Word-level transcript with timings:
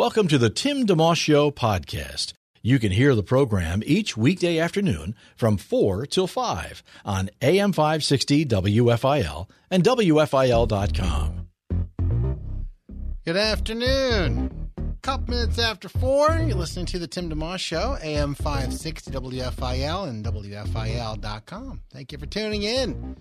Welcome 0.00 0.28
to 0.28 0.38
the 0.38 0.48
Tim 0.48 0.86
DeMoss 0.86 1.18
Show 1.18 1.50
podcast. 1.50 2.32
You 2.62 2.78
can 2.78 2.90
hear 2.90 3.14
the 3.14 3.22
program 3.22 3.82
each 3.84 4.16
weekday 4.16 4.58
afternoon 4.58 5.14
from 5.36 5.58
4 5.58 6.06
till 6.06 6.26
5 6.26 6.82
on 7.04 7.28
AM 7.42 7.74
560 7.74 8.46
WFIL 8.46 9.46
and 9.70 9.84
WFIL.com. 9.84 11.48
Good 13.26 13.36
afternoon. 13.36 14.70
Couple 15.02 15.34
minutes 15.34 15.58
after 15.58 15.90
4, 15.90 16.44
you're 16.46 16.56
listening 16.56 16.86
to 16.86 16.98
the 16.98 17.06
Tim 17.06 17.28
DeMoss 17.28 17.58
Show, 17.58 17.98
AM 18.02 18.32
560 18.32 19.10
WFIL 19.10 20.08
and 20.08 20.24
WFIL.com. 20.24 21.82
Thank 21.92 22.12
you 22.12 22.16
for 22.16 22.24
tuning 22.24 22.62
in. 22.62 23.18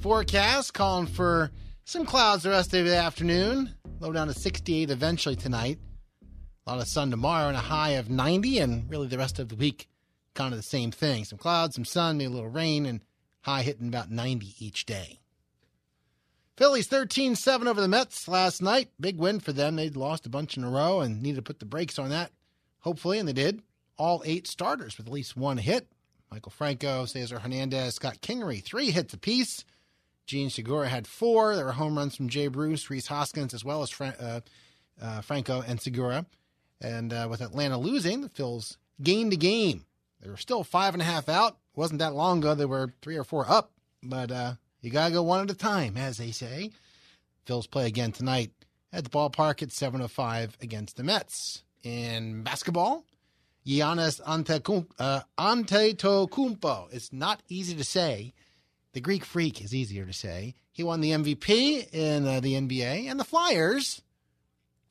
Forecast 0.00 0.74
calling 0.74 1.06
for 1.06 1.50
some 1.84 2.04
clouds 2.04 2.42
the 2.42 2.50
rest 2.50 2.74
of 2.74 2.84
the 2.84 2.94
afternoon. 2.94 3.74
Low 4.00 4.12
down 4.12 4.26
to 4.26 4.34
68 4.34 4.90
eventually 4.90 5.36
tonight. 5.36 5.78
A 6.70 6.74
lot 6.74 6.82
of 6.82 6.86
sun 6.86 7.10
tomorrow 7.10 7.48
and 7.48 7.56
a 7.56 7.60
high 7.62 7.90
of 7.90 8.08
90, 8.08 8.60
and 8.60 8.88
really 8.88 9.08
the 9.08 9.18
rest 9.18 9.40
of 9.40 9.48
the 9.48 9.56
week, 9.56 9.88
kind 10.34 10.54
of 10.54 10.56
the 10.56 10.62
same 10.62 10.92
thing. 10.92 11.24
Some 11.24 11.36
clouds, 11.36 11.74
some 11.74 11.84
sun, 11.84 12.16
maybe 12.16 12.26
a 12.26 12.30
little 12.30 12.48
rain, 12.48 12.86
and 12.86 13.00
high 13.40 13.62
hitting 13.62 13.88
about 13.88 14.08
90 14.08 14.54
each 14.60 14.86
day. 14.86 15.18
Phillies 16.56 16.86
13 16.86 17.34
7 17.34 17.66
over 17.66 17.80
the 17.80 17.88
Mets 17.88 18.28
last 18.28 18.62
night. 18.62 18.90
Big 19.00 19.18
win 19.18 19.40
for 19.40 19.52
them. 19.52 19.74
They'd 19.74 19.96
lost 19.96 20.26
a 20.26 20.30
bunch 20.30 20.56
in 20.56 20.62
a 20.62 20.70
row 20.70 21.00
and 21.00 21.20
needed 21.20 21.38
to 21.38 21.42
put 21.42 21.58
the 21.58 21.66
brakes 21.66 21.98
on 21.98 22.10
that, 22.10 22.30
hopefully, 22.78 23.18
and 23.18 23.26
they 23.26 23.32
did. 23.32 23.62
All 23.98 24.22
eight 24.24 24.46
starters 24.46 24.96
with 24.96 25.08
at 25.08 25.12
least 25.12 25.36
one 25.36 25.58
hit. 25.58 25.88
Maikel 26.32 26.52
Franco, 26.52 27.04
Cesar 27.04 27.40
Hernandez, 27.40 27.96
Scott 27.96 28.20
Kingery, 28.20 28.62
three 28.62 28.92
hits 28.92 29.12
apiece. 29.12 29.64
Jean 30.24 30.50
Segura 30.50 30.86
had 30.86 31.08
four. 31.08 31.56
There 31.56 31.64
were 31.64 31.72
home 31.72 31.98
runs 31.98 32.14
from 32.14 32.28
Jay 32.28 32.46
Bruce, 32.46 32.88
Rhys 32.88 33.08
Hoskins, 33.08 33.54
as 33.54 33.64
well 33.64 33.82
as 33.82 33.90
Fra- 33.90 34.14
uh, 34.20 34.40
uh, 35.04 35.20
Franco 35.22 35.64
and 35.66 35.80
Segura. 35.80 36.26
And 36.80 37.12
uh, 37.12 37.26
with 37.30 37.40
Atlanta 37.40 37.78
losing, 37.78 38.22
the 38.22 38.28
Phils 38.28 38.76
gained 39.02 39.32
a 39.32 39.36
game. 39.36 39.84
They 40.20 40.30
were 40.30 40.36
still 40.36 40.64
five 40.64 40.94
and 40.94 41.02
a 41.02 41.06
half 41.06 41.28
out. 41.28 41.52
It 41.52 41.78
wasn't 41.78 42.00
that 42.00 42.14
long 42.14 42.38
ago. 42.38 42.54
They 42.54 42.64
were 42.64 42.92
three 43.02 43.16
or 43.16 43.24
four 43.24 43.50
up, 43.50 43.72
but 44.02 44.30
uh, 44.30 44.54
you 44.80 44.90
got 44.90 45.08
to 45.08 45.14
go 45.14 45.22
one 45.22 45.42
at 45.42 45.50
a 45.50 45.54
time, 45.54 45.96
as 45.96 46.18
they 46.18 46.30
say. 46.30 46.70
Phils 47.46 47.70
play 47.70 47.86
again 47.86 48.12
tonight 48.12 48.50
at 48.92 49.04
the 49.04 49.10
ballpark 49.10 49.62
at 49.62 49.68
7.05 49.68 50.52
against 50.62 50.96
the 50.96 51.02
Mets. 51.02 51.62
In 51.82 52.42
basketball, 52.42 53.04
Giannis 53.66 54.20
uh, 54.98 55.20
Antetokounmpo. 55.38 56.92
It's 56.92 57.12
not 57.12 57.42
easy 57.48 57.74
to 57.74 57.84
say. 57.84 58.34
The 58.92 59.00
Greek 59.00 59.24
freak 59.24 59.62
is 59.62 59.74
easier 59.74 60.04
to 60.04 60.12
say. 60.12 60.54
He 60.72 60.82
won 60.82 61.00
the 61.00 61.12
MVP 61.12 61.92
in 61.94 62.26
uh, 62.26 62.40
the 62.40 62.54
NBA, 62.54 63.08
and 63.08 63.18
the 63.18 63.24
Flyers 63.24 64.02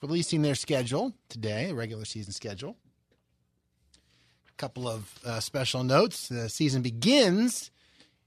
releasing 0.02 0.42
their 0.42 0.55
schedule 0.55 1.14
today, 1.28 1.72
regular 1.72 2.05
season 2.05 2.33
schedule. 2.33 2.78
A 4.50 4.53
couple 4.58 4.88
of 4.88 5.19
uh, 5.25 5.39
special 5.39 5.83
notes. 5.83 6.28
The 6.28 6.50
season 6.50 6.81
begins 6.81 7.72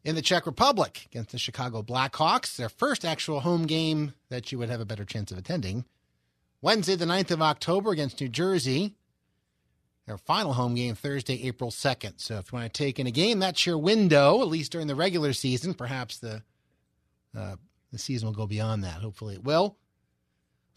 in 0.04 0.14
the 0.14 0.22
Czech 0.22 0.46
Republic 0.46 1.06
against 1.06 1.30
the 1.32 1.38
Chicago 1.38 1.82
Blackhawks, 1.82 2.56
their 2.56 2.68
first 2.68 3.04
actual 3.04 3.40
home 3.40 3.66
game 3.66 4.14
that 4.28 4.50
you 4.50 4.58
would 4.58 4.70
have 4.70 4.80
a 4.80 4.84
better 4.84 5.04
chance 5.04 5.30
of 5.30 5.38
attending. 5.38 5.84
Wednesday, 6.60 6.94
the 6.94 7.04
9th 7.04 7.30
of 7.32 7.42
October 7.42 7.90
against 7.90 8.20
New 8.20 8.28
Jersey. 8.28 8.94
Their 10.06 10.18
final 10.18 10.52
home 10.52 10.74
game 10.74 10.96
Thursday, 10.96 11.46
April 11.46 11.70
2nd. 11.70 12.14
So 12.16 12.38
if 12.38 12.50
you 12.50 12.58
want 12.58 12.72
to 12.72 12.76
take 12.76 12.98
in 12.98 13.06
a 13.06 13.12
game, 13.12 13.38
that's 13.38 13.64
your 13.66 13.78
window, 13.78 14.42
at 14.42 14.48
least 14.48 14.72
during 14.72 14.88
the 14.88 14.96
regular 14.96 15.32
season. 15.32 15.74
Perhaps 15.74 16.18
the 16.18 16.42
uh, 17.36 17.56
the 17.92 17.98
season 17.98 18.26
will 18.26 18.34
go 18.34 18.46
beyond 18.46 18.82
that. 18.84 19.00
Hopefully 19.00 19.34
it 19.34 19.44
will. 19.44 19.76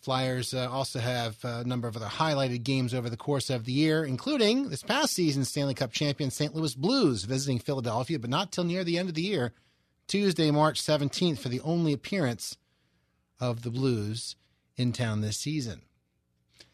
Flyers 0.05 0.53
uh, 0.53 0.69
also 0.71 0.99
have 0.99 1.43
a 1.43 1.63
number 1.63 1.87
of 1.87 1.95
other 1.95 2.05
highlighted 2.05 2.61
games 2.61 2.93
over 2.93 3.09
the 3.09 3.17
course 3.17 3.49
of 3.49 3.65
the 3.65 3.71
year, 3.71 4.05
including 4.05 4.69
this 4.69 4.83
past 4.83 5.13
season's 5.13 5.49
Stanley 5.49 5.73
Cup 5.73 5.91
champion 5.91 6.29
St. 6.29 6.53
Louis 6.53 6.75
Blues 6.75 7.23
visiting 7.23 7.57
Philadelphia, 7.57 8.19
but 8.19 8.29
not 8.29 8.51
till 8.51 8.65
near 8.65 8.83
the 8.83 8.99
end 8.99 9.09
of 9.09 9.15
the 9.15 9.23
year, 9.23 9.51
Tuesday, 10.07 10.51
March 10.51 10.79
17th, 10.79 11.39
for 11.39 11.49
the 11.49 11.59
only 11.61 11.91
appearance 11.91 12.55
of 13.39 13.63
the 13.63 13.71
Blues 13.71 14.35
in 14.77 14.93
town 14.93 15.21
this 15.21 15.37
season. 15.37 15.81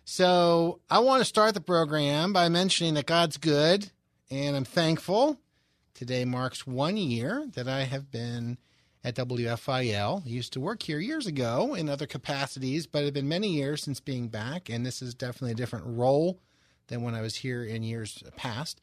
So 0.03 0.81
I 0.89 0.99
want 0.99 1.21
to 1.21 1.25
start 1.25 1.53
the 1.53 1.61
program 1.61 2.33
by 2.33 2.49
mentioning 2.49 2.95
that 2.95 3.05
God's 3.05 3.37
good, 3.37 3.91
and 4.29 4.57
I'm 4.57 4.65
thankful. 4.65 5.39
Today 5.93 6.25
marks 6.25 6.67
one 6.67 6.97
year 6.97 7.47
that 7.53 7.69
I 7.69 7.83
have 7.83 8.11
been 8.11 8.57
at 9.03 9.15
WFIL. 9.15 10.25
I 10.25 10.29
used 10.29 10.53
to 10.53 10.59
work 10.59 10.83
here 10.83 10.99
years 10.99 11.25
ago 11.27 11.73
in 11.73 11.89
other 11.89 12.05
capacities, 12.05 12.85
but 12.85 13.01
it 13.01 13.05
had 13.05 13.13
been 13.13 13.27
many 13.27 13.49
years 13.49 13.83
since 13.83 13.99
being 13.99 14.27
back, 14.27 14.69
and 14.69 14.85
this 14.85 15.01
is 15.01 15.13
definitely 15.13 15.51
a 15.51 15.55
different 15.55 15.85
role 15.87 16.39
than 16.87 17.01
when 17.01 17.15
I 17.15 17.21
was 17.21 17.35
here 17.35 17.63
in 17.63 17.83
years 17.83 18.23
past. 18.35 18.81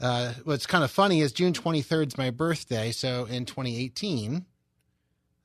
Uh, 0.00 0.32
what's 0.44 0.66
kind 0.66 0.84
of 0.84 0.90
funny 0.90 1.20
is 1.20 1.32
June 1.32 1.52
23rd 1.52 2.08
is 2.08 2.18
my 2.18 2.30
birthday, 2.30 2.90
so 2.90 3.26
in 3.26 3.44
2018, 3.44 4.46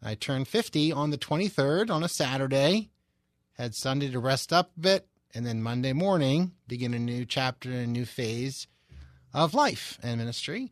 I 0.02 0.16
turned 0.16 0.48
50 0.48 0.92
on 0.94 1.10
the 1.10 1.18
23rd 1.18 1.90
on 1.90 2.04
a 2.04 2.10
Saturday, 2.10 2.90
had 3.54 3.76
Sunday 3.76 4.10
to 4.10 4.20
rest 4.20 4.54
up 4.54 4.72
a 4.78 4.80
bit, 4.80 5.08
and 5.34 5.46
then 5.46 5.62
Monday 5.62 5.94
morning 5.94 6.54
begin 6.68 6.94
a 6.94 7.00
new 7.00 7.26
chapter 7.26 7.70
and 7.70 7.80
a 7.80 7.88
new 7.88 8.06
phase 8.06 8.68
of 9.34 9.54
life 9.54 10.00
and 10.02 10.18
ministry. 10.18 10.72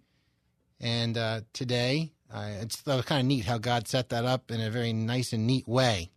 And 0.80 1.18
uh, 1.18 1.42
today 1.54 2.14
uh, 2.34 2.50
it's 2.62 2.82
kind 2.82 3.22
of 3.22 3.26
neat 3.26 3.46
how 3.46 3.58
God 3.58 3.88
set 3.88 4.10
that 4.10 4.26
up 4.26 4.52
in 4.52 4.60
a 4.60 4.70
very 4.70 4.94
nice 4.94 5.34
and 5.34 5.48
neat 5.48 5.68
way. 5.68 6.12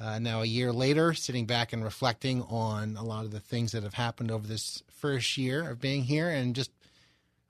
Uh, 0.00 0.18
now, 0.18 0.42
a 0.42 0.46
year 0.46 0.72
later, 0.72 1.12
sitting 1.12 1.46
back 1.46 1.72
and 1.72 1.82
reflecting 1.82 2.42
on 2.42 2.96
a 2.96 3.02
lot 3.02 3.24
of 3.24 3.30
the 3.30 3.40
things 3.40 3.72
that 3.72 3.82
have 3.82 3.94
happened 3.94 4.30
over 4.30 4.46
this 4.46 4.82
first 4.88 5.36
year 5.36 5.68
of 5.68 5.80
being 5.80 6.04
here, 6.04 6.28
and 6.28 6.54
just 6.54 6.70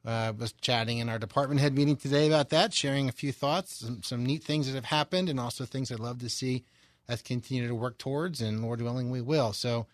uh, 0.05 0.33
was 0.39 0.53
chatting 0.53 0.99
in 0.99 1.09
our 1.09 1.19
department 1.19 1.61
head 1.61 1.75
meeting 1.75 1.97
today 1.97 2.27
about 2.27 2.49
that, 2.49 2.73
sharing 2.73 3.09
a 3.09 3.13
few 3.13 3.33
thoughts, 3.33 3.77
some, 3.77 4.03
some 4.03 4.25
neat 4.25 4.43
things 4.43 4.67
that 4.67 4.75
have 4.75 4.87
happened, 4.87 5.29
and 5.29 5.39
also 5.39 5.65
things 5.65 5.93
I'd 5.93 6.01
love 6.01 6.21
to 6.21 6.31
see 6.31 6.65
us 7.09 7.21
continue 7.21 7.69
to 7.69 7.75
work 7.75 7.99
towards, 7.99 8.41
and 8.41 8.63
Lord 8.63 8.81
willing, 8.81 9.11
we 9.11 9.21
will. 9.21 9.53
So, 9.53 9.87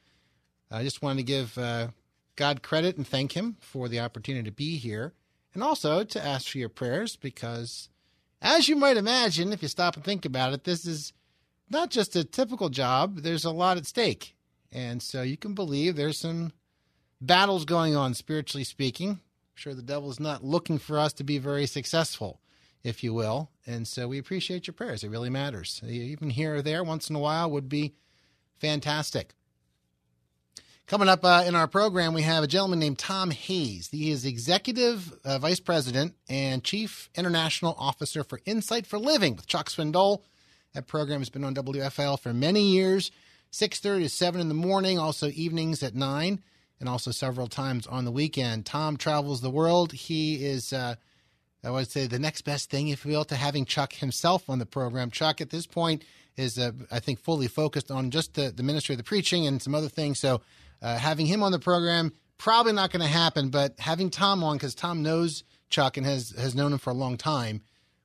I 0.70 0.82
just 0.82 1.02
wanted 1.02 1.18
to 1.18 1.24
give 1.24 1.58
uh, 1.58 1.88
God 2.36 2.62
credit 2.62 2.96
and 2.96 3.06
thank 3.06 3.32
Him 3.32 3.56
for 3.60 3.88
the 3.88 4.00
opportunity 4.00 4.44
to 4.44 4.54
be 4.54 4.76
here 4.76 5.12
and 5.54 5.62
also 5.62 6.04
to 6.04 6.24
ask 6.24 6.48
for 6.48 6.58
your 6.58 6.68
prayers 6.68 7.16
because, 7.16 7.88
as 8.42 8.68
you 8.68 8.76
might 8.76 8.96
imagine, 8.96 9.52
if 9.52 9.62
you 9.62 9.68
stop 9.68 9.94
and 9.94 10.04
think 10.04 10.24
about 10.24 10.52
it, 10.52 10.64
this 10.64 10.84
is 10.84 11.12
not 11.70 11.90
just 11.90 12.16
a 12.16 12.24
typical 12.24 12.68
job, 12.68 13.18
there's 13.18 13.44
a 13.44 13.50
lot 13.50 13.76
at 13.76 13.86
stake. 13.86 14.36
And 14.72 15.00
so 15.00 15.22
you 15.22 15.36
can 15.36 15.54
believe 15.54 15.94
there's 15.94 16.18
some 16.18 16.52
battles 17.20 17.64
going 17.64 17.94
on, 17.94 18.14
spiritually 18.14 18.64
speaking. 18.64 19.10
I'm 19.10 19.18
sure 19.54 19.74
the 19.74 19.82
devil 19.82 20.10
is 20.10 20.20
not 20.20 20.44
looking 20.44 20.78
for 20.78 20.98
us 20.98 21.12
to 21.14 21.24
be 21.24 21.38
very 21.38 21.66
successful, 21.66 22.40
if 22.82 23.04
you 23.04 23.14
will. 23.14 23.50
And 23.66 23.86
so 23.86 24.08
we 24.08 24.18
appreciate 24.18 24.66
your 24.66 24.74
prayers. 24.74 25.04
It 25.04 25.10
really 25.10 25.30
matters. 25.30 25.80
Even 25.86 26.30
here 26.30 26.56
or 26.56 26.62
there, 26.62 26.82
once 26.82 27.08
in 27.08 27.16
a 27.16 27.20
while, 27.20 27.50
would 27.50 27.68
be 27.68 27.94
fantastic. 28.58 29.34
Coming 30.86 31.08
up 31.08 31.24
uh, 31.24 31.44
in 31.46 31.54
our 31.54 31.66
program, 31.66 32.12
we 32.12 32.20
have 32.22 32.44
a 32.44 32.46
gentleman 32.46 32.78
named 32.78 32.98
Tom 32.98 33.30
Hayes. 33.30 33.88
He 33.90 34.10
is 34.10 34.26
Executive 34.26 35.14
uh, 35.24 35.38
Vice 35.38 35.58
President 35.58 36.14
and 36.28 36.62
Chief 36.62 37.08
International 37.14 37.74
Officer 37.78 38.22
for 38.22 38.38
Insight 38.44 38.86
for 38.86 38.98
Living 38.98 39.34
with 39.34 39.46
Chuck 39.46 39.70
Swindoll. 39.70 40.20
That 40.74 40.86
program 40.86 41.22
has 41.22 41.30
been 41.30 41.42
on 41.42 41.54
WFL 41.54 42.20
for 42.20 42.34
many 42.34 42.68
years, 42.68 43.10
6.30 43.50 44.02
to 44.02 44.08
7 44.10 44.42
in 44.42 44.48
the 44.48 44.54
morning, 44.54 44.98
also 44.98 45.28
evenings 45.28 45.82
at 45.82 45.94
9, 45.94 46.42
and 46.80 46.88
also 46.88 47.12
several 47.12 47.46
times 47.46 47.86
on 47.86 48.04
the 48.04 48.12
weekend. 48.12 48.66
Tom 48.66 48.98
travels 48.98 49.40
the 49.40 49.48
world. 49.48 49.92
He 49.92 50.44
is, 50.44 50.70
uh, 50.74 50.96
I 51.64 51.70
would 51.70 51.90
say, 51.90 52.06
the 52.06 52.18
next 52.18 52.42
best 52.42 52.68
thing, 52.68 52.88
if 52.88 53.06
you 53.06 53.12
will, 53.12 53.24
to 53.24 53.36
having 53.36 53.64
Chuck 53.64 53.94
himself 53.94 54.50
on 54.50 54.58
the 54.58 54.66
program. 54.66 55.10
Chuck, 55.10 55.40
at 55.40 55.48
this 55.48 55.66
point, 55.66 56.04
is, 56.36 56.58
uh, 56.58 56.72
I 56.90 57.00
think, 57.00 57.20
fully 57.20 57.48
focused 57.48 57.90
on 57.90 58.10
just 58.10 58.34
the, 58.34 58.52
the 58.54 58.62
ministry 58.62 58.92
of 58.92 58.98
the 58.98 59.04
preaching 59.04 59.46
and 59.46 59.62
some 59.62 59.74
other 59.74 59.88
things. 59.88 60.18
So 60.18 60.42
uh, 60.84 60.98
having 60.98 61.24
him 61.24 61.42
on 61.42 61.50
the 61.50 61.58
program 61.58 62.12
probably 62.36 62.72
not 62.72 62.92
going 62.92 63.00
to 63.00 63.08
happen, 63.08 63.48
but 63.48 63.74
having 63.78 64.10
Tom 64.10 64.44
on 64.44 64.56
because 64.56 64.74
Tom 64.74 65.02
knows 65.02 65.42
Chuck 65.70 65.96
and 65.96 66.04
has 66.04 66.30
has 66.36 66.54
known 66.54 66.72
him 66.72 66.78
for 66.78 66.90
a 66.90 66.94
long 66.94 67.16
time, 67.16 67.62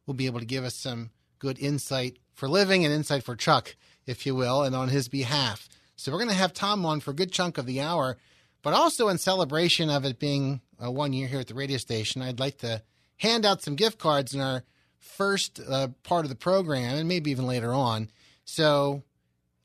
will 0.07 0.13
be 0.13 0.27
able 0.27 0.39
to 0.39 0.45
give 0.45 0.63
us 0.63 0.75
some 0.75 1.11
good 1.39 1.59
insight 1.59 2.17
for 2.33 2.47
living 2.47 2.85
and 2.85 2.93
insight 2.93 3.23
for 3.23 3.35
Chuck, 3.35 3.75
if 4.05 4.25
you 4.25 4.33
will, 4.33 4.63
and 4.63 4.75
on 4.75 4.87
his 4.87 5.09
behalf. 5.09 5.67
So 5.97 6.09
we're 6.09 6.19
going 6.19 6.29
to 6.29 6.35
have 6.35 6.53
Tom 6.53 6.85
on 6.85 7.01
for 7.01 7.11
a 7.11 7.15
good 7.15 7.33
chunk 7.33 7.57
of 7.57 7.65
the 7.65 7.81
hour, 7.81 8.17
but 8.61 8.73
also 8.73 9.09
in 9.09 9.17
celebration 9.17 9.89
of 9.89 10.05
it 10.05 10.17
being 10.17 10.61
uh, 10.81 10.89
one 10.89 11.11
year 11.11 11.27
here 11.27 11.41
at 11.41 11.47
the 11.47 11.53
radio 11.53 11.77
station, 11.77 12.21
I'd 12.21 12.39
like 12.39 12.59
to 12.59 12.81
hand 13.17 13.45
out 13.45 13.61
some 13.61 13.75
gift 13.75 13.99
cards 13.99 14.33
in 14.33 14.39
our 14.39 14.63
first 14.97 15.59
uh, 15.69 15.89
part 16.03 16.23
of 16.23 16.29
the 16.29 16.35
program, 16.35 16.95
and 16.95 17.09
maybe 17.09 17.29
even 17.29 17.45
later 17.45 17.73
on. 17.73 18.09
So 18.45 19.03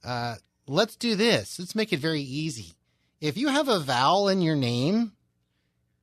uh, 0.02 0.34
let's 0.66 0.96
do 0.96 1.14
this. 1.14 1.60
Let's 1.60 1.76
make 1.76 1.92
it 1.92 2.00
very 2.00 2.20
easy 2.20 2.74
if 3.24 3.38
you 3.38 3.48
have 3.48 3.70
a 3.70 3.80
vowel 3.80 4.28
in 4.28 4.42
your 4.42 4.54
name 4.54 5.12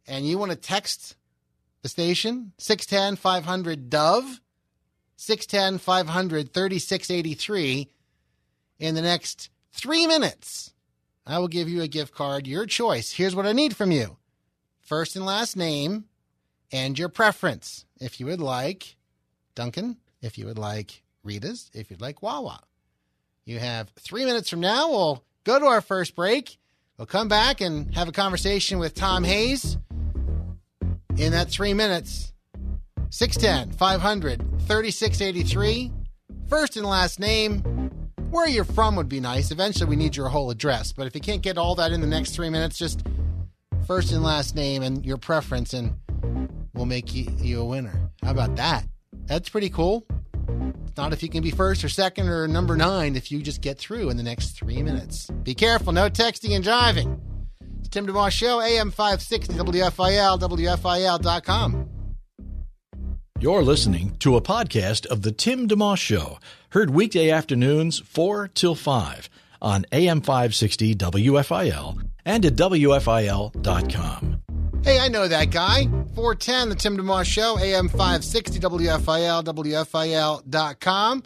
and 0.07 0.25
you 0.25 0.39
want 0.39 0.51
to 0.51 0.57
text 0.57 1.15
the 1.83 1.87
station, 1.87 2.51
610 2.57 3.15
500 3.15 3.91
Dove, 3.91 4.41
610 5.17 5.77
500 5.77 6.51
3683, 6.51 7.91
in 8.79 8.95
the 8.95 9.03
next 9.03 9.51
three 9.71 10.07
minutes, 10.07 10.73
I 11.23 11.37
will 11.37 11.47
give 11.47 11.69
you 11.69 11.83
a 11.83 11.87
gift 11.87 12.15
card, 12.15 12.47
your 12.47 12.65
choice. 12.65 13.11
Here's 13.11 13.35
what 13.35 13.45
I 13.45 13.51
need 13.51 13.75
from 13.75 13.91
you 13.91 14.17
first 14.81 15.15
and 15.15 15.23
last 15.23 15.55
name 15.55 16.05
and 16.71 16.97
your 16.97 17.09
preference. 17.09 17.85
If 17.99 18.19
you 18.19 18.25
would 18.25 18.41
like 18.41 18.95
Dunkin', 19.53 19.97
if 20.23 20.39
you 20.39 20.47
would 20.47 20.57
like 20.57 21.03
Rita's, 21.23 21.69
if 21.75 21.91
you'd 21.91 22.01
like 22.01 22.23
Wawa. 22.23 22.63
You 23.45 23.59
have 23.59 23.91
three 23.99 24.25
minutes 24.25 24.49
from 24.49 24.61
now. 24.61 24.89
We'll 24.89 25.23
go 25.43 25.59
to 25.59 25.65
our 25.65 25.81
first 25.81 26.15
break. 26.15 26.57
We'll 27.01 27.07
come 27.07 27.29
back 27.29 27.61
and 27.61 27.91
have 27.95 28.07
a 28.07 28.11
conversation 28.11 28.77
with 28.77 28.93
Tom 28.93 29.23
Hayes 29.23 29.75
in 31.17 31.31
that 31.31 31.49
three 31.49 31.73
minutes. 31.73 32.31
610 33.09 33.75
500 33.75 34.39
3683. 34.67 35.91
First 36.47 36.77
and 36.77 36.85
last 36.85 37.19
name. 37.19 37.61
Where 38.29 38.47
you're 38.47 38.63
from 38.63 38.95
would 38.97 39.09
be 39.09 39.19
nice. 39.19 39.49
Eventually, 39.49 39.89
we 39.89 39.95
need 39.95 40.15
your 40.15 40.29
whole 40.29 40.51
address. 40.51 40.93
But 40.93 41.07
if 41.07 41.15
you 41.15 41.21
can't 41.21 41.41
get 41.41 41.57
all 41.57 41.73
that 41.73 41.91
in 41.91 42.01
the 42.01 42.07
next 42.07 42.35
three 42.35 42.51
minutes, 42.51 42.77
just 42.77 43.01
first 43.87 44.11
and 44.11 44.21
last 44.21 44.55
name 44.55 44.83
and 44.83 45.03
your 45.03 45.17
preference, 45.17 45.73
and 45.73 45.97
we'll 46.75 46.85
make 46.85 47.15
you, 47.15 47.25
you 47.39 47.61
a 47.61 47.65
winner. 47.65 48.11
How 48.21 48.29
about 48.29 48.57
that? 48.57 48.85
That's 49.25 49.49
pretty 49.49 49.71
cool. 49.71 50.05
Not 50.97 51.13
if 51.13 51.23
you 51.23 51.29
can 51.29 51.41
be 51.41 51.51
first 51.51 51.83
or 51.83 51.89
second 51.89 52.27
or 52.27 52.47
number 52.47 52.75
nine 52.75 53.15
if 53.15 53.31
you 53.31 53.41
just 53.41 53.61
get 53.61 53.77
through 53.77 54.09
in 54.09 54.17
the 54.17 54.23
next 54.23 54.51
three 54.57 54.83
minutes. 54.83 55.27
Be 55.43 55.53
careful, 55.53 55.93
no 55.93 56.09
texting 56.09 56.53
and 56.55 56.63
driving. 56.63 57.19
It's 57.79 57.89
Tim 57.89 58.07
DeMoss 58.07 58.31
Show, 58.31 58.61
AM 58.61 58.91
560 58.91 59.53
WFIL, 59.53 60.39
WFIL.com. 60.39 61.89
You're 63.39 63.63
listening 63.63 64.17
to 64.19 64.35
a 64.35 64.41
podcast 64.41 65.07
of 65.07 65.23
The 65.23 65.31
Tim 65.31 65.67
DeMoss 65.67 65.97
Show, 65.97 66.37
heard 66.69 66.91
weekday 66.91 67.31
afternoons 67.31 67.99
4 67.99 68.49
till 68.49 68.75
5 68.75 69.29
on 69.61 69.85
AM 69.91 70.21
560 70.21 70.95
WFIL 70.95 72.07
and 72.25 72.45
at 72.45 72.53
WFIL.com. 72.53 74.43
Hey, 74.83 74.99
I 74.99 75.09
know 75.09 75.27
that 75.27 75.51
guy. 75.51 75.83
410, 76.15 76.69
The 76.69 76.75
Tim 76.75 76.97
DeMoss 76.97 77.25
Show, 77.25 77.57
AM 77.59 77.87
560 77.87 78.59
WFIL, 78.59 79.43
WFIL.com. 79.43 81.23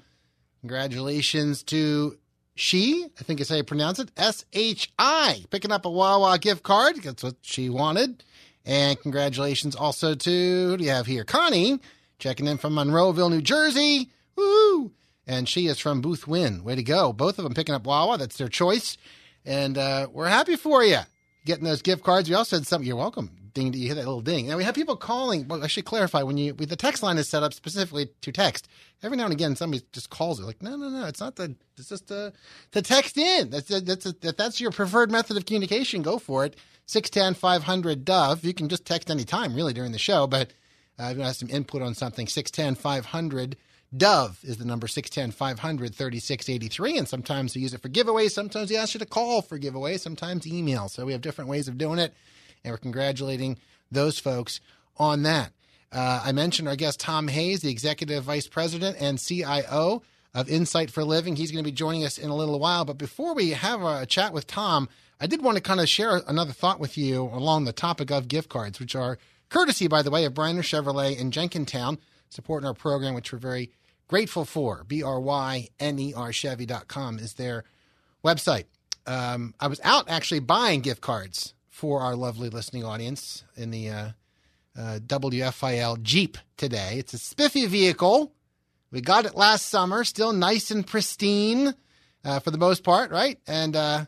Congratulations 0.59 1.63
to 1.63 2.17
she, 2.55 3.05
I 3.17 3.23
think 3.23 3.39
is 3.39 3.47
how 3.47 3.55
you 3.55 3.63
pronounce 3.63 3.99
it, 3.99 4.11
S 4.17 4.43
H 4.51 4.91
I, 4.99 5.45
picking 5.51 5.71
up 5.71 5.85
a 5.85 5.89
Wawa 5.89 6.37
gift 6.37 6.63
card. 6.63 6.97
That's 7.01 7.23
what 7.23 7.37
she 7.41 7.69
wanted. 7.69 8.23
And 8.65 8.99
congratulations 8.99 9.73
also 9.75 10.15
to, 10.15 10.29
who 10.31 10.77
do 10.77 10.83
you 10.83 10.89
have 10.89 11.05
here? 11.05 11.23
Connie, 11.23 11.79
checking 12.19 12.47
in 12.47 12.57
from 12.57 12.73
Monroeville, 12.73 13.31
New 13.31 13.41
Jersey. 13.41 14.09
Woo! 14.35 14.91
And 15.25 15.47
she 15.47 15.67
is 15.67 15.79
from 15.79 16.01
Booth 16.01 16.25
Boothwyn. 16.25 16.61
Way 16.61 16.75
to 16.75 16.83
go. 16.83 17.13
Both 17.13 17.37
of 17.39 17.45
them 17.45 17.53
picking 17.53 17.75
up 17.75 17.87
Wawa. 17.87 18.17
That's 18.17 18.37
their 18.37 18.49
choice. 18.49 18.97
And 19.45 19.77
uh, 19.77 20.07
we're 20.11 20.27
happy 20.27 20.57
for 20.57 20.83
you 20.83 20.99
getting 21.45 21.63
those 21.63 21.81
gift 21.81 22.03
cards. 22.03 22.27
We 22.27 22.35
also 22.35 22.57
said 22.57 22.67
something. 22.67 22.87
You're 22.87 22.97
welcome. 22.97 23.44
Ding, 23.55 23.73
you 23.73 23.87
hear 23.87 23.95
that 23.95 24.05
little 24.05 24.21
ding. 24.21 24.47
Now 24.47 24.57
we 24.57 24.65
have 24.65 24.75
people 24.75 24.97
calling. 24.97 25.47
Well, 25.47 25.63
I 25.63 25.67
should 25.67 25.85
clarify 25.85 26.21
when 26.23 26.37
you 26.37 26.51
the 26.53 26.75
text 26.75 27.01
line 27.01 27.17
is 27.17 27.29
set 27.29 27.41
up 27.41 27.53
specifically 27.53 28.09
to 28.21 28.31
text. 28.31 28.67
Every 29.01 29.17
now 29.17 29.23
and 29.23 29.33
again, 29.33 29.55
somebody 29.55 29.81
just 29.93 30.09
calls 30.09 30.39
it 30.41 30.45
like, 30.45 30.61
no, 30.61 30.75
no, 30.75 30.89
no, 30.89 31.05
it's 31.05 31.21
not 31.21 31.37
the. 31.37 31.55
It's 31.77 31.89
just 31.89 32.07
the 32.07 32.33
the 32.71 32.81
text 32.81 33.17
in. 33.17 33.49
That's 33.49 33.69
that's 33.81 34.05
if 34.05 34.37
that's 34.37 34.59
your 34.59 34.71
preferred 34.71 35.09
method 35.09 35.37
of 35.37 35.45
communication. 35.45 36.01
Go 36.01 36.19
for 36.19 36.45
it. 36.45 36.57
610 36.87 37.33
500 37.39 38.05
Dove. 38.05 38.43
You 38.43 38.53
can 38.53 38.69
just 38.69 38.85
text 38.85 39.09
anytime 39.09 39.55
really 39.55 39.73
during 39.73 39.93
the 39.93 39.97
show, 39.97 40.27
but 40.27 40.51
uh, 40.99 41.05
if 41.05 41.17
you 41.17 41.23
want 41.23 41.35
some 41.35 41.49
input 41.49 41.81
on 41.81 41.95
something, 41.95 42.27
610 42.27 42.75
500 42.75 43.57
Dove 43.95 44.39
is 44.43 44.57
the 44.57 44.65
number 44.65 44.87
610 44.87 45.31
500 45.31 45.95
3683. 45.95 46.97
And 46.97 47.07
sometimes 47.07 47.55
we 47.55 47.61
use 47.61 47.73
it 47.73 47.81
for 47.81 47.89
giveaways. 47.89 48.31
Sometimes 48.31 48.69
we 48.69 48.77
ask 48.77 48.93
you 48.93 48.99
to 48.99 49.05
call 49.05 49.41
for 49.41 49.57
giveaways. 49.57 50.01
Sometimes 50.01 50.45
email. 50.45 50.89
So 50.89 51.05
we 51.05 51.13
have 51.13 51.21
different 51.21 51.49
ways 51.49 51.67
of 51.67 51.77
doing 51.77 51.99
it. 51.99 52.13
And 52.65 52.73
we're 52.73 52.77
congratulating 52.77 53.57
those 53.91 54.19
folks 54.19 54.59
on 54.97 55.23
that. 55.23 55.51
Uh, 55.91 56.21
I 56.25 56.31
mentioned 56.31 56.67
our 56.67 56.75
guest 56.75 56.99
Tom 56.99 57.27
Hayes, 57.29 57.61
the 57.61 57.69
Executive 57.69 58.23
Vice 58.23 58.47
President 58.47 58.97
and 58.99 59.17
CIO 59.17 60.01
of 60.33 60.49
Insight 60.49 60.91
for 60.91 61.03
Living. 61.03 61.35
He's 61.35 61.51
going 61.51 61.63
to 61.63 61.69
be 61.69 61.73
joining 61.73 62.03
us 62.03 62.17
in 62.17 62.29
a 62.29 62.35
little 62.35 62.59
while. 62.59 62.83
But 62.83 62.97
before 62.97 63.33
we 63.33 63.51
have 63.51 63.81
a 63.81 64.05
chat 64.05 64.33
with 64.33 64.47
Tom, 64.47 64.89
I 65.21 65.27
did 65.27 65.41
want 65.41 65.55
to 65.55 65.61
kind 65.61 65.79
of 65.79 65.87
share 65.87 66.21
another 66.27 66.51
thought 66.51 66.79
with 66.79 66.97
you 66.97 67.23
along 67.23 67.63
the 67.63 67.71
topic 67.71 68.11
of 68.11 68.27
gift 68.27 68.49
cards, 68.49 68.79
which 68.79 68.95
are 68.95 69.17
courtesy, 69.49 69.87
by 69.87 70.01
the 70.01 70.11
way, 70.11 70.25
of 70.25 70.33
Bryner 70.33 70.59
Chevrolet 70.59 71.17
in 71.17 71.31
Jenkintown, 71.31 71.97
supporting 72.29 72.67
our 72.67 72.73
program, 72.73 73.13
which 73.13 73.31
we're 73.31 73.39
very 73.39 73.71
grateful 74.09 74.43
for. 74.43 74.83
B 74.85 75.01
R 75.01 75.21
Y 75.21 75.69
N 75.79 75.97
E 75.99 76.13
R 76.13 76.33
Chevy.com 76.33 77.19
is 77.19 77.35
their 77.35 77.63
website. 78.23 78.65
Um, 79.07 79.53
I 79.59 79.67
was 79.67 79.79
out 79.83 80.09
actually 80.09 80.39
buying 80.39 80.81
gift 80.81 80.99
cards 80.99 81.54
for 81.75 81.99
our 81.99 82.15
lovely 82.15 82.47
listening 82.47 82.85
audience 82.85 83.43
in 83.57 83.69
the 83.69 83.89
uh, 83.89 84.09
uh, 84.77 84.99
WFIL 85.05 86.01
Jeep 86.01 86.37
today. 86.55 86.95
It's 86.99 87.13
a 87.13 87.17
spiffy 87.17 87.65
vehicle. 87.65 88.31
We 88.91 89.01
got 89.01 89.25
it 89.25 89.35
last 89.35 89.65
summer, 89.65 90.05
still 90.05 90.31
nice 90.31 90.71
and 90.71 90.87
pristine 90.87 91.75
uh, 92.23 92.39
for 92.39 92.51
the 92.51 92.57
most 92.57 92.85
part, 92.85 93.11
right? 93.11 93.37
And 93.45 93.75
uh, 93.75 94.05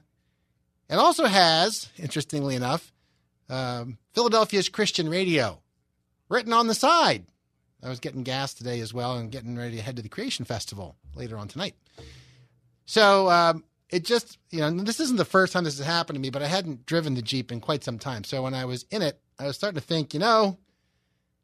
it 0.89 0.95
also 0.95 1.25
has, 1.25 1.89
interestingly 1.97 2.55
enough, 2.55 2.93
um, 3.49 3.97
Philadelphia's 4.13 4.69
Christian 4.69 5.09
Radio 5.09 5.59
written 6.29 6.53
on 6.53 6.67
the 6.67 6.73
side. 6.73 7.25
I 7.83 7.89
was 7.89 7.99
getting 7.99 8.23
gas 8.23 8.53
today 8.53 8.79
as 8.79 8.93
well 8.93 9.17
and 9.17 9.29
getting 9.29 9.57
ready 9.57 9.75
to 9.75 9.81
head 9.81 9.97
to 9.97 10.01
the 10.01 10.07
Creation 10.07 10.45
Festival 10.45 10.95
later 11.15 11.37
on 11.37 11.49
tonight. 11.49 11.75
So 12.85 13.29
um, 13.29 13.65
it 13.89 14.03
just, 14.03 14.37
you 14.49 14.59
know, 14.59 14.71
this 14.83 14.99
isn't 14.99 15.17
the 15.17 15.25
first 15.25 15.53
time 15.53 15.63
this 15.63 15.77
has 15.77 15.87
happened 15.87 16.15
to 16.15 16.21
me, 16.21 16.29
but 16.29 16.41
I 16.41 16.47
hadn't 16.47 16.85
driven 16.85 17.15
the 17.15 17.21
Jeep 17.21 17.51
in 17.51 17.61
quite 17.61 17.83
some 17.83 17.99
time. 17.99 18.23
So 18.23 18.43
when 18.43 18.53
I 18.53 18.65
was 18.65 18.85
in 18.91 19.01
it, 19.01 19.19
I 19.39 19.47
was 19.47 19.55
starting 19.55 19.79
to 19.79 19.85
think, 19.85 20.13
you 20.13 20.19
know, 20.19 20.57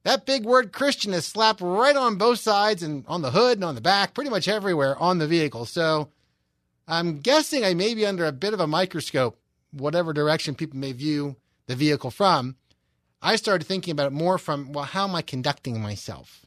that 0.03 0.25
big 0.25 0.43
word 0.43 0.73
Christian 0.73 1.13
is 1.13 1.25
slapped 1.25 1.61
right 1.61 1.95
on 1.95 2.17
both 2.17 2.39
sides 2.39 2.83
and 2.83 3.05
on 3.07 3.21
the 3.21 3.31
hood 3.31 3.57
and 3.57 3.63
on 3.63 3.75
the 3.75 3.81
back, 3.81 4.13
pretty 4.13 4.29
much 4.29 4.47
everywhere 4.47 4.97
on 4.97 5.19
the 5.19 5.27
vehicle. 5.27 5.65
So 5.65 6.09
I'm 6.87 7.19
guessing 7.19 7.63
I 7.63 7.73
may 7.73 7.93
be 7.93 8.05
under 8.05 8.25
a 8.25 8.33
bit 8.33 8.53
of 8.53 8.59
a 8.59 8.67
microscope, 8.67 9.39
whatever 9.71 10.11
direction 10.11 10.55
people 10.55 10.77
may 10.77 10.91
view 10.91 11.37
the 11.67 11.75
vehicle 11.75 12.11
from. 12.11 12.57
I 13.21 13.37
started 13.37 13.65
thinking 13.65 13.93
about 13.93 14.07
it 14.07 14.13
more 14.13 14.37
from, 14.37 14.73
well, 14.73 14.83
how 14.83 15.07
am 15.07 15.15
I 15.15 15.21
conducting 15.21 15.81
myself? 15.81 16.45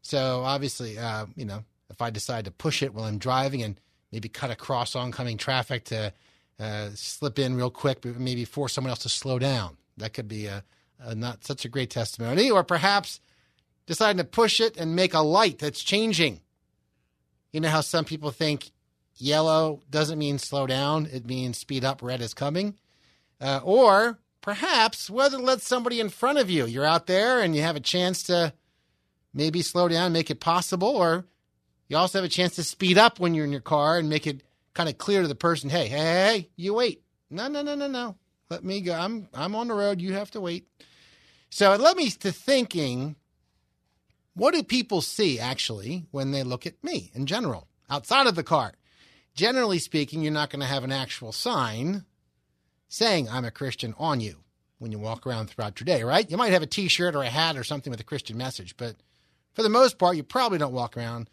So 0.00 0.40
obviously, 0.44 0.96
uh, 0.96 1.26
you 1.36 1.44
know, 1.44 1.64
if 1.90 2.00
I 2.00 2.08
decide 2.08 2.46
to 2.46 2.50
push 2.50 2.82
it 2.82 2.94
while 2.94 3.04
I'm 3.04 3.18
driving 3.18 3.62
and 3.62 3.78
maybe 4.12 4.28
cut 4.28 4.50
across 4.50 4.94
oncoming 4.94 5.36
traffic 5.36 5.84
to 5.84 6.12
uh, 6.58 6.88
slip 6.94 7.38
in 7.38 7.54
real 7.54 7.70
quick, 7.70 8.00
but 8.00 8.18
maybe 8.18 8.44
force 8.44 8.72
someone 8.72 8.90
else 8.90 9.00
to 9.00 9.08
slow 9.08 9.38
down. 9.38 9.76
That 9.96 10.14
could 10.14 10.28
be 10.28 10.46
a, 10.46 10.64
a 10.98 11.14
not 11.14 11.44
such 11.44 11.64
a 11.64 11.68
great 11.68 11.90
testimony. 11.90 12.50
Or 12.50 12.64
perhaps 12.64 13.20
deciding 13.86 14.18
to 14.18 14.24
push 14.24 14.60
it 14.60 14.76
and 14.76 14.96
make 14.96 15.14
a 15.14 15.20
light 15.20 15.58
that's 15.58 15.82
changing. 15.82 16.40
You 17.52 17.60
know 17.60 17.68
how 17.68 17.80
some 17.80 18.04
people 18.04 18.30
think 18.30 18.70
yellow 19.16 19.80
doesn't 19.90 20.18
mean 20.18 20.38
slow 20.38 20.66
down, 20.66 21.08
it 21.10 21.26
means 21.26 21.58
speed 21.58 21.84
up, 21.84 22.02
red 22.02 22.20
is 22.20 22.34
coming. 22.34 22.74
Uh, 23.40 23.60
or 23.62 24.18
perhaps 24.40 25.08
whether 25.08 25.38
to 25.38 25.42
let 25.42 25.62
somebody 25.62 26.00
in 26.00 26.08
front 26.08 26.38
of 26.38 26.50
you. 26.50 26.66
You're 26.66 26.84
out 26.84 27.06
there 27.06 27.40
and 27.40 27.54
you 27.54 27.62
have 27.62 27.76
a 27.76 27.80
chance 27.80 28.24
to 28.24 28.52
maybe 29.32 29.62
slow 29.62 29.88
down, 29.88 30.12
make 30.12 30.30
it 30.30 30.40
possible, 30.40 30.88
or 30.88 31.24
you 31.88 31.96
also 31.96 32.18
have 32.18 32.24
a 32.24 32.28
chance 32.28 32.56
to 32.56 32.62
speed 32.62 32.98
up 32.98 33.18
when 33.18 33.34
you're 33.34 33.44
in 33.44 33.52
your 33.52 33.60
car 33.60 33.98
and 33.98 34.08
make 34.08 34.26
it 34.26 34.42
kind 34.74 34.88
of 34.88 34.98
clear 34.98 35.22
to 35.22 35.28
the 35.28 35.34
person, 35.34 35.70
hey, 35.70 35.88
hey, 35.88 35.96
hey, 35.96 36.48
you 36.56 36.74
wait. 36.74 37.02
No, 37.30 37.48
no, 37.48 37.62
no, 37.62 37.74
no, 37.74 37.88
no. 37.88 38.16
Let 38.50 38.64
me 38.64 38.80
go. 38.80 38.94
I'm 38.94 39.28
I'm 39.34 39.54
on 39.54 39.68
the 39.68 39.74
road. 39.74 40.00
You 40.00 40.14
have 40.14 40.30
to 40.32 40.40
wait. 40.40 40.66
So 41.50 41.72
it 41.72 41.80
led 41.80 41.96
me 41.96 42.10
to 42.10 42.32
thinking, 42.32 43.16
what 44.34 44.54
do 44.54 44.62
people 44.62 45.00
see 45.00 45.38
actually 45.38 46.06
when 46.10 46.30
they 46.30 46.42
look 46.42 46.66
at 46.66 46.82
me 46.82 47.10
in 47.14 47.26
general, 47.26 47.68
outside 47.90 48.26
of 48.26 48.34
the 48.34 48.42
car? 48.42 48.72
Generally 49.34 49.80
speaking, 49.80 50.22
you're 50.22 50.32
not 50.32 50.50
going 50.50 50.60
to 50.60 50.66
have 50.66 50.84
an 50.84 50.92
actual 50.92 51.32
sign 51.32 52.04
saying 52.88 53.28
I'm 53.28 53.44
a 53.44 53.50
Christian 53.50 53.94
on 53.98 54.20
you 54.20 54.36
when 54.78 54.92
you 54.92 54.98
walk 54.98 55.26
around 55.26 55.50
throughout 55.50 55.80
your 55.80 55.84
day, 55.84 56.02
right? 56.02 56.30
You 56.30 56.36
might 56.36 56.52
have 56.52 56.62
a 56.62 56.66
t-shirt 56.66 57.14
or 57.14 57.22
a 57.22 57.28
hat 57.28 57.56
or 57.56 57.64
something 57.64 57.90
with 57.90 58.00
a 58.00 58.04
Christian 58.04 58.36
message, 58.36 58.76
but 58.76 58.96
for 59.52 59.62
the 59.62 59.68
most 59.68 59.98
part, 59.98 60.16
you 60.16 60.22
probably 60.22 60.58
don't 60.58 60.72
walk 60.72 60.96
around 60.96 61.28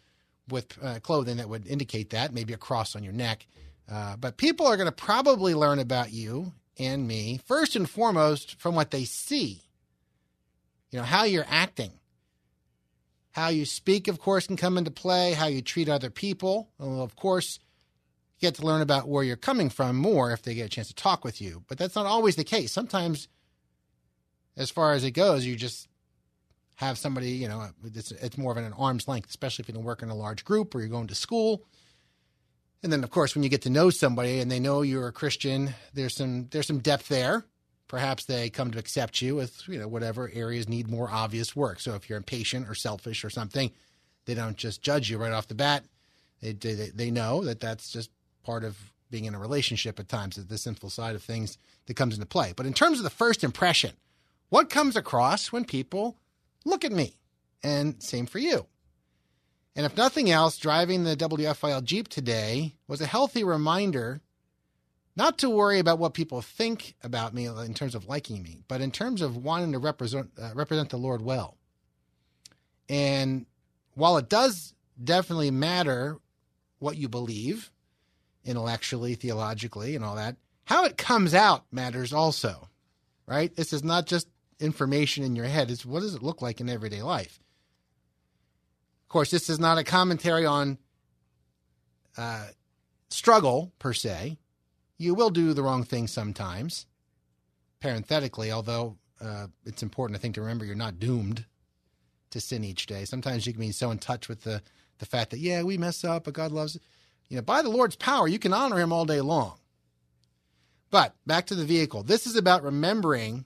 with 0.48 0.76
uh, 0.82 1.00
clothing 1.00 1.38
that 1.38 1.48
would 1.48 1.66
indicate 1.66 2.10
that, 2.10 2.32
maybe 2.32 2.52
a 2.52 2.58
cross 2.58 2.94
on 2.94 3.02
your 3.02 3.12
neck. 3.12 3.46
Uh, 3.90 4.16
but 4.16 4.36
people 4.36 4.66
are 4.66 4.76
going 4.76 4.88
to 4.88 4.92
probably 4.92 5.54
learn 5.54 5.78
about 5.78 6.12
you 6.12 6.52
and 6.78 7.06
me 7.06 7.40
first 7.46 7.76
and 7.76 7.88
foremost 7.88 8.60
from 8.60 8.74
what 8.74 8.90
they 8.90 9.04
see. 9.04 9.62
You 10.90 10.98
know, 10.98 11.04
how 11.04 11.24
you're 11.24 11.46
acting. 11.48 11.92
How 13.32 13.48
you 13.48 13.66
speak, 13.66 14.08
of 14.08 14.18
course, 14.18 14.46
can 14.46 14.56
come 14.56 14.78
into 14.78 14.90
play, 14.90 15.32
how 15.32 15.46
you 15.46 15.60
treat 15.60 15.88
other 15.88 16.10
people. 16.10 16.70
Well, 16.78 17.02
of 17.02 17.16
course, 17.16 17.58
you 18.38 18.48
get 18.48 18.54
to 18.56 18.66
learn 18.66 18.80
about 18.80 19.08
where 19.08 19.22
you're 19.24 19.36
coming 19.36 19.68
from 19.68 19.96
more 19.96 20.32
if 20.32 20.42
they 20.42 20.54
get 20.54 20.66
a 20.66 20.70
chance 20.70 20.88
to 20.88 20.94
talk 20.94 21.24
with 21.24 21.40
you. 21.40 21.62
But 21.68 21.76
that's 21.76 21.94
not 21.94 22.06
always 22.06 22.36
the 22.36 22.44
case. 22.44 22.72
Sometimes, 22.72 23.28
as 24.56 24.70
far 24.70 24.94
as 24.94 25.04
it 25.04 25.10
goes, 25.10 25.44
you 25.44 25.54
just 25.54 25.86
have 26.76 26.98
somebody, 26.98 27.30
you 27.30 27.48
know, 27.48 27.68
it's, 27.84 28.12
it's 28.12 28.38
more 28.38 28.52
of 28.52 28.58
an 28.58 28.72
arm's 28.74 29.08
length, 29.08 29.28
especially 29.28 29.62
if 29.62 29.68
you 29.68 29.74
don't 29.74 29.84
work 29.84 30.02
in 30.02 30.10
a 30.10 30.14
large 30.14 30.44
group 30.44 30.74
or 30.74 30.80
you're 30.80 30.88
going 30.88 31.06
to 31.08 31.14
school. 31.14 31.64
And 32.82 32.92
then, 32.92 33.02
of 33.02 33.10
course, 33.10 33.34
when 33.34 33.42
you 33.42 33.48
get 33.48 33.62
to 33.62 33.70
know 33.70 33.90
somebody 33.90 34.40
and 34.40 34.50
they 34.50 34.60
know 34.60 34.82
you're 34.82 35.08
a 35.08 35.12
Christian, 35.12 35.74
there's 35.94 36.14
some 36.14 36.48
there's 36.50 36.66
some 36.66 36.78
depth 36.78 37.08
there. 37.08 37.44
Perhaps 37.88 38.26
they 38.26 38.50
come 38.50 38.70
to 38.70 38.78
accept 38.78 39.22
you 39.22 39.34
with 39.34 39.62
you 39.66 39.78
know 39.78 39.88
whatever 39.88 40.30
areas 40.32 40.68
need 40.68 40.88
more 40.88 41.10
obvious 41.10 41.56
work. 41.56 41.80
So 41.80 41.94
if 41.94 42.08
you're 42.08 42.18
impatient 42.18 42.68
or 42.68 42.74
selfish 42.74 43.24
or 43.24 43.30
something, 43.30 43.72
they 44.26 44.34
don't 44.34 44.56
just 44.56 44.82
judge 44.82 45.10
you 45.10 45.18
right 45.18 45.32
off 45.32 45.48
the 45.48 45.54
bat. 45.54 45.84
They 46.42 46.52
they, 46.52 46.90
they 46.94 47.10
know 47.10 47.42
that 47.44 47.60
that's 47.60 47.90
just 47.90 48.10
part 48.44 48.62
of 48.62 48.76
being 49.10 49.24
in 49.24 49.34
a 49.34 49.38
relationship 49.38 49.98
at 49.98 50.08
times, 50.08 50.36
that 50.36 50.48
the 50.48 50.58
sinful 50.58 50.90
side 50.90 51.14
of 51.14 51.22
things 51.22 51.58
that 51.86 51.94
comes 51.94 52.14
into 52.14 52.26
play. 52.26 52.52
But 52.54 52.66
in 52.66 52.74
terms 52.74 52.98
of 52.98 53.04
the 53.04 53.10
first 53.10 53.42
impression, 53.42 53.92
what 54.48 54.68
comes 54.68 54.96
across 54.96 55.50
when 55.50 55.64
people 55.64 56.18
look 56.66 56.84
at 56.84 56.92
me? 56.92 57.16
And 57.62 58.02
same 58.02 58.26
for 58.26 58.38
you. 58.38 58.66
And 59.74 59.84
if 59.84 59.96
nothing 59.96 60.30
else, 60.30 60.56
driving 60.56 61.04
the 61.04 61.16
WFIL 61.16 61.84
Jeep 61.84 62.08
today 62.08 62.74
was 62.88 63.00
a 63.00 63.06
healthy 63.06 63.44
reminder 63.44 64.20
not 65.16 65.38
to 65.38 65.50
worry 65.50 65.78
about 65.78 65.98
what 65.98 66.12
people 66.12 66.42
think 66.42 66.94
about 67.02 67.32
me 67.32 67.46
in 67.46 67.72
terms 67.72 67.94
of 67.94 68.06
liking 68.06 68.42
me, 68.42 68.62
but 68.68 68.82
in 68.82 68.90
terms 68.90 69.22
of 69.22 69.36
wanting 69.36 69.72
to 69.72 69.78
represent 69.78 70.30
uh, 70.40 70.50
represent 70.54 70.90
the 70.90 70.98
Lord 70.98 71.22
well. 71.22 71.56
And 72.88 73.46
while 73.94 74.18
it 74.18 74.28
does 74.28 74.74
definitely 75.02 75.50
matter 75.50 76.18
what 76.78 76.98
you 76.98 77.08
believe 77.08 77.70
intellectually, 78.44 79.14
theologically, 79.14 79.96
and 79.96 80.04
all 80.04 80.16
that, 80.16 80.36
how 80.64 80.84
it 80.84 80.98
comes 80.98 81.34
out 81.34 81.64
matters 81.72 82.12
also, 82.12 82.68
right? 83.26 83.54
This 83.56 83.72
is 83.72 83.82
not 83.82 84.06
just 84.06 84.28
information 84.60 85.24
in 85.24 85.36
your 85.36 85.46
head, 85.46 85.70
is 85.70 85.84
what 85.84 86.00
does 86.00 86.14
it 86.14 86.22
look 86.22 86.42
like 86.42 86.60
in 86.60 86.68
everyday 86.68 87.02
life? 87.02 87.38
Of 89.04 89.08
course, 89.08 89.30
this 89.30 89.48
is 89.48 89.60
not 89.60 89.78
a 89.78 89.84
commentary 89.84 90.46
on 90.46 90.78
uh, 92.16 92.46
struggle 93.10 93.72
per 93.78 93.92
se. 93.92 94.38
You 94.98 95.14
will 95.14 95.30
do 95.30 95.52
the 95.52 95.62
wrong 95.62 95.84
thing 95.84 96.06
sometimes. 96.06 96.86
Parenthetically, 97.80 98.50
although 98.50 98.96
uh, 99.20 99.48
it's 99.64 99.82
important, 99.82 100.18
I 100.18 100.20
think, 100.20 100.34
to 100.34 100.40
remember 100.40 100.64
you're 100.64 100.74
not 100.74 100.98
doomed 100.98 101.44
to 102.30 102.40
sin 102.40 102.64
each 102.64 102.86
day. 102.86 103.04
Sometimes 103.04 103.46
you 103.46 103.52
can 103.52 103.60
be 103.60 103.72
so 103.72 103.90
in 103.90 103.98
touch 103.98 104.28
with 104.28 104.42
the, 104.42 104.62
the 104.98 105.06
fact 105.06 105.30
that, 105.30 105.40
yeah, 105.40 105.62
we 105.62 105.78
mess 105.78 106.04
up, 106.04 106.24
but 106.24 106.34
God 106.34 106.52
loves 106.52 106.78
You 107.28 107.36
know, 107.36 107.42
by 107.42 107.62
the 107.62 107.68
Lord's 107.68 107.96
power, 107.96 108.26
you 108.26 108.38
can 108.38 108.52
honor 108.52 108.80
him 108.80 108.92
all 108.92 109.04
day 109.04 109.20
long. 109.20 109.58
But 110.90 111.14
back 111.26 111.46
to 111.46 111.54
the 111.54 111.64
vehicle. 111.64 112.02
This 112.02 112.26
is 112.26 112.36
about 112.36 112.62
remembering 112.62 113.44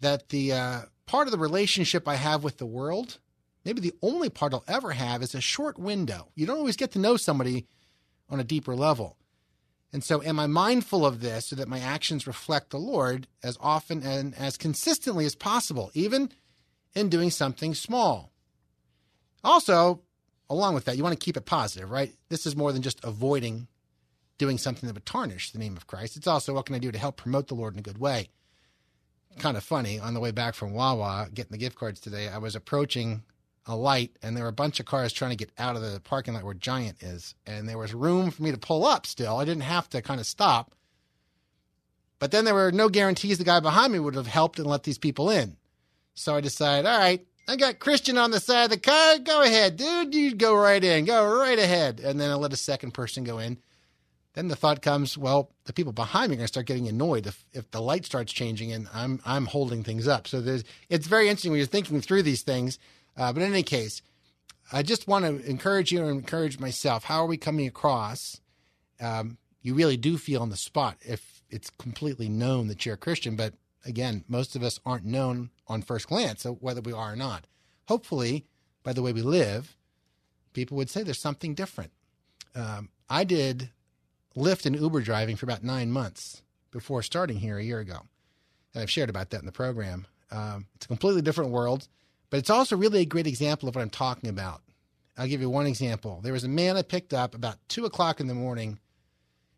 that 0.00 0.28
the 0.28 0.52
uh, 0.52 0.80
part 1.06 1.26
of 1.26 1.32
the 1.32 1.38
relationship 1.38 2.06
I 2.06 2.16
have 2.16 2.44
with 2.44 2.58
the 2.58 2.66
world 2.66 3.18
maybe 3.66 3.80
the 3.80 3.94
only 4.00 4.30
part 4.30 4.54
I'll 4.54 4.64
ever 4.68 4.92
have 4.92 5.22
is 5.22 5.34
a 5.34 5.40
short 5.40 5.76
window. 5.76 6.28
You 6.36 6.46
don't 6.46 6.58
always 6.58 6.76
get 6.76 6.92
to 6.92 7.00
know 7.00 7.16
somebody 7.16 7.66
on 8.30 8.38
a 8.38 8.44
deeper 8.44 8.76
level. 8.76 9.16
And 9.92 10.04
so, 10.04 10.22
am 10.22 10.38
I 10.38 10.46
mindful 10.46 11.04
of 11.04 11.20
this 11.20 11.46
so 11.46 11.56
that 11.56 11.68
my 11.68 11.80
actions 11.80 12.26
reflect 12.26 12.70
the 12.70 12.78
Lord 12.78 13.26
as 13.42 13.58
often 13.60 14.02
and 14.02 14.34
as 14.36 14.56
consistently 14.56 15.24
as 15.26 15.34
possible, 15.34 15.90
even 15.94 16.30
in 16.94 17.08
doing 17.08 17.30
something 17.30 17.74
small? 17.74 18.32
Also, 19.42 20.02
along 20.48 20.74
with 20.74 20.84
that, 20.84 20.96
you 20.96 21.02
want 21.02 21.18
to 21.18 21.24
keep 21.24 21.36
it 21.36 21.46
positive, 21.46 21.90
right? 21.90 22.12
This 22.28 22.46
is 22.46 22.56
more 22.56 22.72
than 22.72 22.82
just 22.82 23.02
avoiding 23.04 23.68
doing 24.38 24.58
something 24.58 24.86
that 24.86 24.94
would 24.94 25.06
tarnish 25.06 25.50
the 25.50 25.58
name 25.58 25.76
of 25.76 25.86
Christ. 25.86 26.16
It's 26.16 26.26
also 26.26 26.54
what 26.54 26.66
can 26.66 26.74
I 26.74 26.78
do 26.78 26.92
to 26.92 26.98
help 26.98 27.16
promote 27.16 27.48
the 27.48 27.54
Lord 27.54 27.74
in 27.74 27.80
a 27.80 27.82
good 27.82 27.98
way? 27.98 28.28
Kind 29.38 29.56
of 29.56 29.64
funny, 29.64 29.98
on 29.98 30.14
the 30.14 30.20
way 30.20 30.30
back 30.30 30.54
from 30.54 30.72
Wawa, 30.72 31.28
getting 31.32 31.52
the 31.52 31.58
gift 31.58 31.76
cards 31.76 32.00
today, 32.00 32.28
I 32.28 32.38
was 32.38 32.56
approaching 32.56 33.22
a 33.66 33.76
light 33.76 34.16
and 34.22 34.36
there 34.36 34.44
were 34.44 34.50
a 34.50 34.52
bunch 34.52 34.80
of 34.80 34.86
cars 34.86 35.12
trying 35.12 35.32
to 35.32 35.36
get 35.36 35.50
out 35.58 35.76
of 35.76 35.82
the 35.82 36.00
parking 36.00 36.34
lot 36.34 36.44
where 36.44 36.54
Giant 36.54 37.02
is. 37.02 37.34
And 37.46 37.68
there 37.68 37.78
was 37.78 37.92
room 37.92 38.30
for 38.30 38.42
me 38.42 38.52
to 38.52 38.58
pull 38.58 38.86
up 38.86 39.06
still. 39.06 39.36
I 39.36 39.44
didn't 39.44 39.62
have 39.62 39.88
to 39.90 40.00
kind 40.00 40.20
of 40.20 40.26
stop. 40.26 40.72
But 42.18 42.30
then 42.30 42.44
there 42.44 42.54
were 42.54 42.72
no 42.72 42.88
guarantees 42.88 43.38
the 43.38 43.44
guy 43.44 43.60
behind 43.60 43.92
me 43.92 43.98
would 43.98 44.14
have 44.14 44.26
helped 44.26 44.58
and 44.58 44.66
let 44.66 44.84
these 44.84 44.98
people 44.98 45.28
in. 45.28 45.56
So 46.14 46.34
I 46.34 46.40
decided, 46.40 46.86
all 46.86 46.98
right, 46.98 47.26
I 47.48 47.56
got 47.56 47.78
Christian 47.78 48.16
on 48.16 48.30
the 48.30 48.40
side 48.40 48.64
of 48.64 48.70
the 48.70 48.78
car. 48.78 49.18
Go 49.18 49.42
ahead, 49.42 49.76
dude. 49.76 50.14
You 50.14 50.34
go 50.34 50.54
right 50.54 50.82
in. 50.82 51.04
Go 51.04 51.38
right 51.38 51.58
ahead. 51.58 52.00
And 52.00 52.18
then 52.18 52.30
I 52.30 52.34
let 52.34 52.52
a 52.52 52.56
second 52.56 52.92
person 52.92 53.22
go 53.22 53.38
in. 53.38 53.58
Then 54.36 54.46
the 54.46 54.54
thought 54.54 54.80
comes, 54.80 55.18
well, 55.18 55.50
the 55.64 55.72
people 55.72 55.92
behind 55.92 56.30
me 56.30 56.36
are 56.36 56.38
going 56.38 56.44
to 56.44 56.52
start 56.52 56.66
getting 56.66 56.86
annoyed 56.86 57.26
if, 57.26 57.44
if 57.52 57.68
the 57.72 57.82
light 57.82 58.04
starts 58.04 58.32
changing 58.32 58.70
and 58.70 58.86
I'm 58.94 59.20
I'm 59.26 59.46
holding 59.46 59.82
things 59.82 60.06
up. 60.06 60.28
So 60.28 60.40
there's 60.40 60.62
it's 60.88 61.08
very 61.08 61.28
interesting 61.28 61.50
when 61.50 61.58
you're 61.58 61.66
thinking 61.66 62.00
through 62.00 62.22
these 62.22 62.42
things 62.42 62.78
uh, 63.16 63.32
but 63.32 63.42
in 63.42 63.50
any 63.50 63.62
case, 63.62 64.02
I 64.72 64.82
just 64.82 65.08
want 65.08 65.24
to 65.24 65.48
encourage 65.48 65.92
you 65.92 66.00
and 66.00 66.10
encourage 66.10 66.58
myself. 66.58 67.04
How 67.04 67.22
are 67.22 67.26
we 67.26 67.36
coming 67.36 67.66
across? 67.66 68.40
Um, 69.00 69.38
you 69.62 69.74
really 69.74 69.96
do 69.96 70.18
feel 70.18 70.42
on 70.42 70.50
the 70.50 70.56
spot 70.56 70.98
if 71.00 71.42
it's 71.48 71.70
completely 71.70 72.28
known 72.28 72.68
that 72.68 72.84
you're 72.84 72.96
a 72.96 72.98
Christian. 72.98 73.36
But 73.36 73.54
again, 73.84 74.24
most 74.28 74.54
of 74.54 74.62
us 74.62 74.80
aren't 74.84 75.04
known 75.04 75.50
on 75.66 75.82
first 75.82 76.08
glance, 76.08 76.42
so 76.42 76.54
whether 76.54 76.80
we 76.80 76.92
are 76.92 77.12
or 77.12 77.16
not. 77.16 77.46
Hopefully, 77.88 78.46
by 78.82 78.92
the 78.92 79.02
way 79.02 79.12
we 79.12 79.22
live, 79.22 79.76
people 80.52 80.76
would 80.76 80.90
say 80.90 81.02
there's 81.02 81.18
something 81.18 81.54
different. 81.54 81.92
Um, 82.54 82.90
I 83.08 83.24
did 83.24 83.70
Lyft 84.36 84.66
and 84.66 84.76
Uber 84.76 85.00
driving 85.00 85.36
for 85.36 85.46
about 85.46 85.64
nine 85.64 85.90
months 85.90 86.42
before 86.70 87.02
starting 87.02 87.38
here 87.38 87.58
a 87.58 87.64
year 87.64 87.80
ago. 87.80 88.00
And 88.74 88.82
I've 88.82 88.90
shared 88.90 89.10
about 89.10 89.30
that 89.30 89.40
in 89.40 89.46
the 89.46 89.52
program. 89.52 90.06
Um, 90.30 90.66
it's 90.74 90.84
a 90.84 90.88
completely 90.88 91.22
different 91.22 91.50
world. 91.50 91.88
But 92.28 92.38
it's 92.38 92.50
also 92.50 92.76
really 92.76 93.00
a 93.00 93.06
great 93.06 93.26
example 93.26 93.68
of 93.68 93.74
what 93.74 93.82
I'm 93.82 93.90
talking 93.90 94.28
about. 94.28 94.62
I'll 95.16 95.28
give 95.28 95.40
you 95.40 95.48
one 95.48 95.66
example. 95.66 96.20
There 96.22 96.32
was 96.32 96.44
a 96.44 96.48
man 96.48 96.76
I 96.76 96.82
picked 96.82 97.14
up 97.14 97.34
about 97.34 97.56
two 97.68 97.86
o'clock 97.86 98.20
in 98.20 98.26
the 98.26 98.34
morning 98.34 98.78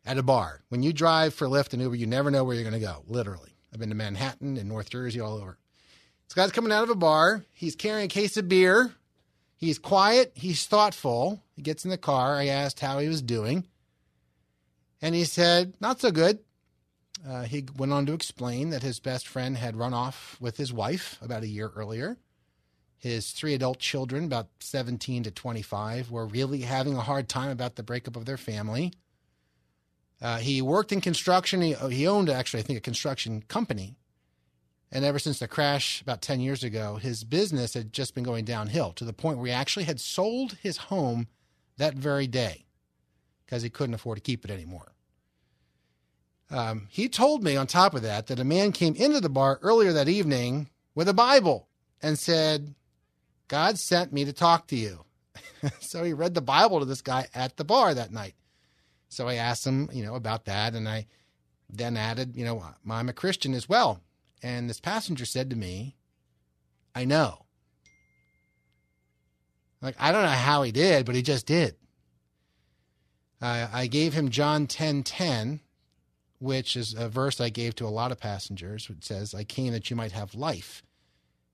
at 0.05 0.17
a 0.17 0.23
bar. 0.23 0.61
When 0.69 0.83
you 0.83 0.93
drive 0.93 1.33
for 1.33 1.47
Lyft 1.47 1.73
and 1.73 1.81
Uber, 1.81 1.95
you 1.95 2.07
never 2.07 2.31
know 2.31 2.43
where 2.43 2.55
you're 2.55 2.69
going 2.69 2.79
to 2.79 2.85
go, 2.85 3.03
literally. 3.07 3.55
I've 3.73 3.79
been 3.79 3.89
to 3.89 3.95
Manhattan 3.95 4.57
and 4.57 4.69
North 4.69 4.89
Jersey, 4.89 5.19
all 5.19 5.35
over. 5.35 5.57
This 6.27 6.35
guy's 6.35 6.51
coming 6.51 6.71
out 6.71 6.83
of 6.83 6.89
a 6.89 6.95
bar. 6.95 7.43
He's 7.51 7.75
carrying 7.75 8.05
a 8.05 8.09
case 8.09 8.37
of 8.37 8.47
beer. 8.47 8.93
He's 9.57 9.77
quiet. 9.77 10.31
He's 10.35 10.65
thoughtful. 10.65 11.43
He 11.55 11.61
gets 11.61 11.83
in 11.83 11.91
the 11.91 11.97
car. 11.97 12.35
I 12.35 12.47
asked 12.47 12.79
how 12.79 12.99
he 12.99 13.09
was 13.09 13.21
doing. 13.21 13.65
And 15.01 15.15
he 15.15 15.23
said, 15.23 15.75
not 15.79 15.99
so 15.99 16.11
good. 16.11 16.39
Uh, 17.27 17.43
he 17.43 17.65
went 17.77 17.91
on 17.91 18.05
to 18.05 18.13
explain 18.13 18.69
that 18.69 18.83
his 18.83 18.99
best 18.99 19.27
friend 19.27 19.57
had 19.57 19.75
run 19.75 19.93
off 19.93 20.37
with 20.39 20.57
his 20.57 20.71
wife 20.71 21.17
about 21.21 21.43
a 21.43 21.47
year 21.47 21.71
earlier. 21.75 22.17
His 22.97 23.31
three 23.31 23.53
adult 23.53 23.79
children, 23.79 24.25
about 24.25 24.47
17 24.59 25.23
to 25.23 25.31
25, 25.31 26.11
were 26.11 26.25
really 26.25 26.61
having 26.61 26.95
a 26.95 27.01
hard 27.01 27.29
time 27.29 27.49
about 27.49 27.75
the 27.75 27.83
breakup 27.83 28.15
of 28.15 28.25
their 28.25 28.37
family. 28.37 28.93
Uh, 30.21 30.37
he 30.37 30.61
worked 30.61 30.91
in 30.91 30.99
construction. 30.99 31.61
He, 31.61 31.73
he 31.73 32.07
owned, 32.07 32.29
actually, 32.29 32.61
I 32.61 32.63
think, 32.63 32.77
a 32.77 32.81
construction 32.81 33.41
company. 33.47 33.95
And 34.91 35.05
ever 35.05 35.19
since 35.19 35.39
the 35.39 35.47
crash 35.47 36.01
about 36.01 36.21
10 36.21 36.41
years 36.41 36.63
ago, 36.63 36.95
his 36.95 37.23
business 37.23 37.73
had 37.73 37.93
just 37.93 38.15
been 38.15 38.23
going 38.23 38.43
downhill 38.43 38.91
to 38.93 39.05
the 39.05 39.13
point 39.13 39.37
where 39.37 39.47
he 39.47 39.53
actually 39.53 39.85
had 39.85 39.99
sold 39.99 40.53
his 40.61 40.77
home 40.77 41.27
that 41.77 41.93
very 41.93 42.27
day 42.27 42.65
because 43.49 43.63
he 43.63 43.69
couldn't 43.69 43.95
afford 43.95 44.15
to 44.15 44.21
keep 44.21 44.45
it 44.45 44.51
anymore. 44.51 44.91
Um, 46.51 46.87
he 46.91 47.09
told 47.09 47.43
me, 47.43 47.55
on 47.57 47.65
top 47.65 47.95
of 47.95 48.03
that, 48.03 48.27
that 48.27 48.39
a 48.39 48.43
man 48.43 48.71
came 48.71 48.95
into 48.95 49.19
the 49.19 49.29
bar 49.29 49.57
earlier 49.63 49.91
that 49.93 50.07
evening 50.07 50.69
with 50.93 51.09
a 51.09 51.15
Bible 51.15 51.67
and 51.99 52.17
said, 52.17 52.75
God 53.47 53.79
sent 53.79 54.13
me 54.13 54.23
to 54.25 54.33
talk 54.33 54.67
to 54.67 54.75
you. 54.75 55.03
so 55.79 56.03
he 56.03 56.13
read 56.13 56.35
the 56.35 56.41
Bible 56.41 56.79
to 56.79 56.85
this 56.85 57.01
guy 57.01 57.27
at 57.33 57.57
the 57.57 57.63
bar 57.63 57.91
that 57.95 58.11
night. 58.11 58.35
So 59.09 59.27
I 59.27 59.35
asked 59.35 59.65
him, 59.65 59.89
you 59.91 60.05
know, 60.05 60.13
about 60.13 60.45
that. 60.45 60.75
And 60.75 60.87
I 60.87 61.07
then 61.71 61.97
added, 61.97 62.35
you 62.35 62.45
know, 62.45 62.63
I'm 62.87 63.09
a 63.09 63.13
Christian 63.13 63.55
as 63.55 63.67
well. 63.67 64.03
And 64.43 64.69
this 64.69 64.79
passenger 64.79 65.25
said 65.25 65.49
to 65.49 65.55
me, 65.55 65.95
I 66.93 67.05
know. 67.05 67.45
Like, 69.81 69.95
I 69.99 70.11
don't 70.11 70.23
know 70.23 70.29
how 70.29 70.61
he 70.61 70.71
did, 70.71 71.07
but 71.07 71.15
he 71.15 71.23
just 71.23 71.47
did. 71.47 71.78
Uh, 73.41 73.67
I 73.71 73.87
gave 73.87 74.13
him 74.13 74.29
John 74.29 74.67
10 74.67 75.03
10, 75.03 75.61
which 76.39 76.75
is 76.75 76.93
a 76.93 77.09
verse 77.09 77.39
I 77.39 77.49
gave 77.49 77.75
to 77.75 77.85
a 77.85 77.89
lot 77.89 78.11
of 78.11 78.19
passengers, 78.19 78.89
which 78.89 79.03
says, 79.03 79.33
I 79.33 79.43
came 79.43 79.73
that 79.73 79.89
you 79.89 79.95
might 79.95 80.11
have 80.11 80.35
life 80.35 80.83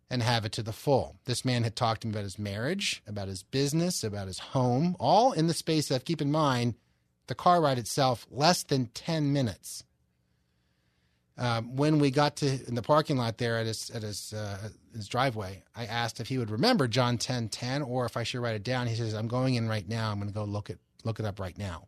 and 0.09 0.21
have 0.21 0.45
it 0.45 0.51
to 0.53 0.63
the 0.63 0.73
full. 0.73 1.17
This 1.25 1.43
man 1.45 1.63
had 1.63 1.75
talked 1.75 2.01
to 2.01 2.07
him 2.07 2.13
about 2.13 2.23
his 2.23 2.39
marriage, 2.39 3.01
about 3.07 3.27
his 3.27 3.43
business, 3.43 4.03
about 4.03 4.27
his 4.27 4.39
home, 4.39 4.95
all 4.99 5.31
in 5.31 5.47
the 5.47 5.53
space 5.53 5.89
of, 5.91 6.05
keep 6.05 6.21
in 6.21 6.31
mind, 6.31 6.75
the 7.27 7.35
car 7.35 7.61
ride 7.61 7.79
itself, 7.79 8.27
less 8.29 8.63
than 8.63 8.87
10 8.87 9.33
minutes. 9.33 9.83
Um, 11.37 11.75
when 11.75 11.99
we 11.99 12.11
got 12.11 12.37
to 12.37 12.65
in 12.65 12.75
the 12.75 12.81
parking 12.81 13.17
lot 13.17 13.39
there 13.39 13.57
at 13.57 13.65
his 13.65 13.89
at 13.89 14.03
his 14.03 14.31
uh, 14.31 14.69
his 14.95 15.09
driveway, 15.09 15.63
I 15.75 15.85
asked 15.85 16.21
if 16.21 16.29
he 16.29 16.37
would 16.37 16.49
remember 16.49 16.87
John 16.87 17.17
10 17.17 17.49
10 17.49 17.81
or 17.81 18.05
if 18.05 18.15
I 18.15 18.23
should 18.23 18.39
write 18.39 18.55
it 18.55 18.63
down. 18.63 18.87
He 18.87 18.95
says, 18.95 19.13
I'm 19.13 19.27
going 19.27 19.55
in 19.55 19.67
right 19.67 19.85
now. 19.85 20.11
I'm 20.11 20.17
going 20.17 20.29
to 20.29 20.33
go 20.33 20.45
look 20.45 20.69
it 20.69 20.79
look 21.05 21.19
it 21.19 21.25
up 21.25 21.39
right 21.39 21.57
now. 21.57 21.87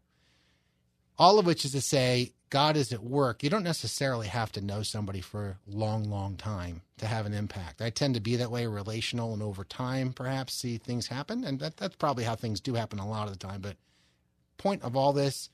All 1.18 1.40
of 1.40 1.46
which 1.46 1.66
is 1.66 1.72
to 1.72 1.82
say, 1.82 2.34
God 2.50 2.78
is 2.78 2.94
at 2.94 3.04
work. 3.04 3.44
You 3.44 3.50
don't 3.50 3.64
necessarily 3.64 4.28
have 4.28 4.52
to 4.54 4.62
know 4.62 4.84
somebody 4.84 5.20
for 5.20 5.58
a 5.68 5.76
long, 5.76 6.10
long 6.10 6.38
time 6.38 6.82
to 7.00 7.08
have 7.08 7.26
an 7.26 7.34
impact. 7.34 7.82
I 7.82 7.90
tend 7.90 8.14
to 8.16 8.22
be 8.22 8.38
that 8.38 8.52
way, 8.52 8.68
relational, 8.68 9.34
and 9.34 9.44
over 9.44 9.64
time, 9.64 10.14
perhaps 10.14 10.54
see 10.54 10.78
things 10.78 11.08
happen. 11.08 11.44
And 11.44 11.60
that, 11.60 11.78
that's 11.78 11.96
probably 11.96 12.24
how 12.24 12.36
things 12.36 12.62
do 12.62 12.76
happen 12.76 13.00
a 13.00 13.10
lot 13.10 13.28
of 13.28 13.34
the 13.34 13.46
time. 13.46 13.62
But 13.62 13.76
point 14.58 14.84
of 14.84 14.96
all 14.96 15.12
this, 15.12 15.50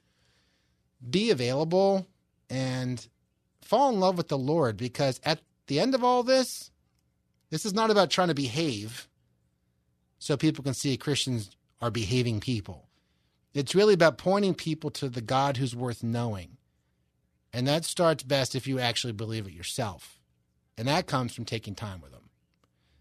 be 1.10 1.32
available 1.32 2.08
and 2.50 3.06
fall 3.62 3.90
in 3.90 4.00
love 4.00 4.18
with 4.18 4.28
the 4.28 4.38
Lord 4.38 4.78
because 4.78 5.20
at 5.24 5.40
the 5.68 5.80
end 5.80 5.96
of 5.96 6.04
all 6.04 6.24
this, 6.24 6.70
this 7.50 7.66
is 7.66 7.74
not 7.74 7.90
about 7.90 8.10
trying 8.10 8.28
to 8.28 8.34
behave 8.34 9.08
so 10.20 10.38
people 10.38 10.64
can 10.64 10.74
see 10.74 10.96
Christians 10.98 11.56
are 11.82 11.92
behaving 11.92 12.40
people. 12.40 12.88
It's 13.54 13.76
really 13.76 13.94
about 13.94 14.18
pointing 14.18 14.56
people 14.56 14.90
to 14.92 15.10
the 15.10 15.22
God 15.22 15.58
who's 15.58 15.76
worth 15.76 16.04
knowing. 16.04 16.58
And 17.52 17.68
that 17.68 17.86
starts 17.86 18.24
best 18.24 18.56
if 18.56 18.68
you 18.68 18.80
actually 18.80 19.14
believe 19.14 19.46
it 19.46 19.54
yourself. 19.54 20.20
And 20.78 20.88
that 20.88 21.06
comes 21.06 21.36
from 21.36 21.46
taking 21.46 21.76
time 21.76 22.02
with 22.02 22.12
them. 22.12 22.30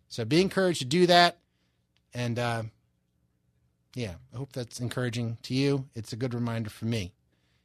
So 0.09 0.26
be 0.26 0.42
encouraged 0.42 0.80
to 0.80 0.85
do 0.85 1.06
that. 1.06 1.38
And 2.12 2.38
uh, 2.38 2.64
yeah, 3.94 4.14
I 4.32 4.37
hope 4.37 4.52
that's 4.52 4.80
encouraging 4.80 5.38
to 5.44 5.54
you. 5.54 5.88
It's 5.94 6.12
a 6.12 6.16
good 6.16 6.35
reminder 6.35 6.68
for 6.68 6.85
me. 6.85 7.14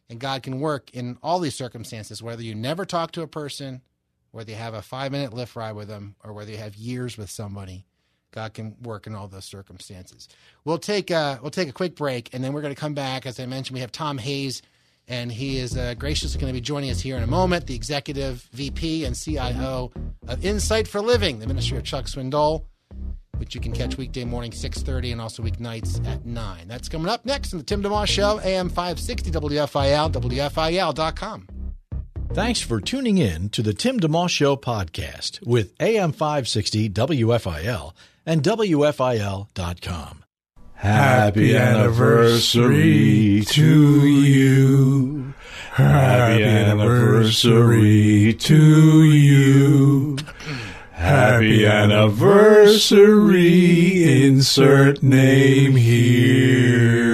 And 0.09 0.19
God 0.19 0.43
can 0.43 0.61
work 0.61 0.89
in 0.91 1.17
all 1.21 1.39
these 1.39 1.55
circumstances, 1.55 2.23
whether 2.23 2.41
you 2.41 2.55
never 2.55 2.85
talk 2.85 3.11
to 3.11 3.21
a 3.21 3.27
person, 3.27 3.81
whether 4.31 4.51
you 4.51 4.57
have 4.57 4.73
a 4.73 4.81
five 4.81 5.11
minute 5.11 5.31
Lyft 5.31 5.57
ride 5.57 5.73
with 5.73 5.89
them, 5.89 6.15
or 6.23 6.31
whether 6.31 6.51
you 6.51 6.57
have 6.57 6.75
years 6.75 7.17
with 7.17 7.29
somebody. 7.29 7.85
God 8.37 8.53
can 8.53 8.75
work 8.83 9.07
in 9.07 9.15
all 9.15 9.27
those 9.27 9.45
circumstances. 9.45 10.29
We'll 10.63 10.77
take 10.77 11.09
a, 11.09 11.39
we'll 11.41 11.49
take 11.49 11.69
a 11.69 11.71
quick 11.71 11.95
break, 11.95 12.29
and 12.35 12.43
then 12.43 12.53
we're 12.53 12.61
going 12.61 12.73
to 12.73 12.79
come 12.79 12.93
back. 12.93 13.25
As 13.25 13.39
I 13.39 13.47
mentioned, 13.47 13.73
we 13.73 13.81
have 13.81 13.91
Tom 13.91 14.19
Hayes, 14.19 14.61
and 15.07 15.31
he 15.31 15.57
is 15.57 15.75
uh, 15.75 15.95
graciously 15.95 16.39
going 16.39 16.53
to 16.53 16.55
be 16.55 16.61
joining 16.61 16.91
us 16.91 16.99
here 16.99 17.17
in 17.17 17.23
a 17.23 17.27
moment, 17.27 17.65
the 17.65 17.73
Executive 17.73 18.47
VP 18.53 19.05
and 19.05 19.15
CIO 19.15 19.91
of 20.27 20.45
Insight 20.45 20.87
for 20.87 21.01
Living, 21.01 21.39
the 21.39 21.47
ministry 21.47 21.79
of 21.79 21.83
Chuck 21.83 22.05
Swindoll 22.05 22.65
which 23.37 23.53
you 23.53 23.61
can 23.61 23.71
catch 23.71 23.97
weekday 23.97 24.25
morning 24.25 24.49
6.30 24.49 25.11
and 25.11 25.21
also 25.21 25.43
weeknights 25.43 26.03
at 26.07 26.25
9 26.25 26.67
that's 26.67 26.89
coming 26.89 27.07
up 27.07 27.23
next 27.23 27.53
in 27.53 27.59
the 27.59 27.63
tim 27.63 27.83
demoss 27.83 28.07
show 28.07 28.39
am 28.39 28.67
560 28.67 29.29
wfil 29.29 30.11
wfil.com 30.11 31.47
Thanks 32.33 32.61
for 32.61 32.81
tuning 32.81 33.17
in 33.17 33.49
to 33.49 33.63
the 33.63 33.73
Tim 33.73 33.99
DeMoss 33.99 34.29
Show 34.29 34.57
podcast 34.57 35.43
with 35.47 35.73
AM 35.79 36.11
560 36.11 36.89
WFIL 36.89 37.93
and 38.27 38.43
WFIL.com. 38.43 40.23
Happy 40.73 41.55
anniversary 41.57 43.41
to 43.47 44.05
you. 44.05 45.33
Happy 45.71 46.43
anniversary 46.43 48.33
to 48.33 49.03
you. 49.03 50.17
Happy 50.91 51.65
anniversary, 51.65 53.03
insert 54.25 55.01
name 55.01 55.75
here. 55.77 57.07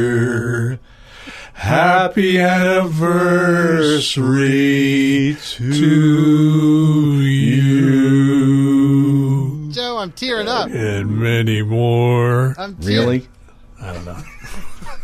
Happy 1.54 2.40
anniversary 2.40 2.98
to 5.40 6.73
tearing 10.26 10.48
up 10.48 10.70
And 10.70 11.18
many 11.20 11.62
more. 11.62 12.56
i'm 12.58 12.76
tearing, 12.78 13.28
I 13.82 13.94
don't 13.94 14.06
know. 14.06 14.18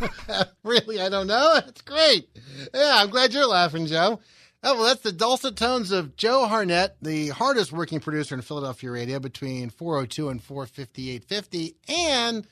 really 0.64 1.02
i 1.02 1.10
don't 1.10 1.28
know 1.28 1.56
that's 1.56 1.82
great 1.82 2.30
yeah 2.74 2.94
i'm 3.02 3.10
glad 3.10 3.34
you're 3.34 3.46
laughing 3.48 3.86
joe 3.86 4.20
Oh, 4.62 4.76
well, 4.76 4.84
that's 4.88 5.04
the 5.04 5.14
dulcet 5.14 5.56
tones 5.56 5.90
of 5.94 6.18
Joe 6.18 6.46
Harnett, 6.46 6.90
the 7.02 7.30
hardest 7.30 7.72
working 7.72 8.02
producer 8.02 8.36
in 8.36 8.42
Philadelphia 8.42 8.92
radio 8.92 9.18
between 9.18 9.70
402 9.70 10.28
and 10.28 10.44
45850, 10.44 11.78
and 11.88 12.46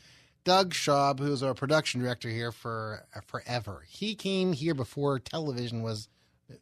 Doug 0.46 0.74
Schaub, 0.74 1.20
who's 1.20 1.44
our 1.44 1.54
production 1.54 2.00
director 2.00 2.30
here 2.30 2.54
for 2.54 3.04
uh, 3.14 3.20
forever. 3.28 3.84
He 3.90 4.16
came 4.16 4.54
here 4.54 4.74
before 4.74 5.20
television 5.20 5.82
was 5.84 6.08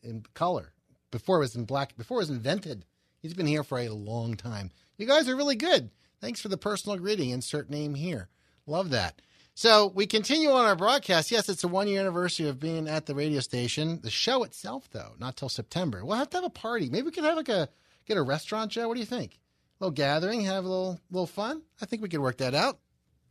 in 0.02 0.26
color, 0.34 0.74
before 1.12 1.38
it 1.38 1.42
was 1.42 1.56
in 1.56 1.66
black, 1.66 1.96
before 1.96 2.18
it 2.18 2.22
was 2.22 2.30
invented. 2.32 2.84
He's 3.22 3.36
been 3.36 3.46
here 3.46 3.64
for 3.64 3.78
a 3.78 3.90
long 3.90 4.36
time. 4.38 4.72
You 4.98 5.06
guys 5.06 5.28
are 5.28 5.36
really 5.36 5.56
good. 5.56 5.90
Thanks 6.22 6.40
for 6.40 6.48
the 6.48 6.58
personal 6.58 6.98
greeting. 6.98 7.30
Insert 7.30 7.70
name 7.70 7.96
here. 7.96 8.30
Love 8.66 8.90
that. 8.92 9.22
So 9.54 9.88
we 9.96 10.06
continue 10.06 10.50
on 10.52 10.66
our 10.66 10.76
broadcast. 10.76 11.32
Yes, 11.32 11.48
it's 11.48 11.64
a 11.64 11.68
one 11.68 11.88
year 11.88 12.02
anniversary 12.02 12.48
of 12.48 12.60
being 12.60 12.88
at 12.88 13.06
the 13.06 13.16
radio 13.16 13.40
station. 13.40 14.00
The 14.02 14.10
show 14.10 14.44
itself, 14.44 14.90
though, 14.92 15.14
not 15.18 15.38
till 15.38 15.50
September. 15.50 16.04
We'll 16.04 16.18
have 16.18 16.30
to 16.32 16.38
have 16.38 16.46
a 16.46 16.50
party. 16.50 16.90
Maybe 16.90 17.06
we 17.06 17.12
could 17.12 17.24
have 17.24 17.38
like 17.38 17.50
a 17.50 17.70
get 18.06 18.18
a 18.18 18.22
restaurant, 18.22 18.72
Joe. 18.72 18.88
What 18.88 18.96
do 18.96 19.00
you 19.00 19.06
think? 19.06 19.40
A 19.80 19.84
little 19.84 19.94
gathering, 19.94 20.42
have 20.42 20.66
a 20.66 20.68
little 20.68 21.00
little 21.10 21.28
fun. 21.28 21.62
I 21.82 21.86
think 21.86 22.02
we 22.02 22.10
could 22.10 22.20
work 22.20 22.38
that 22.38 22.54
out. 22.54 22.80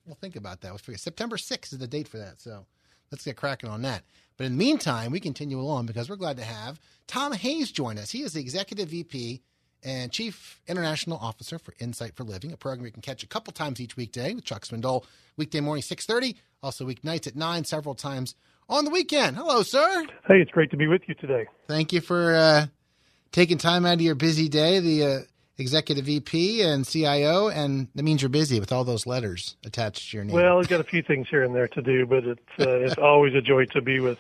We'll 0.07 0.15
think 0.15 0.37
about 0.37 0.61
that. 0.63 0.71
We'll 0.71 0.79
figure 0.79 0.99
September 0.99 1.37
6th 1.37 1.73
is 1.73 1.79
the 1.79 1.87
date 1.87 2.09
for 2.09 2.19
that. 2.19 2.41
So 2.41 2.67
let's 3.11 3.25
get 3.25 3.37
cracking 3.37 3.71
on 3.71 3.83
that. 3.83 4.05
But 4.37 4.45
in 4.45 4.53
the 4.53 4.59
meantime, 4.59 5.13
we 5.13 5.21
continue 5.21 5.61
along 5.61 5.87
because 5.87 6.09
we're 6.09 6.17
glad 6.17 6.37
to 6.39 6.45
have 6.45 6.81
Tom 7.07 7.33
Hayes 7.33 7.71
join 7.71 7.99
us. 7.99 8.11
He 8.11 8.23
is 8.23 8.33
the 8.33 8.41
executive 8.41 8.89
VP 8.89 9.43
and 9.85 10.11
Chief 10.11 10.61
International 10.67 11.19
Officer 11.19 11.59
for 11.59 11.75
Insight 11.79 12.15
for 12.15 12.25
Living, 12.25 12.53
a 12.53 12.57
program 12.57 12.87
you 12.87 12.93
can 12.93 13.03
catch 13.03 13.23
a 13.23 13.27
couple 13.27 13.53
times 13.53 13.81
each 13.81 13.97
weekday 13.97 14.35
with 14.35 14.45
Chuck 14.45 14.65
Swindoll, 14.65 15.05
weekday 15.37 15.61
morning 15.61 15.83
6.30, 15.83 16.37
also 16.63 16.87
weeknights 16.87 17.27
at 17.27 17.37
9, 17.37 17.65
several 17.65 17.95
times 17.95 18.35
on 18.69 18.85
the 18.85 18.91
weekend. 18.91 19.37
Hello, 19.37 19.63
sir. 19.63 20.07
Hey, 20.27 20.41
it's 20.41 20.51
great 20.51 20.71
to 20.71 20.77
be 20.77 20.87
with 20.87 21.03
you 21.07 21.15
today. 21.15 21.47
Thank 21.69 21.93
you 21.93 22.01
for 22.01 22.35
uh, 22.35 22.67
taking 23.33 23.59
time 23.59 23.85
out 23.85 23.95
of 23.95 24.01
your 24.01 24.15
busy 24.15 24.49
day, 24.49 24.81
the 24.81 25.05
uh, 25.05 25.19
Executive 25.57 26.07
VP 26.07 26.63
and 26.63 26.85
CIO, 26.85 27.49
and 27.49 27.87
that 27.95 28.03
means 28.03 28.23
you're 28.23 28.29
busy 28.29 28.59
with 28.59 28.73
all 28.73 28.83
those 28.83 29.07
letters 29.07 29.57
attached 29.65 30.11
to 30.11 30.17
your 30.17 30.25
name. 30.25 30.35
Well, 30.35 30.59
I've 30.59 30.69
got 30.69 30.81
a 30.81 30.85
few 30.85 31.03
things 31.03 31.29
here 31.31 31.45
and 31.45 31.55
there 31.55 31.69
to 31.69 31.83
do, 31.83 32.07
but 32.07 32.25
it's 32.25 32.41
uh, 32.59 32.79
it's 32.79 32.99
always 32.99 33.35
a 33.35 33.41
joy 33.41 33.67
to 33.67 33.81
be 33.81 34.01
with 34.01 34.19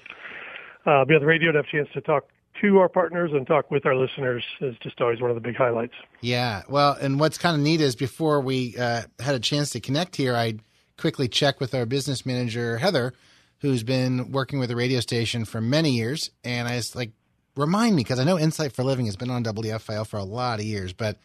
uh, 0.87 1.05
be 1.05 1.15
on 1.15 1.21
the 1.21 1.27
radio 1.27 1.49
and 1.49 1.57
have 1.57 1.65
a 1.65 1.71
chance 1.71 1.89
to 1.95 2.01
talk 2.01 2.29
to 2.61 2.79
our 2.79 2.89
partners 2.89 3.31
and 3.33 3.47
talk 3.47 3.71
with 3.71 3.85
our 3.87 3.97
listeners 3.97 4.45
is 4.61 4.77
just 4.83 5.01
always 5.01 5.21
one 5.21 5.31
of 5.31 5.35
the 5.35 5.41
big 5.41 5.57
highlights. 5.57 5.95
Yeah. 6.21 6.63
Well, 6.69 6.93
and 6.93 7.19
what's 7.19 7.39
kind 7.39 7.57
of 7.57 7.63
neat 7.63 7.81
is 7.81 7.97
before 7.97 8.41
we 8.41 8.77
uh, 8.77 9.03
had 9.19 9.35
a 9.35 9.41
chance 9.41 9.71
to 9.71 9.81
connect 9.81 10.17
here, 10.17 10.35
I 10.35 10.59
quickly 10.97 11.29
checked 11.29 11.61
with 11.61 11.75
our 11.75 11.87
business 11.87 12.25
manager, 12.25 12.79
Heather, 12.79 13.13
who's 13.59 13.83
been 13.83 14.31
working 14.31 14.59
with 14.59 14.69
the 14.69 14.77
radio 14.77 15.01
station 15.01 15.45
for 15.45 15.61
many 15.61 15.91
years. 15.91 16.31
And 16.45 16.69
I 16.69 16.77
was 16.77 16.95
like, 16.95 17.13
remind 17.57 17.97
me, 17.97 18.03
because 18.03 18.19
I 18.19 18.25
know 18.25 18.39
Insight 18.39 18.73
for 18.73 18.85
Living 18.85 19.07
has 19.07 19.17
been 19.17 19.31
on 19.31 19.45
WFIL 19.45 20.07
for 20.07 20.19
a 20.19 20.25
lot 20.25 20.61
of 20.61 20.65
years, 20.65 20.93
but 20.93 21.17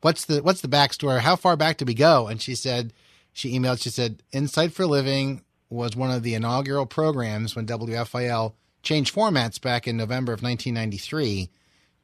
what's 0.00 0.24
the 0.24 0.42
what's 0.42 0.60
the 0.60 0.68
backstory? 0.68 1.18
How 1.20 1.36
far 1.36 1.56
back 1.56 1.76
did 1.76 1.88
we 1.88 1.94
go? 1.94 2.28
And 2.28 2.40
she 2.40 2.54
said, 2.54 2.92
she 3.32 3.58
emailed, 3.58 3.82
she 3.82 3.90
said, 3.90 4.22
Insight 4.32 4.72
for 4.72 4.86
Living 4.86 5.42
was 5.70 5.94
one 5.94 6.10
of 6.10 6.22
the 6.22 6.34
inaugural 6.34 6.86
programs 6.86 7.54
when 7.54 7.66
WFIL 7.66 8.54
changed 8.82 9.14
formats 9.14 9.60
back 9.60 9.86
in 9.86 9.96
November 9.96 10.32
of 10.32 10.42
1993 10.42 11.50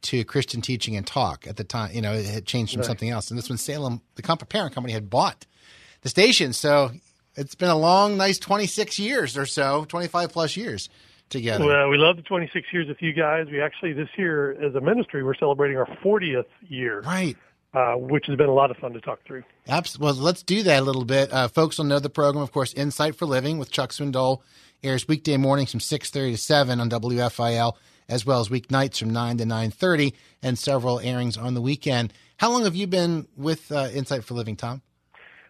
to 0.03 0.23
Christian 0.23 0.61
Teaching 0.61 0.95
and 0.95 1.05
Talk. 1.05 1.47
At 1.47 1.55
the 1.57 1.63
time, 1.63 1.91
you 1.93 2.01
know, 2.01 2.13
it 2.13 2.25
had 2.25 2.45
changed 2.45 2.73
from 2.73 2.81
Right. 2.81 2.87
something 2.87 3.09
else, 3.09 3.29
and 3.31 3.37
this 3.37 3.49
when 3.49 3.57
Salem, 3.57 4.01
the 4.15 4.21
comp- 4.21 4.47
parent 4.49 4.73
company, 4.73 4.93
had 4.93 5.09
bought 5.09 5.45
the 6.01 6.09
station. 6.09 6.53
So 6.53 6.91
it's 7.35 7.55
been 7.55 7.69
a 7.69 7.77
long, 7.77 8.17
nice 8.17 8.37
26 8.37 8.99
years 8.99 9.35
or 9.37 9.45
so, 9.45 9.85
25 9.85 10.31
plus 10.31 10.55
years 10.55 10.89
together. 11.29 11.65
Well, 11.65 11.89
we 11.89 11.97
love 11.97 12.17
the 12.17 12.21
26 12.21 12.67
years 12.71 12.87
with 12.87 13.01
you 13.01 13.13
guys. 13.13 13.47
We 13.49 13.59
actually 13.61 13.93
this 13.93 14.09
year, 14.15 14.51
as 14.63 14.75
a 14.75 14.81
ministry, 14.81 15.23
we're 15.23 15.33
celebrating 15.35 15.77
our 15.77 15.87
40th 16.03 16.45
year, 16.67 16.99
right. 17.01 17.35
uh, 17.73 17.95
which 17.95 18.27
has 18.27 18.35
been 18.37 18.47
a 18.49 18.53
lot 18.53 18.69
of 18.69 18.77
fun 18.77 18.93
to 18.93 19.01
talk 19.01 19.19
through. 19.25 19.43
Abs- 19.67 19.97
well, 19.97 20.13
let's 20.13 20.43
do 20.43 20.61
that 20.63 20.81
a 20.81 20.85
little 20.85 21.03
bit. 21.05 21.33
Uh, 21.33 21.47
folks 21.47 21.79
will 21.79 21.85
know 21.85 21.97
the 21.99 22.11
program, 22.11 22.43
of 22.43 22.51
course, 22.51 22.73
Insight 22.75 23.15
for 23.15 23.25
Living 23.25 23.57
with 23.57 23.71
Chuck 23.71 23.89
Swindoll 23.89 24.41
airs 24.85 25.07
weekday 25.07 25.37
mornings 25.37 25.71
from 25.71 25.79
6.30 25.79 26.31
to 26.31 26.37
7 26.37 26.79
on 26.79 26.89
WFIL, 26.89 27.73
as 28.07 28.25
well 28.25 28.39
as 28.39 28.49
weeknights 28.49 28.99
from 28.99 29.09
9 29.09 29.37
to 29.39 29.43
9.30, 29.43 30.13
and 30.43 30.57
several 30.57 30.99
airings 30.99 31.37
on 31.37 31.53
the 31.55 31.61
weekend. 31.61 32.13
How 32.37 32.51
long 32.51 32.63
have 32.63 32.75
you 32.75 32.87
been 32.87 33.27
with 33.35 33.71
uh, 33.71 33.89
Insight 33.93 34.23
for 34.23 34.35
Living, 34.35 34.55
Tom? 34.55 34.81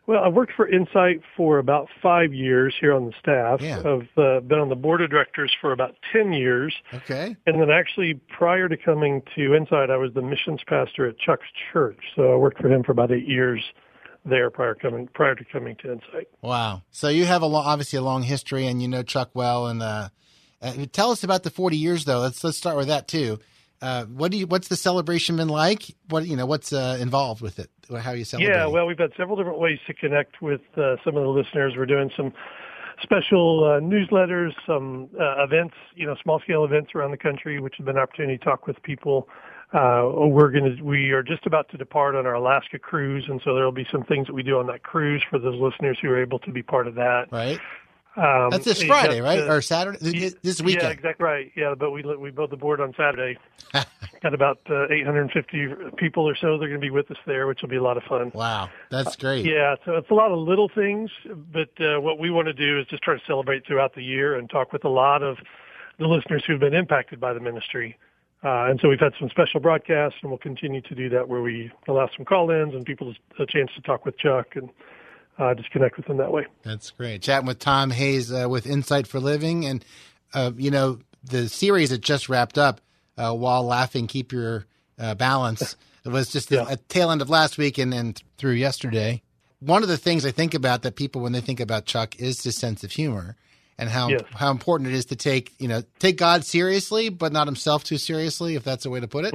Well, 0.08 0.24
I've 0.24 0.34
worked 0.34 0.54
for 0.56 0.67
Insight 0.67 1.21
for 1.36 1.58
about 1.58 1.88
five 2.02 2.34
years 2.34 2.76
here 2.80 2.93
on 2.93 3.06
the 3.08 3.13
staff. 3.19 3.60
Yeah. 3.60 3.80
I've 3.80 4.17
uh, 4.17 4.39
been 4.41 4.60
on 4.60 4.69
the 4.69 4.76
board 4.76 5.02
of 5.02 5.10
directors 5.10 5.52
for 5.60 5.71
about 5.71 5.95
10 6.13 6.32
years. 6.32 6.76
Okay. 6.93 7.36
And 7.48 7.60
then 7.60 7.71
actually, 7.71 8.19
prior 8.30 8.69
to 8.69 8.78
coming 8.78 9.24
to 9.36 9.56
Insight, 9.56 9.89
I 9.89 9.98
was 9.98 10.13
the 10.13 10.21
missions 10.21 10.62
pastor 10.67 11.08
at 11.08 11.17
Chuck's 11.17 11.48
church. 11.74 12.00
So 12.15 12.34
I 12.34 12.36
worked 12.36 12.62
for 12.62 12.71
him 12.71 12.84
for 12.84 12.91
about 12.91 13.12
eight 13.12 13.28
years 13.28 13.63
there 14.26 14.50
prior 14.50 14.76
coming 14.76 15.08
prior 15.14 15.36
to 15.36 15.46
coming 15.46 15.76
to 15.78 15.94
Insight. 15.94 16.28
Wow. 16.42 16.82
So 16.92 17.10
you 17.10 17.26
have 17.26 17.42
a 17.42 17.46
lo- 17.46 17.60
obviously 17.60 17.98
a 17.98 18.02
long 18.02 18.24
history, 18.24 18.68
and 18.68 18.82
you 18.82 18.88
know 18.88 19.04
Chuck 19.04 19.30
well. 19.34 19.68
And 19.68 19.82
uh, 19.82 20.10
uh, 20.62 20.74
tell 20.92 21.12
us 21.12 21.24
about 21.24 21.44
the 21.44 21.52
40 21.52 21.78
years, 21.78 22.06
though. 22.06 22.20
Let's 22.20 22.44
let's 22.44 22.58
start 22.58 22.78
with 22.78 22.88
that 22.88 23.08
too. 23.08 23.40
Uh, 23.82 24.06
what 24.06 24.32
do 24.32 24.38
you? 24.38 24.48
What's 24.48 24.68
the 24.68 24.76
celebration 24.76 25.36
been 25.36 25.50
like? 25.50 25.84
What 26.10 26.26
you 26.26 26.36
know? 26.36 26.46
What's 26.46 26.74
uh, 26.74 26.98
involved 27.00 27.42
with 27.42 27.60
it? 27.60 27.70
How 28.02 28.12
you 28.12 28.24
celebrate? 28.24 28.54
Yeah, 28.54 28.66
well, 28.68 28.88
we've 28.88 28.98
had 28.98 29.12
several 29.18 29.38
different 29.38 29.60
ways 29.60 29.80
to 29.88 29.94
connect 29.94 30.42
with 30.42 30.62
uh, 30.78 30.96
some 31.04 31.18
of 31.18 31.24
the 31.24 31.30
listeners. 31.30 31.74
We're 31.78 31.86
doing 31.86 32.10
some 32.16 32.34
special 33.02 33.64
uh, 33.64 33.80
newsletters, 33.80 34.52
some 34.66 35.10
uh, 35.20 35.44
events, 35.44 35.76
you 35.96 36.08
know, 36.08 36.16
small 36.24 36.40
scale 36.40 36.64
events 36.64 36.92
around 36.96 37.12
the 37.12 37.18
country, 37.18 37.60
which 37.60 37.76
has 37.78 37.86
been 37.86 37.98
an 37.98 38.02
opportunity 38.02 38.38
to 38.38 38.44
talk 38.44 38.66
with 38.66 38.82
people. 38.84 39.28
Uh, 39.73 40.10
we're 40.28 40.51
going 40.51 40.78
to, 40.78 40.82
we 40.84 41.12
are 41.12 41.23
just 41.23 41.45
about 41.45 41.69
to 41.69 41.78
depart 41.78 42.15
on 42.15 42.25
our 42.25 42.36
Alaska 42.36 42.80
cruise, 42.80 43.25
and 43.28 43.41
so 43.43 43.54
there 43.56 43.65
will 43.65 43.71
be 43.71 43.88
some 43.91 44.04
things 44.04 44.28
that 44.28 44.34
we 44.34 44.43
do 44.43 44.58
on 44.60 44.67
that 44.67 44.84
cruise 44.84 45.23
for 45.30 45.38
those 45.39 45.60
listeners 45.60 45.97
who 46.01 46.10
are 46.10 46.21
able 46.21 46.39
to 46.39 46.51
be 46.51 46.62
part 46.63 46.88
of 46.88 46.95
that. 46.95 47.25
right. 47.32 47.60
Um, 48.17 48.49
That's 48.49 48.63
this 48.63 48.82
Friday, 48.82 49.19
right? 49.19 49.39
uh, 49.41 49.51
or 49.54 49.62
Saturday? 49.62 49.97
This- 49.99 50.36
this 50.41 50.62
Yeah, 50.62 50.65
weekend. 50.65 50.93
exactly 50.93 51.25
right. 51.25 51.51
Yeah, 51.54 51.75
but 51.78 51.91
we 51.91 52.01
we 52.01 52.32
built 52.32 52.49
the 52.49 52.56
board 52.56 52.80
on 52.80 52.93
Saturday. 52.95 53.38
Got 54.21 54.34
about 54.34 54.60
uh, 54.69 54.88
850 54.89 55.97
people 55.97 56.23
or 56.23 56.34
so. 56.34 56.58
They're 56.58 56.69
going 56.69 56.80
to 56.80 56.86
be 56.86 56.91
with 56.91 57.12
us 57.12 57.17
there, 57.28 57.45
which 57.45 57.62
will 57.62 57.67
be 57.67 57.75
a 57.75 57.84
lot 57.84 57.97
of 57.97 58.04
fun. 58.04 58.32
Wow, 58.34 58.69
that's 58.89 59.17
great. 59.17 59.45
Yeah, 59.45 59.75
so 59.84 59.95
it's 59.97 60.10
a 60.10 60.13
lot 60.13 60.32
of 60.32 60.39
little 60.39 60.69
things, 60.73 61.10
but 61.51 61.69
uh, 61.82 61.99
what 61.99 62.17
we 62.17 62.30
want 62.32 62.45
to 62.47 62.54
do 62.54 62.80
is 62.80 62.88
just 62.88 63.04
try 63.04 63.15
to 63.15 63.21
celebrate 63.28 63.67
throughout 63.67 63.95
the 63.95 64.01
year 64.04 64.36
and 64.38 64.49
talk 64.49 64.71
with 64.71 64.86
a 64.86 64.89
lot 64.89 65.21
of 65.21 65.36
the 65.99 66.08
listeners 66.08 66.41
who've 66.47 66.60
been 66.62 66.73
impacted 66.73 67.19
by 67.19 67.34
the 67.34 67.41
ministry. 67.41 67.97
Uh, 68.46 68.70
and 68.70 68.80
so 68.80 68.88
we've 68.90 69.00
had 69.00 69.14
some 69.20 69.28
special 69.30 69.60
broadcasts, 69.60 70.20
and 70.22 70.30
we'll 70.30 70.38
continue 70.38 70.80
to 70.82 70.94
do 70.94 71.10
that 71.10 71.28
where 71.28 71.42
we 71.42 71.72
allow 71.88 72.08
some 72.16 72.24
call-ins 72.26 72.76
and 72.76 72.86
people 72.86 73.12
a 73.40 73.46
chance 73.48 73.72
to 73.76 73.82
talk 73.82 74.06
with 74.06 74.16
Chuck 74.20 74.56
and 74.56 74.70
uh, 75.40 75.56
just 75.56 75.72
connect 75.72 75.98
with 75.98 76.06
them 76.06 76.18
that 76.18 76.32
way. 76.32 76.46
That's 76.62 76.92
great. 76.92 77.24
Chatting 77.24 77.48
with 77.48 77.58
Tom 77.58 77.90
Hayes 77.90 78.32
uh, 78.32 78.48
with 78.48 78.68
Insight 78.68 79.08
for 79.08 79.20
Living, 79.20 79.66
and 79.66 79.84
uh, 80.36 80.52
you 80.56 80.70
know 80.70 81.00
the 81.24 81.50
series 81.50 81.90
that 81.90 82.02
just 82.02 82.30
wrapped 82.30 82.58
up. 82.60 82.82
Uh, 83.18 83.34
While 83.34 83.64
laughing, 83.64 84.06
keep 84.08 84.32
your 84.32 84.66
uh, 85.00 85.16
balance. 85.16 85.76
It 86.06 86.10
was 86.12 86.30
just 86.30 86.52
Yeah. 86.52 86.66
a, 86.70 86.74
a 86.74 86.78
tail 86.78 87.10
end 87.12 87.22
of 87.24 87.30
last 87.30 87.58
week 87.58 87.78
and 87.80 87.92
then 87.92 88.14
through 88.38 88.54
yesterday. 88.54 89.24
One 89.60 89.82
of 89.82 89.90
the 89.90 89.98
things 89.98 90.26
I 90.26 90.32
think 90.32 90.54
about 90.54 90.84
that 90.84 90.96
people 90.98 91.22
when 91.22 91.32
they 91.32 91.42
think 91.42 91.60
about 91.62 91.86
Chuck 91.86 92.18
is 92.20 92.44
his 92.44 92.58
sense 92.58 92.84
of 92.84 92.92
humor 92.92 93.38
and 93.78 93.90
how 93.90 94.10
Yes. 94.10 94.22
how 94.34 94.52
important 94.52 94.90
it 94.90 94.96
is 94.96 95.06
to 95.06 95.16
take 95.16 95.54
you 95.60 95.68
know 95.68 95.84
take 96.00 96.18
God 96.18 96.46
seriously, 96.46 97.10
but 97.10 97.32
not 97.32 97.48
himself 97.48 97.84
too 97.84 97.98
seriously, 97.98 98.56
if 98.56 98.64
that's 98.64 98.86
a 98.86 98.90
way 98.90 99.00
to 99.00 99.08
put 99.08 99.26
it. 99.26 99.34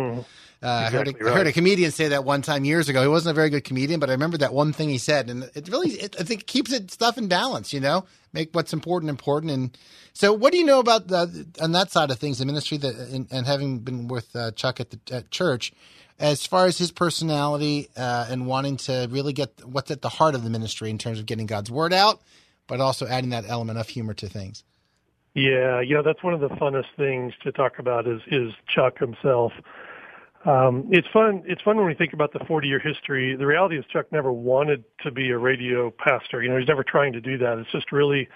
Uh, 0.62 0.68
I, 0.68 0.90
heard 0.90 1.06
a, 1.06 1.10
Exactly 1.10 1.30
I 1.30 1.34
heard 1.34 1.46
a 1.46 1.52
comedian 1.52 1.90
say 1.90 2.08
that 2.08 2.24
one 2.24 2.42
time 2.42 2.66
years 2.66 2.90
ago. 2.90 3.00
He 3.00 3.08
wasn't 3.08 3.30
a 3.30 3.34
very 3.34 3.48
good 3.48 3.64
comedian, 3.64 3.98
but 3.98 4.10
I 4.10 4.12
remember 4.12 4.36
that 4.38 4.52
one 4.52 4.74
thing 4.74 4.90
he 4.90 4.98
said, 4.98 5.30
and 5.30 5.50
it 5.54 5.68
really, 5.70 5.92
it, 5.92 6.16
I 6.20 6.22
think, 6.22 6.42
it 6.42 6.46
keeps 6.46 6.70
it 6.70 6.90
stuff 6.90 7.16
in 7.16 7.28
balance. 7.28 7.72
You 7.72 7.80
know, 7.80 8.04
make 8.34 8.50
what's 8.54 8.74
important 8.74 9.08
important. 9.08 9.52
And 9.52 9.78
so, 10.12 10.34
what 10.34 10.52
do 10.52 10.58
you 10.58 10.66
know 10.66 10.78
about 10.78 11.08
the 11.08 11.46
on 11.62 11.72
that 11.72 11.90
side 11.90 12.10
of 12.10 12.18
things, 12.18 12.38
the 12.38 12.44
ministry 12.44 12.76
that, 12.76 12.94
and, 12.94 13.26
and 13.30 13.46
having 13.46 13.78
been 13.78 14.06
with 14.08 14.36
uh, 14.36 14.50
Chuck 14.50 14.80
at 14.80 14.90
the 14.90 15.00
at 15.10 15.30
church, 15.30 15.72
as 16.18 16.44
far 16.44 16.66
as 16.66 16.76
his 16.76 16.92
personality 16.92 17.88
uh, 17.96 18.26
and 18.28 18.46
wanting 18.46 18.76
to 18.78 19.08
really 19.10 19.32
get 19.32 19.64
what's 19.64 19.90
at 19.90 20.02
the 20.02 20.10
heart 20.10 20.34
of 20.34 20.44
the 20.44 20.50
ministry 20.50 20.90
in 20.90 20.98
terms 20.98 21.18
of 21.18 21.24
getting 21.24 21.46
God's 21.46 21.70
word 21.70 21.94
out, 21.94 22.20
but 22.70 22.80
also 22.80 23.04
adding 23.06 23.30
that 23.30 23.44
element 23.48 23.78
of 23.78 23.88
humor 23.88 24.14
to 24.14 24.28
things. 24.28 24.62
Yeah, 25.34 25.80
you 25.80 25.94
know 25.94 26.02
that's 26.02 26.22
one 26.22 26.34
of 26.34 26.40
the 26.40 26.48
funnest 26.48 26.86
things 26.96 27.34
to 27.42 27.52
talk 27.52 27.78
about 27.78 28.06
is 28.06 28.20
is 28.28 28.52
Chuck 28.74 28.98
himself. 28.98 29.52
Um, 30.44 30.88
it's 30.90 31.06
fun. 31.12 31.42
It's 31.46 31.60
fun 31.60 31.76
when 31.76 31.86
we 31.86 31.94
think 31.94 32.14
about 32.14 32.32
the 32.32 32.40
40 32.46 32.66
year 32.66 32.78
history. 32.78 33.36
The 33.36 33.46
reality 33.46 33.78
is 33.78 33.84
Chuck 33.92 34.06
never 34.10 34.32
wanted 34.32 34.84
to 35.02 35.10
be 35.10 35.30
a 35.30 35.38
radio 35.38 35.90
pastor. 35.90 36.42
You 36.42 36.48
know, 36.48 36.56
he's 36.56 36.68
never 36.68 36.82
trying 36.82 37.12
to 37.12 37.20
do 37.20 37.36
that. 37.38 37.58
It's 37.58 37.70
just 37.70 37.92
really 37.92 38.28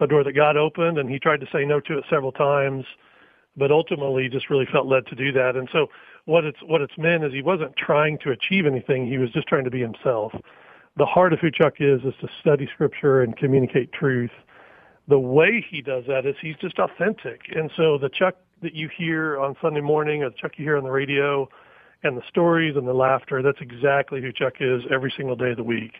a 0.00 0.06
door 0.06 0.24
that 0.24 0.32
God 0.32 0.56
opened, 0.56 0.98
and 0.98 1.08
he 1.08 1.18
tried 1.18 1.40
to 1.40 1.46
say 1.52 1.64
no 1.64 1.80
to 1.80 1.98
it 1.98 2.04
several 2.10 2.32
times, 2.32 2.84
but 3.56 3.70
ultimately 3.70 4.28
just 4.28 4.50
really 4.50 4.66
felt 4.70 4.86
led 4.86 5.06
to 5.06 5.14
do 5.14 5.32
that. 5.32 5.56
And 5.56 5.68
so 5.72 5.86
what 6.24 6.44
it's 6.44 6.58
what 6.66 6.80
it's 6.80 6.98
meant 6.98 7.24
is 7.24 7.32
he 7.32 7.42
wasn't 7.42 7.76
trying 7.76 8.18
to 8.24 8.30
achieve 8.30 8.66
anything. 8.66 9.06
He 9.06 9.18
was 9.18 9.30
just 9.30 9.46
trying 9.46 9.64
to 9.64 9.70
be 9.70 9.80
himself. 9.80 10.32
The 10.96 11.06
heart 11.06 11.32
of 11.32 11.40
who 11.40 11.50
Chuck 11.50 11.74
is 11.80 12.00
is 12.04 12.14
to 12.20 12.28
study 12.40 12.68
Scripture 12.72 13.22
and 13.22 13.36
communicate 13.36 13.92
truth 13.92 14.30
the 15.08 15.18
way 15.18 15.64
he 15.68 15.82
does 15.82 16.04
that 16.08 16.26
is 16.26 16.34
he's 16.40 16.56
just 16.56 16.78
authentic. 16.78 17.42
And 17.54 17.70
so 17.76 17.98
the 17.98 18.08
Chuck 18.08 18.36
that 18.62 18.74
you 18.74 18.88
hear 18.88 19.38
on 19.38 19.56
Sunday 19.60 19.80
morning 19.80 20.22
or 20.22 20.30
the 20.30 20.36
Chuck 20.36 20.52
you 20.56 20.64
hear 20.64 20.76
on 20.76 20.84
the 20.84 20.90
radio 20.90 21.48
and 22.02 22.16
the 22.16 22.22
stories 22.28 22.76
and 22.76 22.86
the 22.86 22.94
laughter, 22.94 23.42
that's 23.42 23.60
exactly 23.60 24.20
who 24.20 24.32
Chuck 24.32 24.54
is 24.60 24.82
every 24.90 25.12
single 25.16 25.36
day 25.36 25.50
of 25.50 25.56
the 25.56 25.64
week. 25.64 25.94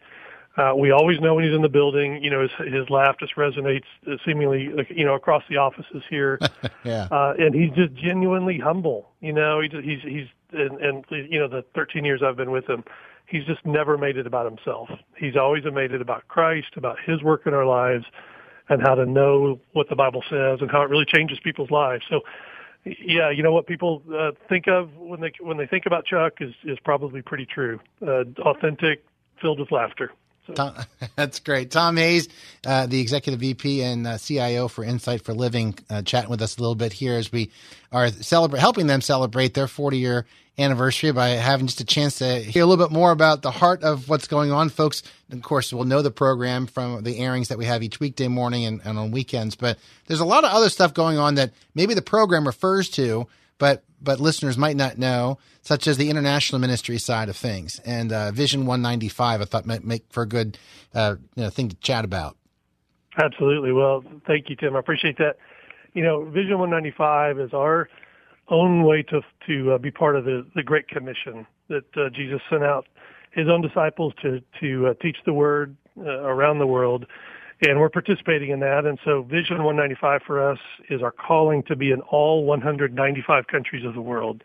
Uh, 0.56 0.72
we 0.74 0.90
always 0.90 1.20
know 1.20 1.34
when 1.34 1.44
he's 1.44 1.54
in 1.54 1.60
the 1.60 1.68
building, 1.68 2.22
you 2.24 2.30
know, 2.30 2.40
his, 2.40 2.50
his 2.72 2.88
laugh 2.88 3.16
just 3.20 3.36
resonates 3.36 3.84
uh, 4.10 4.16
seemingly, 4.24 4.70
like, 4.70 4.88
you 4.88 5.04
know, 5.04 5.14
across 5.14 5.42
the 5.50 5.56
offices 5.56 6.02
here. 6.08 6.38
Yeah. 6.84 7.08
Uh, 7.10 7.34
and 7.36 7.52
he's 7.52 7.72
just 7.72 7.92
genuinely 7.94 8.60
humble. 8.60 9.10
You 9.20 9.32
know, 9.32 9.60
he 9.60 9.68
just, 9.68 9.84
he's, 9.84 10.00
he's, 10.02 10.26
and, 10.52 10.80
and, 10.80 11.04
you 11.10 11.40
know, 11.40 11.48
the 11.48 11.64
13 11.74 12.04
years 12.04 12.22
I've 12.22 12.36
been 12.36 12.52
with 12.52 12.64
him, 12.70 12.84
he's 13.26 13.44
just 13.44 13.64
never 13.64 13.98
made 13.98 14.16
it 14.16 14.26
about 14.26 14.46
himself. 14.46 14.88
He's 15.16 15.36
always 15.36 15.64
made 15.64 15.92
it 15.92 16.00
about 16.00 16.28
Christ, 16.28 16.68
about 16.76 16.98
his 17.04 17.22
work 17.22 17.46
in 17.46 17.54
our 17.54 17.66
lives 17.66 18.04
and 18.68 18.82
how 18.82 18.94
to 18.94 19.06
know 19.06 19.60
what 19.72 19.88
the 19.88 19.96
Bible 19.96 20.22
says 20.28 20.60
and 20.60 20.70
how 20.70 20.82
it 20.82 20.90
really 20.90 21.04
changes 21.04 21.38
people's 21.42 21.70
lives. 21.70 22.04
So, 22.08 22.20
yeah, 22.84 23.30
you 23.30 23.42
know 23.42 23.52
what 23.52 23.66
people 23.66 24.02
uh, 24.14 24.32
think 24.48 24.68
of 24.68 24.94
when 24.96 25.20
they 25.20 25.32
when 25.40 25.56
they 25.56 25.66
think 25.66 25.86
about 25.86 26.04
Chuck 26.04 26.34
is 26.40 26.54
is 26.64 26.78
probably 26.84 27.20
pretty 27.20 27.46
true. 27.46 27.80
Uh, 28.00 28.24
authentic, 28.40 29.04
filled 29.40 29.58
with 29.58 29.72
laughter. 29.72 30.12
Tom, 30.54 30.74
that's 31.16 31.40
great. 31.40 31.70
Tom 31.70 31.96
Hayes, 31.96 32.28
uh, 32.64 32.86
the 32.86 33.00
executive 33.00 33.40
VP 33.40 33.82
and 33.82 34.06
uh, 34.06 34.18
CIO 34.18 34.68
for 34.68 34.84
Insight 34.84 35.22
for 35.22 35.34
Living, 35.34 35.78
uh, 35.90 36.02
chatting 36.02 36.30
with 36.30 36.42
us 36.42 36.56
a 36.56 36.60
little 36.60 36.74
bit 36.74 36.92
here 36.92 37.14
as 37.14 37.32
we 37.32 37.50
are 37.92 38.08
celebrate, 38.08 38.60
helping 38.60 38.86
them 38.86 39.00
celebrate 39.00 39.54
their 39.54 39.68
40 39.68 39.98
year 39.98 40.26
anniversary 40.58 41.12
by 41.12 41.28
having 41.30 41.66
just 41.66 41.80
a 41.80 41.84
chance 41.84 42.18
to 42.18 42.38
hear 42.40 42.62
a 42.62 42.66
little 42.66 42.82
bit 42.86 42.92
more 42.92 43.10
about 43.10 43.42
the 43.42 43.50
heart 43.50 43.82
of 43.82 44.08
what's 44.08 44.26
going 44.26 44.50
on. 44.50 44.68
Folks, 44.68 45.02
of 45.30 45.42
course, 45.42 45.72
will 45.72 45.84
know 45.84 46.02
the 46.02 46.10
program 46.10 46.66
from 46.66 47.02
the 47.02 47.18
airings 47.18 47.48
that 47.48 47.58
we 47.58 47.66
have 47.66 47.82
each 47.82 48.00
weekday 48.00 48.28
morning 48.28 48.64
and, 48.64 48.80
and 48.84 48.98
on 48.98 49.10
weekends, 49.10 49.54
but 49.54 49.78
there's 50.06 50.20
a 50.20 50.24
lot 50.24 50.44
of 50.44 50.50
other 50.50 50.70
stuff 50.70 50.94
going 50.94 51.18
on 51.18 51.34
that 51.34 51.52
maybe 51.74 51.94
the 51.94 52.02
program 52.02 52.46
refers 52.46 52.88
to, 52.90 53.26
but 53.58 53.84
but 54.00 54.20
listeners 54.20 54.58
might 54.58 54.76
not 54.76 54.98
know, 54.98 55.38
such 55.62 55.86
as 55.86 55.96
the 55.96 56.10
international 56.10 56.60
ministry 56.60 56.98
side 56.98 57.28
of 57.28 57.36
things 57.36 57.80
and 57.84 58.12
uh, 58.12 58.30
Vision 58.30 58.66
195. 58.66 59.40
I 59.40 59.44
thought 59.44 59.66
might 59.66 59.84
make 59.84 60.04
for 60.10 60.22
a 60.22 60.26
good 60.26 60.58
uh, 60.94 61.16
you 61.34 61.44
know, 61.44 61.50
thing 61.50 61.68
to 61.68 61.76
chat 61.76 62.04
about. 62.04 62.36
Absolutely. 63.18 63.72
Well, 63.72 64.04
thank 64.26 64.50
you, 64.50 64.56
Tim. 64.56 64.76
I 64.76 64.78
appreciate 64.78 65.16
that. 65.18 65.36
You 65.94 66.02
know, 66.02 66.24
Vision 66.24 66.58
195 66.58 67.40
is 67.40 67.54
our 67.54 67.88
own 68.48 68.84
way 68.84 69.02
to 69.02 69.22
to 69.46 69.72
uh, 69.72 69.78
be 69.78 69.90
part 69.90 70.16
of 70.16 70.24
the 70.24 70.46
the 70.54 70.62
Great 70.62 70.88
Commission 70.88 71.46
that 71.68 71.84
uh, 71.96 72.10
Jesus 72.10 72.40
sent 72.50 72.62
out 72.62 72.86
his 73.32 73.48
own 73.48 73.62
disciples 73.62 74.12
to 74.22 74.40
to 74.60 74.88
uh, 74.88 74.94
teach 75.00 75.16
the 75.24 75.32
word 75.32 75.76
uh, 75.98 76.22
around 76.22 76.58
the 76.58 76.66
world, 76.66 77.06
and 77.62 77.80
we're 77.80 77.88
participating 77.88 78.50
in 78.50 78.60
that. 78.60 78.84
And 78.84 78.98
so, 79.04 79.22
Vision 79.22 79.64
195 79.64 80.22
for 80.26 80.50
us 80.50 80.58
is 80.90 81.02
our 81.02 81.12
calling 81.12 81.62
to 81.64 81.76
be 81.76 81.90
in 81.90 82.00
all 82.02 82.44
195 82.44 83.46
countries 83.46 83.84
of 83.84 83.94
the 83.94 84.00
world. 84.00 84.42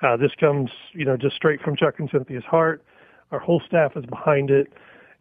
Uh, 0.00 0.16
this 0.16 0.32
comes, 0.38 0.70
you 0.92 1.04
know, 1.04 1.16
just 1.16 1.36
straight 1.36 1.60
from 1.60 1.76
Chuck 1.76 1.94
and 1.98 2.08
Cynthia's 2.10 2.44
heart. 2.44 2.82
Our 3.32 3.38
whole 3.38 3.60
staff 3.66 3.96
is 3.96 4.06
behind 4.06 4.50
it. 4.50 4.72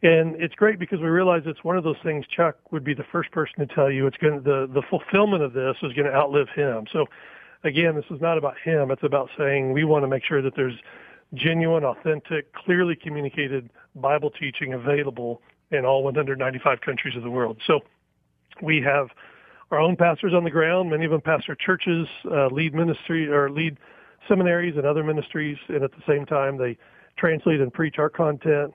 And 0.03 0.35
it's 0.39 0.53
great 0.53 0.77
because 0.77 0.99
we 0.99 1.07
realize 1.07 1.41
it's 1.45 1.63
one 1.63 1.75
of 1.75 1.83
those 1.83 1.97
things 2.03 2.25
Chuck 2.27 2.55
would 2.71 2.83
be 2.83 2.93
the 2.93 3.05
first 3.11 3.31
person 3.31 3.55
to 3.59 3.73
tell 3.73 3.89
you 3.89 4.05
it's 4.05 4.17
going 4.17 4.35
to, 4.35 4.41
the, 4.41 4.69
the 4.71 4.83
fulfillment 4.89 5.41
of 5.41 5.53
this 5.53 5.75
is 5.81 5.91
going 5.93 6.05
to 6.05 6.13
outlive 6.13 6.47
him. 6.55 6.85
So 6.93 7.07
again, 7.63 7.95
this 7.95 8.05
is 8.11 8.21
not 8.21 8.37
about 8.37 8.55
him. 8.63 8.91
It's 8.91 9.03
about 9.03 9.29
saying 9.37 9.73
we 9.73 9.83
want 9.83 10.03
to 10.03 10.07
make 10.07 10.23
sure 10.23 10.41
that 10.43 10.55
there's 10.55 10.75
genuine, 11.33 11.83
authentic, 11.83 12.53
clearly 12.53 12.95
communicated 12.95 13.71
Bible 13.95 14.29
teaching 14.29 14.73
available 14.73 15.41
in 15.71 15.85
all 15.85 16.03
195 16.03 16.81
countries 16.81 17.15
of 17.15 17.23
the 17.23 17.29
world. 17.29 17.57
So 17.65 17.81
we 18.61 18.81
have 18.81 19.09
our 19.71 19.79
own 19.79 19.95
pastors 19.95 20.33
on 20.33 20.43
the 20.43 20.49
ground. 20.49 20.89
Many 20.89 21.05
of 21.05 21.11
them 21.11 21.21
pastor 21.21 21.55
churches, 21.55 22.07
uh, 22.31 22.47
lead 22.47 22.73
ministry 22.73 23.29
or 23.29 23.49
lead 23.49 23.77
seminaries 24.27 24.75
and 24.77 24.85
other 24.85 25.03
ministries, 25.03 25.57
and 25.67 25.83
at 25.83 25.91
the 25.91 26.03
same 26.07 26.25
time 26.25 26.57
they 26.57 26.77
translate 27.17 27.59
and 27.59 27.73
preach 27.73 27.95
our 27.97 28.09
content, 28.09 28.73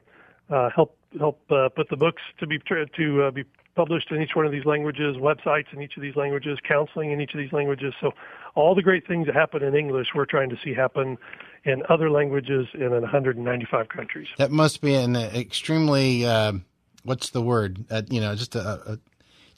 uh, 0.50 0.70
help 0.74 0.96
help 1.18 1.40
uh, 1.50 1.68
put 1.74 1.88
the 1.88 1.96
books 1.96 2.22
to 2.40 2.46
be 2.46 2.58
to 2.96 3.22
uh, 3.22 3.30
be 3.30 3.44
published 3.74 4.10
in 4.10 4.20
each 4.20 4.34
one 4.34 4.44
of 4.44 4.52
these 4.52 4.64
languages, 4.66 5.16
websites 5.16 5.72
in 5.72 5.80
each 5.80 5.96
of 5.96 6.02
these 6.02 6.16
languages, 6.16 6.58
counseling 6.66 7.10
in 7.10 7.20
each 7.20 7.32
of 7.32 7.38
these 7.38 7.52
languages. 7.52 7.94
So 8.00 8.12
all 8.54 8.74
the 8.74 8.82
great 8.82 9.06
things 9.06 9.26
that 9.26 9.34
happen 9.34 9.62
in 9.62 9.74
English, 9.74 10.08
we're 10.14 10.26
trying 10.26 10.50
to 10.50 10.56
see 10.62 10.74
happen 10.74 11.16
in 11.64 11.82
other 11.88 12.10
languages 12.10 12.66
in 12.74 12.90
195 12.90 13.88
countries. 13.88 14.28
That 14.36 14.50
must 14.50 14.82
be 14.82 14.94
an 14.94 15.16
extremely 15.16 16.26
uh, 16.26 16.54
what's 17.04 17.30
the 17.30 17.42
word? 17.42 17.84
Uh, 17.90 18.02
you 18.08 18.20
know, 18.20 18.34
just 18.34 18.54
a, 18.54 18.92
a 18.92 18.98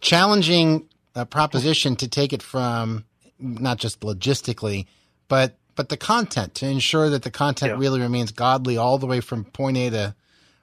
challenging 0.00 0.88
uh, 1.14 1.24
proposition 1.24 1.96
to 1.96 2.08
take 2.08 2.32
it 2.32 2.42
from 2.42 3.04
not 3.38 3.78
just 3.78 4.00
logistically, 4.00 4.86
but 5.28 5.56
but 5.76 5.88
the 5.88 5.96
content 5.96 6.54
to 6.54 6.66
ensure 6.66 7.10
that 7.10 7.22
the 7.22 7.30
content 7.30 7.72
Yeah. 7.72 7.78
really 7.78 8.00
remains 8.00 8.30
godly 8.30 8.76
all 8.76 8.96
the 8.98 9.06
way 9.06 9.20
from 9.20 9.44
point 9.44 9.76
A 9.76 9.90
to 9.90 10.14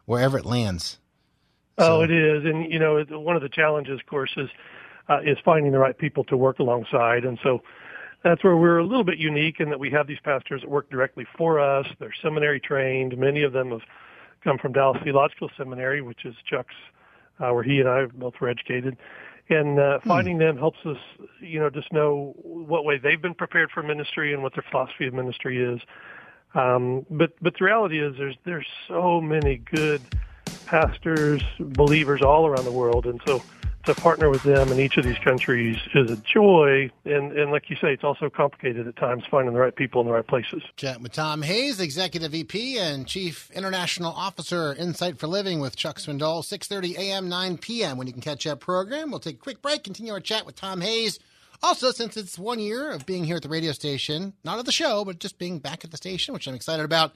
wherever 0.06 0.38
it 0.38 0.46
lands. 0.46 0.98
Oh, 1.78 2.02
it 2.02 2.12
is, 2.12 2.46
and 2.46 2.72
you 2.72 2.80
know, 2.80 3.04
one 3.10 3.36
of 3.36 3.41
the 3.41 3.50
challenges, 3.50 4.00
of 4.00 4.06
course, 4.06 4.32
is 4.38 4.50
uh, 5.10 5.20
is 5.24 5.38
finding 5.44 5.72
the 5.72 5.80
right 5.80 5.98
people 5.98 6.24
to 6.26 6.38
work 6.38 6.60
alongside, 6.60 7.26
and 7.26 7.39
so 7.44 7.62
that's 8.24 8.44
where 8.44 8.56
we're 8.56 8.78
a 8.78 8.86
little 8.86 9.04
bit 9.04 9.17
unique 9.17 9.60
in 9.60 9.70
that 9.70 9.80
we 9.80 9.89
have 9.89 10.06
these 10.08 10.20
pastors 10.24 10.62
that 10.62 10.70
work 10.70 10.89
directly 10.91 11.26
for 11.38 11.60
us. 11.60 11.88
They're 12.00 12.13
seminary 12.22 12.60
trained. 12.60 13.17
Many 13.17 13.41
of 13.44 13.52
them 13.52 13.72
have 13.72 13.82
come 14.44 14.58
from 14.58 14.74
Dallas 14.74 15.00
Theological 15.04 15.50
Seminary, 15.58 16.02
which 16.02 16.26
is 16.26 16.36
Chuck's, 16.50 16.76
uh, 17.40 17.52
where 17.52 17.64
he 17.64 17.80
and 17.80 17.90
I 17.90 18.06
both 18.06 18.34
were 18.40 18.50
educated. 18.50 18.98
And 19.50 19.80
uh, 19.80 20.00
finding 20.06 20.38
them 20.38 20.58
helps 20.58 20.80
us, 20.86 20.98
you 21.42 21.60
know, 21.60 21.70
just 21.70 21.92
know 21.92 22.34
what 22.38 22.86
way 22.86 22.98
they've 22.98 23.22
been 23.22 23.34
prepared 23.34 23.70
for 23.72 23.84
ministry 23.84 24.34
and 24.34 24.44
what 24.44 24.54
their 24.54 24.64
philosophy 24.70 25.08
of 25.08 25.14
ministry 25.14 25.62
is. 25.62 25.82
Um, 26.54 27.06
but 27.10 27.32
but 27.42 27.56
the 27.58 27.66
reality 27.66 28.00
is, 28.02 28.16
there's 28.18 28.38
there's 28.46 28.68
so 28.88 29.20
many 29.20 29.58
good 29.58 30.02
pastors, 30.66 31.42
believers 31.60 32.22
all 32.22 32.46
around 32.48 32.66
the 32.66 32.72
world, 32.72 33.06
and 33.06 33.22
so 33.26 33.42
to 33.86 33.96
partner 33.96 34.30
with 34.30 34.44
them 34.44 34.72
in 34.72 34.80
each 34.80 34.98
of 34.98 35.04
these 35.04 35.17
countries 35.20 35.78
is 35.94 36.12
a 36.12 36.17
joy. 36.17 36.89
And, 37.06 37.32
and 37.32 37.52
like 37.52 37.70
you 37.70 37.76
say, 37.76 37.94
it's 37.94 38.04
also 38.04 38.30
complicated 38.30 38.88
at 38.88 38.96
times 38.96 39.24
finding 39.30 39.54
the 39.54 39.60
right 39.60 39.76
people 39.76 40.02
in 40.02 40.08
the 40.08 40.13
right 40.13 40.26
places. 40.26 40.63
Chat 40.76 41.02
with 41.02 41.12
Tom 41.13 41.41
Hayes, 41.41 41.80
Executive 41.80 42.32
VP 42.32 42.78
and 42.78 43.08
Chief 43.08 43.50
International 43.52 44.12
Officer, 44.12 44.74
Insight 44.74 45.17
for 45.20 45.28
Living 45.28 45.60
with 45.60 45.76
Chuck 45.76 45.98
Swindoll, 45.98 46.44
6.30 46.44 46.98
a.m., 46.98 47.30
9 47.30 47.58
p.m. 47.58 47.98
when 47.98 48.08
you 48.08 48.13
can 48.13 48.22
catch 48.22 48.44
that 48.44 48.60
program. 48.60 49.12
We'll 49.12 49.20
take 49.20 49.36
a 49.36 49.39
quick 49.39 49.62
break, 49.62 49.84
continue 49.84 50.13
our 50.13 50.20
chat 50.20 50.46
with 50.46 50.56
Tom 50.56 50.82
Hayes. 50.82 51.20
Also, 51.63 51.91
since 51.91 52.17
it's 52.17 52.39
one 52.39 52.60
year 52.60 52.91
of 52.91 53.06
being 53.06 53.24
here 53.24 53.36
at 53.36 53.44
the 53.44 53.50
radio 53.50 53.72
station, 53.72 54.34
not 54.44 54.58
at 54.58 54.65
the 54.65 54.72
show, 54.72 55.06
but 55.06 55.20
just 55.20 55.38
being 55.38 55.60
back 55.60 55.84
at 55.84 55.91
the 55.91 55.98
station, 55.98 56.34
which 56.34 56.48
I'm 56.48 56.56
excited 56.56 56.84
about, 56.84 57.13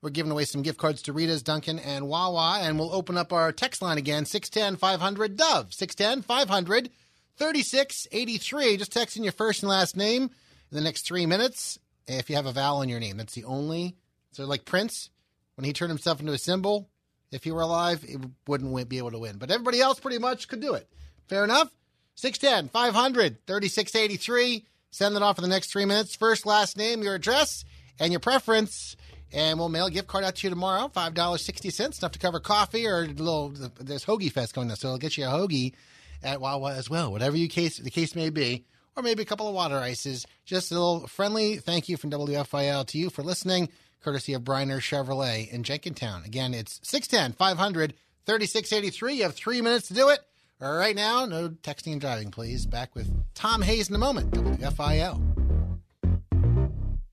we're 0.00 0.10
giving 0.10 0.30
away 0.32 0.44
some 0.44 0.62
gift 0.62 0.78
cards 0.78 1.02
to 1.02 1.12
Rita's, 1.12 1.42
Dunkin', 1.42 1.78
and 1.78 2.08
Wawa, 2.08 2.58
and 2.60 2.78
we'll 2.78 2.94
open 2.94 3.18
up 3.18 3.32
our 3.32 3.52
text 3.52 3.82
line 3.82 3.98
again, 3.98 4.24
610 4.24 4.76
500 4.76 5.36
Dove, 5.36 5.72
610 5.74 6.22
500 6.22 6.90
3683. 7.36 8.76
Just 8.76 8.92
text 8.92 9.16
in 9.16 9.24
your 9.24 9.32
first 9.32 9.62
and 9.62 9.70
last 9.70 9.96
name 9.96 10.24
in 10.24 10.30
the 10.76 10.80
next 10.80 11.02
three 11.02 11.26
minutes 11.26 11.78
if 12.06 12.30
you 12.30 12.36
have 12.36 12.46
a 12.46 12.52
vowel 12.52 12.82
in 12.82 12.88
your 12.88 13.00
name. 13.00 13.16
That's 13.16 13.34
the 13.34 13.44
only. 13.44 13.96
So, 14.32 14.44
like 14.44 14.64
Prince, 14.64 15.10
when 15.56 15.64
he 15.64 15.72
turned 15.72 15.90
himself 15.90 16.20
into 16.20 16.32
a 16.32 16.38
symbol, 16.38 16.88
if 17.30 17.44
he 17.44 17.52
were 17.52 17.60
alive, 17.60 18.02
he 18.02 18.16
wouldn't 18.46 18.88
be 18.88 18.98
able 18.98 19.10
to 19.10 19.18
win. 19.18 19.38
But 19.38 19.50
everybody 19.50 19.80
else 19.80 20.00
pretty 20.00 20.18
much 20.18 20.48
could 20.48 20.60
do 20.60 20.74
it. 20.74 20.88
Fair 21.28 21.44
enough? 21.44 21.70
610 22.14 22.68
500 22.70 23.46
3683. 23.46 24.66
Send 24.90 25.16
it 25.16 25.22
off 25.22 25.36
for 25.36 25.42
the 25.42 25.48
next 25.48 25.70
three 25.70 25.84
minutes. 25.84 26.16
First, 26.16 26.46
last 26.46 26.76
name, 26.76 27.02
your 27.02 27.14
address, 27.14 27.64
and 28.00 28.12
your 28.12 28.20
preference 28.20 28.96
and 29.32 29.58
we'll 29.58 29.68
mail 29.68 29.86
a 29.86 29.90
gift 29.90 30.08
card 30.08 30.24
out 30.24 30.36
to 30.36 30.46
you 30.46 30.50
tomorrow. 30.50 30.88
Five 30.88 31.14
dollars 31.14 31.42
sixty 31.44 31.70
cents, 31.70 31.98
enough 32.00 32.12
to 32.12 32.18
cover 32.18 32.40
coffee 32.40 32.86
or 32.86 33.02
a 33.02 33.06
little. 33.06 33.50
There's 33.80 34.04
hoagie 34.04 34.32
fest 34.32 34.54
going 34.54 34.70
on, 34.70 34.76
so 34.76 34.88
it'll 34.88 34.98
get 34.98 35.16
you 35.16 35.24
a 35.24 35.28
hoagie 35.28 35.74
at 36.22 36.40
Wawa 36.40 36.74
as 36.74 36.88
well. 36.90 37.12
Whatever 37.12 37.36
you 37.36 37.48
case 37.48 37.78
the 37.78 37.90
case 37.90 38.14
may 38.14 38.30
be, 38.30 38.64
or 38.96 39.02
maybe 39.02 39.22
a 39.22 39.26
couple 39.26 39.48
of 39.48 39.54
water 39.54 39.78
ices. 39.78 40.26
Just 40.44 40.70
a 40.70 40.74
little 40.74 41.06
friendly 41.06 41.56
thank 41.56 41.88
you 41.88 41.96
from 41.96 42.10
WFIL 42.10 42.86
to 42.86 42.98
you 42.98 43.10
for 43.10 43.22
listening, 43.22 43.68
courtesy 44.02 44.34
of 44.34 44.42
Bryner 44.42 44.78
Chevrolet 44.78 45.50
in 45.50 45.62
Jenkintown. 45.62 46.24
Again, 46.24 46.54
it's 46.54 46.80
610 46.82 47.32
500 47.36 47.94
3683. 48.26 49.14
You 49.14 49.22
have 49.22 49.34
three 49.34 49.60
minutes 49.62 49.88
to 49.88 49.94
do 49.94 50.08
it. 50.10 50.20
Right 50.60 50.96
now, 50.96 51.24
no 51.24 51.50
texting 51.50 51.92
and 51.92 52.00
driving, 52.00 52.32
please. 52.32 52.66
Back 52.66 52.94
with 52.96 53.08
Tom 53.34 53.62
Hayes 53.62 53.88
in 53.88 53.94
a 53.94 53.98
moment, 53.98 54.32
WFIL. 54.32 55.37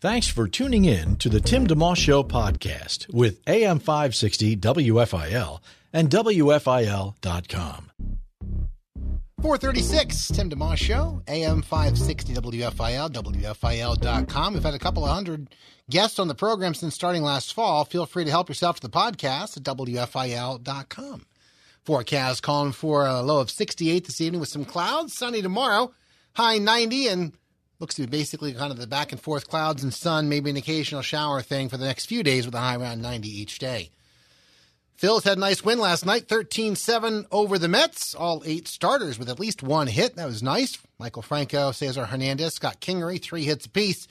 Thanks 0.05 0.27
for 0.27 0.47
tuning 0.47 0.85
in 0.85 1.15
to 1.15 1.29
the 1.29 1.41
Tim 1.41 1.65
DeMoss 1.65 1.97
Show 1.97 2.21
podcast 2.21 3.11
with 3.11 3.41
AM 3.47 3.79
560 3.79 4.55
WFIL 4.57 5.59
and 5.91 6.11
WFIL.com. 6.11 7.91
436, 9.41 10.27
Tim 10.27 10.51
DeMoss 10.51 10.77
Show, 10.77 11.23
AM 11.27 11.63
560 11.63 12.35
WFIL, 12.35 13.09
WFIL.com. 13.09 14.53
We've 14.53 14.61
had 14.61 14.75
a 14.75 14.79
couple 14.79 15.03
of 15.03 15.09
hundred 15.09 15.49
guests 15.89 16.19
on 16.19 16.27
the 16.27 16.35
program 16.35 16.75
since 16.75 16.93
starting 16.93 17.23
last 17.23 17.55
fall. 17.55 17.83
Feel 17.83 18.05
free 18.05 18.25
to 18.25 18.29
help 18.29 18.47
yourself 18.47 18.79
to 18.81 18.87
the 18.87 18.95
podcast 18.95 19.57
at 19.57 19.63
WFIL.com. 19.63 21.25
Forecast 21.83 22.43
calling 22.43 22.73
for 22.73 23.07
a 23.07 23.23
low 23.23 23.41
of 23.41 23.49
68 23.49 24.05
this 24.05 24.21
evening 24.21 24.39
with 24.39 24.49
some 24.49 24.65
clouds, 24.65 25.17
sunny 25.17 25.41
tomorrow, 25.41 25.91
high 26.35 26.59
90, 26.59 27.07
and 27.07 27.33
looks 27.79 27.95
to 27.95 28.01
be 28.03 28.07
basically 28.07 28.53
kind 28.53 28.71
of 28.71 28.77
the 28.77 28.87
back 28.87 29.11
and 29.11 29.21
forth 29.21 29.49
clouds 29.49 29.83
and 29.83 29.93
sun, 29.93 30.29
maybe 30.29 30.49
an 30.49 30.57
occasional 30.57 31.01
shower 31.01 31.41
thing 31.41 31.69
for 31.69 31.77
the 31.77 31.85
next 31.85 32.05
few 32.05 32.23
days 32.23 32.45
with 32.45 32.55
a 32.55 32.59
high 32.59 32.75
around 32.75 33.01
90 33.01 33.27
each 33.27 33.59
day. 33.59 33.89
Phil's 34.95 35.25
had 35.25 35.37
a 35.37 35.41
nice 35.41 35.63
win 35.63 35.79
last 35.79 36.05
night, 36.05 36.29
13 36.29 36.75
7 36.75 37.25
over 37.29 37.59
the 37.59 37.67
Mets. 37.67 38.15
All 38.15 38.41
eight 38.45 38.67
starters 38.67 39.19
with 39.19 39.29
at 39.29 39.39
least 39.39 39.61
one 39.61 39.87
hit. 39.87 40.15
That 40.15 40.25
was 40.25 40.41
nice. 40.41 40.77
Maikel 41.01 41.23
Franco, 41.23 41.71
Cesar 41.73 42.05
Hernandez, 42.05 42.55
Scott 42.55 42.79
Kingery, 42.79 43.21
three 43.21 43.43
hits 43.43 43.65
apiece. 43.65 44.07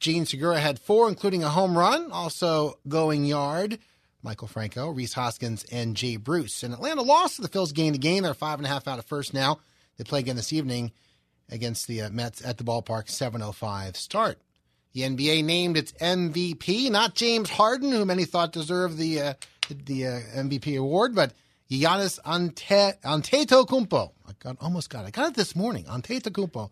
Jean 0.00 0.26
Segura 0.26 0.58
had 0.58 0.80
four, 0.80 1.08
including 1.08 1.44
a 1.44 1.48
home 1.48 1.78
run. 1.78 2.10
Also 2.10 2.78
going 2.88 3.24
yard, 3.24 3.78
Maikel 4.24 4.48
Franco, 4.48 4.90
Rhys 4.90 5.14
Hoskins, 5.14 5.64
and 5.70 5.96
Jay 5.96 6.16
Bruce. 6.16 6.64
And 6.64 6.74
Atlanta 6.74 7.02
lost 7.02 7.36
to 7.36 7.42
the 7.42 7.48
Phils 7.48 7.72
game 7.72 7.92
to 7.92 7.98
game. 7.98 8.24
They're 8.24 8.34
five 8.34 8.58
and 8.58 8.66
a 8.66 8.68
half 8.68 8.88
out 8.88 8.98
of 8.98 9.06
first 9.06 9.34
now. 9.34 9.60
They 9.98 10.04
play 10.04 10.18
again 10.18 10.34
this 10.34 10.52
evening 10.52 10.90
against 11.50 11.86
the 11.86 12.02
uh, 12.02 12.10
Mets 12.10 12.44
at 12.44 12.58
the 12.58 12.64
ballpark, 12.64 13.06
7:05 13.06 13.96
start. 13.96 14.38
The 14.92 15.02
NBA 15.02 15.44
named 15.44 15.76
its 15.76 15.92
MVP, 15.92 16.90
not 16.90 17.14
James 17.14 17.50
Harden, 17.50 17.90
who 17.90 18.04
many 18.04 18.24
thought 18.24 18.52
deserved 18.52 18.96
the 18.96 19.20
uh, 19.20 19.34
the, 19.68 20.06
uh, 20.06 20.20
MVP 20.36 20.78
award, 20.78 21.14
but 21.14 21.32
Giannis 21.70 22.18
Ante, 22.24 22.92
Antetokounmpo. 23.02 24.12
I 24.28 24.32
got 24.38 24.56
almost 24.60 24.90
got 24.90 25.04
it. 25.04 25.08
I 25.08 25.10
got 25.10 25.28
it 25.28 25.34
this 25.34 25.56
morning. 25.56 25.84
Antetokounmpo. 25.84 26.70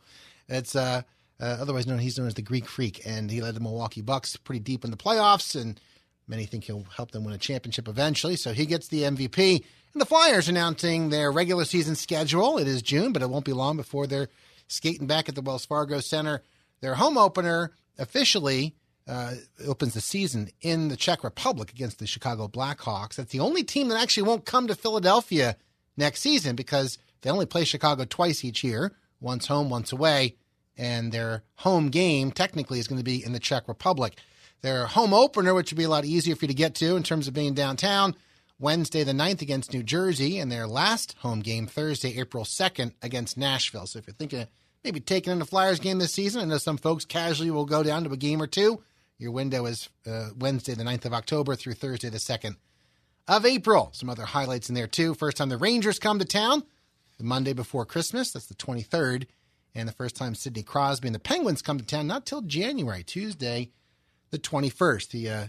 It's 0.49 0.77
uh, 0.77 1.03
uh, 1.41 1.45
otherwise 1.45 1.87
known. 1.87 1.99
He's 1.99 2.19
known 2.19 2.29
as 2.29 2.35
the 2.35 2.43
Greek 2.43 2.69
Freak, 2.69 3.03
and 3.05 3.31
he 3.31 3.41
led 3.41 3.55
the 3.55 3.61
Milwaukee 3.61 4.03
Bucks 4.03 4.37
pretty 4.37 4.61
deep 4.61 4.85
in 4.85 4.91
the 4.91 4.97
playoffs, 4.97 5.61
and 5.61 5.81
many 6.29 6.45
think 6.47 6.65
he'll 6.65 6.87
help 6.97 7.11
them 7.11 7.25
win 7.25 7.35
a 7.35 7.39
championship 7.39 7.89
eventually. 7.89 8.37
So 8.37 8.53
he 8.53 8.67
gets 8.67 8.89
the 8.89 9.03
MVP. 9.03 9.65
And 9.95 10.01
the 10.01 10.07
Flyers 10.07 10.49
announcing 10.49 11.11
their 11.11 11.31
regular 11.31 11.65
season 11.65 11.97
schedule. 11.97 12.57
It 12.57 12.67
is 12.67 12.81
June, 12.81 13.13
but 13.13 13.21
it 13.21 13.29
won't 13.29 13.45
be 13.45 13.53
long 13.53 13.77
before 13.77 14.07
they're 14.07 14.29
skating 14.73 15.07
back 15.07 15.29
at 15.29 15.35
the 15.35 15.43
Wells 15.43 15.67
Fargo 15.67 16.01
Center. 16.01 16.43
Their 16.81 16.95
home 16.97 17.17
opener 17.17 17.73
officially 17.99 18.75
uh, 19.07 19.35
opens 19.67 19.95
the 19.95 20.01
season 20.01 20.51
in 20.61 20.89
the 20.89 20.97
Czech 20.97 21.25
Republic 21.25 21.71
against 21.71 21.99
the 21.99 22.07
Chicago 22.07 22.49
Blackhawks. 22.49 23.17
That's 23.17 23.33
the 23.33 23.41
only 23.41 23.65
team 23.65 23.89
that 23.89 24.01
actually 24.01 24.25
won't 24.25 24.45
come 24.45 24.69
to 24.69 24.75
Philadelphia 24.75 25.57
next 25.97 26.21
season 26.21 26.57
because 26.57 26.99
they 27.21 27.31
only 27.31 27.47
play 27.47 27.65
Chicago 27.65 28.05
twice 28.05 28.45
each 28.45 28.63
year, 28.65 28.93
once 29.21 29.47
home, 29.47 29.71
once 29.71 29.93
away, 29.93 30.37
and 30.77 31.13
their 31.13 31.43
home 31.57 31.89
game 31.89 32.31
technically 32.31 32.79
is 32.79 32.89
going 32.89 33.01
to 33.01 33.05
be 33.05 33.25
in 33.25 33.33
the 33.33 33.41
Czech 33.41 33.69
Republic. 33.69 34.19
Their 34.63 34.87
home 34.87 35.13
opener, 35.13 35.55
which 35.55 35.73
would 35.73 35.79
be 35.79 35.85
a 35.85 35.89
lot 35.89 36.05
easier 36.05 36.37
for 36.37 36.45
you 36.45 36.49
to 36.49 36.55
get 36.55 36.75
to 36.77 36.97
in 36.97 37.03
terms 37.03 37.27
of 37.27 37.35
being 37.35 37.55
downtown, 37.55 38.15
Wednesday 38.59 39.03
the 39.03 39.13
9th 39.13 39.43
against 39.43 39.73
New 39.73 39.83
Jersey, 39.83 40.39
and 40.39 40.51
their 40.51 40.69
last 40.69 41.17
home 41.19 41.41
game 41.41 41.67
Thursday, 41.67 42.19
April 42.19 42.45
2nd 42.45 42.93
against 43.03 43.37
Nashville. 43.37 43.87
So 43.87 43.99
if 43.99 44.07
you're 44.07 44.15
thinking 44.15 44.47
maybe 44.85 45.01
taking 45.01 45.33
in 45.33 45.39
the 45.39 45.45
Flyers 45.45 45.81
game 45.81 45.99
this 45.99 46.13
season. 46.13 46.43
I 46.43 46.45
know 46.45 46.59
some 46.59 46.77
folks 46.77 47.05
casually 47.05 47.51
will 47.51 47.65
go 47.65 47.83
down 47.83 48.05
to 48.05 48.13
a 48.13 48.17
game 48.17 48.43
or 48.43 48.47
two. 48.47 48.83
Your 49.19 49.31
window 49.31 49.67
is 49.67 49.89
uh, 50.07 50.31
Wednesday, 50.37 50.75
the 50.75 50.85
9th 50.85 51.05
of 51.05 51.13
October 51.15 51.55
through 51.55 51.75
Thursday, 51.75 52.09
the 52.09 52.19
2nd 52.19 52.57
of 53.29 53.47
April. 53.47 53.91
Some 53.93 54.11
other 54.11 54.25
highlights 54.25 54.69
in 54.69 54.75
there, 54.75 54.89
too. 54.89 55.15
First 55.15 55.37
time 55.37 55.49
the 55.49 55.57
Rangers 55.57 55.99
come 55.99 56.19
to 56.19 56.25
town, 56.25 56.65
the 57.19 57.25
Monday 57.25 57.53
before 57.53 57.87
Christmas. 57.87 58.33
That's 58.33 58.47
the 58.47 58.55
23rd. 58.55 59.27
And 59.75 59.89
the 59.89 59.93
first 59.93 60.17
time 60.17 60.35
Sidney 60.35 60.63
Crosby 60.63 61.09
and 61.09 61.15
the 61.15 61.21
Penguins 61.21 61.63
come 61.63 61.79
to 61.79 61.85
town, 61.85 62.07
not 62.07 62.27
till 62.27 62.43
January, 62.43 63.05
Tuesday, 63.05 63.71
the 64.31 64.39
21st. 64.39 65.11
The 65.11 65.31
uh, 65.31 65.47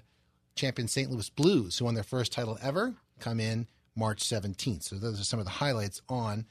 champion 0.56 0.88
St. 0.88 1.10
Louis 1.10 1.30
Blues, 1.30 1.78
who 1.78 1.86
won 1.86 1.96
their 1.96 2.04
first 2.04 2.32
title 2.32 2.58
ever, 2.62 2.94
come 3.20 3.40
in 3.40 3.68
March 3.96 4.24
17th. 4.24 4.84
So 4.84 4.96
those 4.98 5.20
are 5.20 5.26
some 5.26 5.40
of 5.40 5.46
the 5.46 5.52
highlights 5.52 6.02
on 6.08 6.46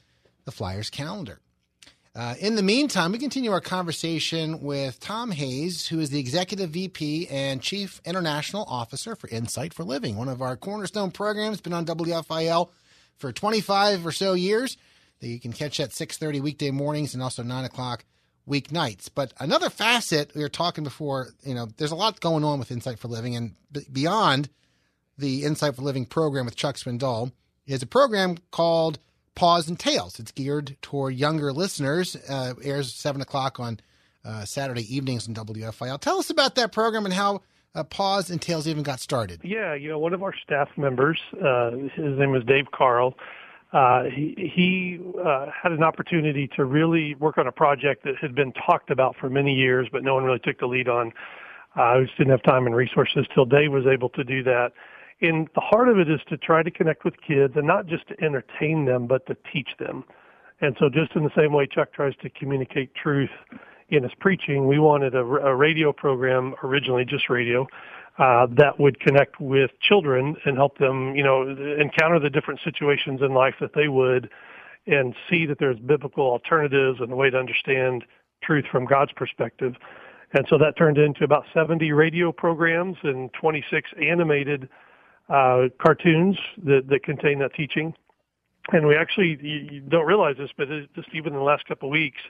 the 0.45 0.51
Flyers 0.51 0.89
calendar. 0.89 1.39
Uh, 2.15 2.35
in 2.39 2.55
the 2.55 2.61
meantime, 2.61 3.11
we 3.11 3.17
continue 3.17 3.51
our 3.51 3.61
conversation 3.61 4.61
with 4.61 4.99
Tom 4.99 5.31
Hayes, 5.31 5.87
who 5.87 5.99
is 5.99 6.11
the 6.11 6.19
Executive 6.19 6.69
VP 6.69 7.27
and 7.27 7.59
Chief 7.59 7.99
International 8.05 8.65
Officer 8.65 9.15
for 9.15 9.27
Insight 9.29 9.73
for 9.73 9.83
Living, 9.83 10.15
one 10.15 10.29
of 10.29 10.39
our 10.39 10.55
cornerstone 10.55 11.09
programs, 11.09 11.59
been 11.59 11.73
on 11.73 11.87
WFIL 11.87 12.69
for 13.17 13.31
25 13.31 14.05
or 14.05 14.11
so 14.11 14.33
years. 14.33 14.77
That 15.21 15.29
you 15.29 15.39
can 15.39 15.53
catch 15.53 15.79
at 15.79 15.89
6.30 15.89 16.41
weekday 16.41 16.69
mornings 16.69 17.15
and 17.15 17.23
also 17.23 17.41
9 17.41 17.65
o'clock 17.65 18.05
weeknights. 18.47 19.09
But 19.13 19.33
another 19.39 19.71
facet, 19.71 20.35
we 20.35 20.41
were 20.41 20.49
talking 20.49 20.83
before, 20.83 21.29
you 21.43 21.55
know, 21.55 21.67
there's 21.77 21.91
a 21.91 21.95
lot 21.95 22.19
going 22.19 22.43
on 22.43 22.59
with 22.59 22.71
Insight 22.71 22.99
for 22.99 23.07
Living, 23.07 23.35
and 23.35 23.55
beyond 23.91 24.49
the 25.17 25.45
Insight 25.45 25.77
for 25.77 25.81
Living 25.81 26.05
program 26.05 26.45
with 26.45 26.57
Chuck 26.57 26.75
Swindoll 26.75 27.31
is 27.65 27.81
a 27.81 27.87
program 27.87 28.37
called– 28.51 28.99
Paws 29.35 29.67
and 29.67 29.79
Tales. 29.79 30.19
It's 30.19 30.31
geared 30.31 30.77
toward 30.81 31.15
younger 31.15 31.51
listeners. 31.51 32.15
Uh, 32.29 32.53
airs 32.63 32.93
seven 32.93 33.21
o'clock 33.21 33.59
on 33.59 33.79
uh, 34.25 34.45
Saturday 34.45 34.95
evenings 34.95 35.27
on 35.27 35.35
WFIL. 35.35 35.99
Tell 35.99 36.19
us 36.19 36.29
about 36.29 36.55
that 36.55 36.71
program 36.71 37.05
and 37.05 37.13
how 37.13 37.41
uh, 37.75 37.83
Paws 37.83 38.29
and 38.29 38.41
Tales 38.41 38.67
even 38.67 38.83
got 38.83 38.99
started. 38.99 39.41
Yeah, 39.43 39.73
you 39.73 39.89
know, 39.89 39.99
one 39.99 40.13
of 40.13 40.23
our 40.23 40.33
staff 40.43 40.69
members, 40.77 41.19
uh, 41.43 41.71
his 41.71 42.17
name 42.17 42.35
is 42.35 42.43
Dave 42.43 42.65
Carl. 42.71 43.15
Uh, 43.71 44.03
he 44.03 44.35
he 44.55 44.99
uh, 45.25 45.47
had 45.49 45.71
an 45.71 45.81
opportunity 45.81 46.47
to 46.55 46.63
really 46.63 47.15
work 47.15 47.39
on 47.39 47.47
a 47.47 47.51
project 47.51 48.03
that 48.03 48.15
had 48.21 48.35
been 48.35 48.53
talked 48.53 48.91
about 48.91 49.15
for 49.15 49.31
many 49.31 49.55
years, 49.55 49.87
but 49.91 50.03
no 50.03 50.13
one 50.13 50.23
really 50.23 50.39
took 50.39 50.59
the 50.59 50.67
lead 50.67 50.87
on. 50.87 51.11
Uh, 51.75 51.81
I 51.81 52.03
just 52.03 52.15
didn't 52.15 52.29
have 52.29 52.43
time 52.43 52.67
and 52.67 52.75
resources 52.75 53.25
till 53.33 53.45
Dave 53.45 53.71
was 53.71 53.87
able 53.87 54.09
to 54.09 54.23
do 54.23 54.43
that 54.43 54.73
and 55.23 55.47
the 55.55 55.61
heart 55.61 55.89
of 55.89 55.97
it 55.97 56.09
is 56.09 56.19
to 56.29 56.37
try 56.37 56.63
to 56.63 56.71
connect 56.71 57.05
with 57.05 57.15
kids 57.25 57.53
and 57.55 57.65
not 57.65 57.87
just 57.87 58.07
to 58.09 58.23
entertain 58.23 58.85
them, 58.85 59.07
but 59.07 59.25
to 59.27 59.37
teach 59.51 59.69
them. 59.79 60.03
And 60.61 60.75
so, 60.79 60.89
just 60.89 61.15
in 61.15 61.23
the 61.23 61.31
same 61.35 61.53
way 61.53 61.65
Chuck 61.65 61.93
tries 61.93 62.15
to 62.21 62.29
communicate 62.29 62.93
truth 62.95 63.31
in 63.89 64.03
his 64.03 64.11
preaching, 64.19 64.67
we 64.67 64.79
wanted 64.79 65.15
a, 65.15 65.19
a 65.19 65.55
radio 65.55 65.91
program, 65.91 66.55
originally 66.63 67.05
just 67.05 67.29
radio, 67.29 67.67
uh, 68.17 68.47
that 68.57 68.79
would 68.79 68.99
connect 68.99 69.39
with 69.39 69.71
children 69.81 70.35
and 70.45 70.55
help 70.55 70.77
them, 70.77 71.15
you 71.15 71.23
know, 71.23 71.41
encounter 71.79 72.19
the 72.19 72.29
different 72.29 72.59
situations 72.63 73.21
in 73.21 73.33
life 73.33 73.55
that 73.59 73.73
they 73.73 73.87
would 73.87 74.29
and 74.85 75.15
see 75.29 75.45
that 75.45 75.57
there's 75.59 75.79
biblical 75.79 76.25
alternatives 76.25 76.99
and 76.99 77.11
a 77.11 77.15
way 77.15 77.29
to 77.29 77.37
understand 77.37 78.03
truth 78.43 78.65
from 78.71 78.85
God's 78.85 79.11
perspective. 79.13 79.75
And 80.33 80.45
so 80.49 80.57
that 80.57 80.77
turned 80.77 80.97
into 80.97 81.23
about 81.23 81.45
70 81.53 81.91
radio 81.91 82.31
programs 82.31 82.97
and 83.03 83.31
26 83.33 83.89
animated 84.01 84.69
uh, 85.29 85.69
cartoons 85.81 86.37
that, 86.63 86.87
that 86.89 87.03
contain 87.03 87.39
that 87.39 87.53
teaching. 87.53 87.93
And 88.71 88.87
we 88.87 88.95
actually, 88.95 89.37
you, 89.41 89.81
don't 89.81 90.05
realize 90.05 90.35
this, 90.37 90.49
but 90.57 90.67
just 90.95 91.09
even 91.13 91.33
in 91.33 91.39
the 91.39 91.45
last 91.45 91.65
couple 91.67 91.89
of 91.89 91.91
weeks, 91.91 92.21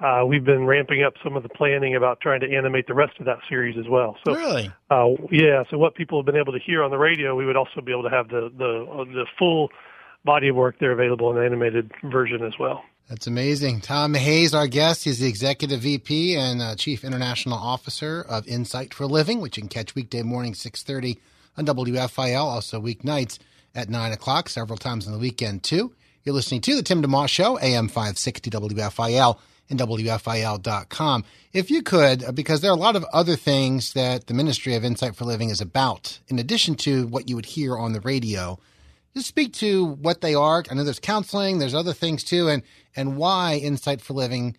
uh, 0.00 0.24
we've 0.26 0.44
been 0.44 0.66
ramping 0.66 1.02
up 1.02 1.14
some 1.22 1.36
of 1.36 1.42
the 1.42 1.48
planning 1.48 1.94
about 1.94 2.20
trying 2.20 2.40
to 2.40 2.50
animate 2.50 2.86
the 2.86 2.94
rest 2.94 3.12
of 3.20 3.26
that 3.26 3.38
series 3.48 3.76
as 3.78 3.86
well. 3.88 4.16
So, 4.24 4.34
really, 4.34 4.72
uh, 4.90 5.08
yeah. 5.30 5.64
So 5.70 5.76
what 5.76 5.94
people 5.94 6.18
have 6.18 6.26
been 6.26 6.36
able 6.36 6.52
to 6.54 6.58
hear 6.58 6.82
on 6.82 6.90
the 6.90 6.98
radio, 6.98 7.36
we 7.36 7.44
would 7.44 7.56
also 7.56 7.80
be 7.84 7.92
able 7.92 8.04
to 8.04 8.10
have 8.10 8.28
the 8.28 8.50
the 8.56 8.86
uh, 8.90 9.04
the 9.04 9.26
full 9.38 9.68
body 10.24 10.48
of 10.48 10.56
work 10.56 10.76
there 10.80 10.92
available 10.92 11.30
in 11.30 11.36
the 11.36 11.44
animated 11.44 11.92
version 12.04 12.42
as 12.44 12.54
well. 12.58 12.82
That's 13.10 13.26
amazing. 13.26 13.80
Tom 13.80 14.14
Hayes, 14.14 14.54
our 14.54 14.68
guest, 14.68 15.06
is 15.06 15.18
the 15.18 15.26
Executive 15.26 15.80
VP 15.80 16.36
and 16.36 16.62
uh, 16.62 16.76
Chief 16.76 17.04
International 17.04 17.58
Officer 17.58 18.24
of 18.28 18.46
Insight 18.46 18.94
for 18.94 19.04
Living, 19.04 19.40
which 19.40 19.56
you 19.56 19.62
can 19.62 19.68
catch 19.68 19.96
weekday 19.96 20.22
morning 20.22 20.52
6.30 20.52 21.18
on 21.60 21.76
WFIL, 21.76 22.42
also 22.42 22.80
weeknights 22.80 23.38
at 23.74 23.88
9 23.88 24.12
o'clock, 24.12 24.48
several 24.48 24.78
times 24.78 25.06
on 25.06 25.12
the 25.12 25.18
weekend, 25.18 25.62
too. 25.62 25.92
You're 26.24 26.34
listening 26.34 26.60
to 26.62 26.74
The 26.74 26.82
Tim 26.82 27.02
DeMoss 27.02 27.28
Show, 27.28 27.58
AM 27.58 27.88
560 27.88 28.50
WFIL 28.50 29.38
and 29.68 29.78
WFIL.com. 29.78 31.24
If 31.52 31.70
you 31.70 31.82
could, 31.82 32.24
uh, 32.24 32.32
because 32.32 32.60
there 32.60 32.70
are 32.70 32.76
a 32.76 32.80
lot 32.80 32.96
of 32.96 33.04
other 33.12 33.36
things 33.36 33.92
that 33.92 34.26
the 34.26 34.34
Ministry 34.34 34.74
of 34.74 34.84
Insight 34.84 35.14
for 35.14 35.24
Living 35.24 35.50
is 35.50 35.60
about, 35.60 36.18
in 36.28 36.38
addition 36.38 36.74
to 36.76 37.06
what 37.06 37.28
you 37.28 37.36
would 37.36 37.46
hear 37.46 37.76
on 37.76 37.92
the 37.92 38.00
radio, 38.00 38.58
just 39.14 39.28
speak 39.28 39.52
to 39.54 39.86
what 39.86 40.20
they 40.20 40.34
are. 40.34 40.64
I 40.70 40.74
know 40.74 40.84
there's 40.84 40.98
counseling, 40.98 41.58
there's 41.58 41.74
other 41.74 41.92
things 41.92 42.24
too, 42.24 42.48
and, 42.48 42.62
and 42.96 43.16
why 43.16 43.56
Insight 43.62 44.00
for 44.00 44.14
Living 44.14 44.56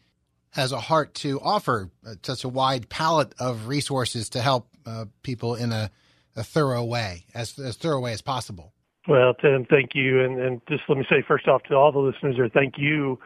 has 0.52 0.72
a 0.72 0.80
heart 0.80 1.14
to 1.16 1.40
offer 1.42 1.90
uh, 2.06 2.16
such 2.24 2.44
a 2.44 2.50
wide 2.50 2.90
palette 2.90 3.34
of 3.40 3.68
resources 3.68 4.30
to 4.30 4.42
help 4.42 4.68
uh, 4.86 5.06
people 5.24 5.56
in 5.56 5.72
a, 5.72 5.92
a 6.36 6.44
thorough 6.44 6.84
way, 6.84 7.26
as, 7.34 7.58
as 7.60 7.78
thorough 7.78 8.00
way 8.00 8.14
as 8.14 8.22
possible. 8.22 8.74
Well, 9.08 9.34
Tim, 9.34 9.66
thank 9.66 9.96
you. 9.96 10.24
And, 10.24 10.40
and 10.40 10.62
just 10.68 10.84
let 10.88 10.98
me 10.98 11.06
say 11.10 11.24
first 11.28 11.48
off 11.48 11.64
to 11.64 11.76
all 11.76 11.92
the 11.92 12.00
listeners 12.00 12.36
there, 12.38 12.50
thank 12.50 12.78
you 12.78 13.20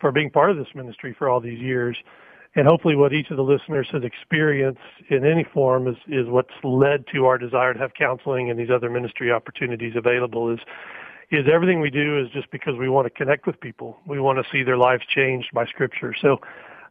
for 0.00 0.12
being 0.12 0.30
part 0.30 0.50
of 0.50 0.56
this 0.56 0.68
ministry 0.74 1.14
for 1.18 1.28
all 1.28 1.40
these 1.40 1.58
years. 1.58 1.96
And 2.54 2.66
hopefully 2.66 2.96
what 2.96 3.12
each 3.12 3.30
of 3.30 3.36
the 3.36 3.42
listeners 3.42 3.86
has 3.92 4.02
experienced 4.02 4.80
in 5.10 5.26
any 5.26 5.44
form 5.44 5.88
is, 5.88 5.96
is 6.08 6.26
what's 6.26 6.54
led 6.64 7.04
to 7.14 7.26
our 7.26 7.38
desire 7.38 7.74
to 7.74 7.78
have 7.78 7.92
counseling 7.94 8.50
and 8.50 8.58
these 8.58 8.70
other 8.70 8.88
ministry 8.88 9.30
opportunities 9.30 9.94
available 9.94 10.50
is, 10.50 10.60
is 11.30 11.46
everything 11.52 11.80
we 11.80 11.90
do 11.90 12.18
is 12.18 12.30
just 12.30 12.50
because 12.50 12.74
we 12.78 12.88
want 12.88 13.06
to 13.06 13.10
connect 13.10 13.46
with 13.46 13.60
people. 13.60 13.98
We 14.06 14.20
want 14.20 14.38
to 14.38 14.50
see 14.50 14.62
their 14.62 14.78
lives 14.78 15.04
changed 15.06 15.48
by 15.52 15.66
scripture. 15.66 16.14
So, 16.18 16.40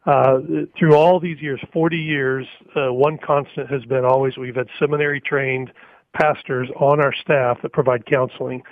uh, 0.06 0.38
through 0.78 0.94
all 0.94 1.18
these 1.18 1.40
years, 1.40 1.60
40 1.72 1.96
years, 1.96 2.46
uh, 2.76 2.92
one 2.92 3.18
constant 3.18 3.68
has 3.68 3.84
been 3.84 4.04
always 4.04 4.36
we've 4.36 4.54
had 4.54 4.68
seminary 4.78 5.20
trained 5.20 5.72
pastors 6.14 6.68
on 6.76 7.00
our 7.00 7.12
staff 7.12 7.60
that 7.62 7.72
provide 7.72 8.06
counseling. 8.06 8.62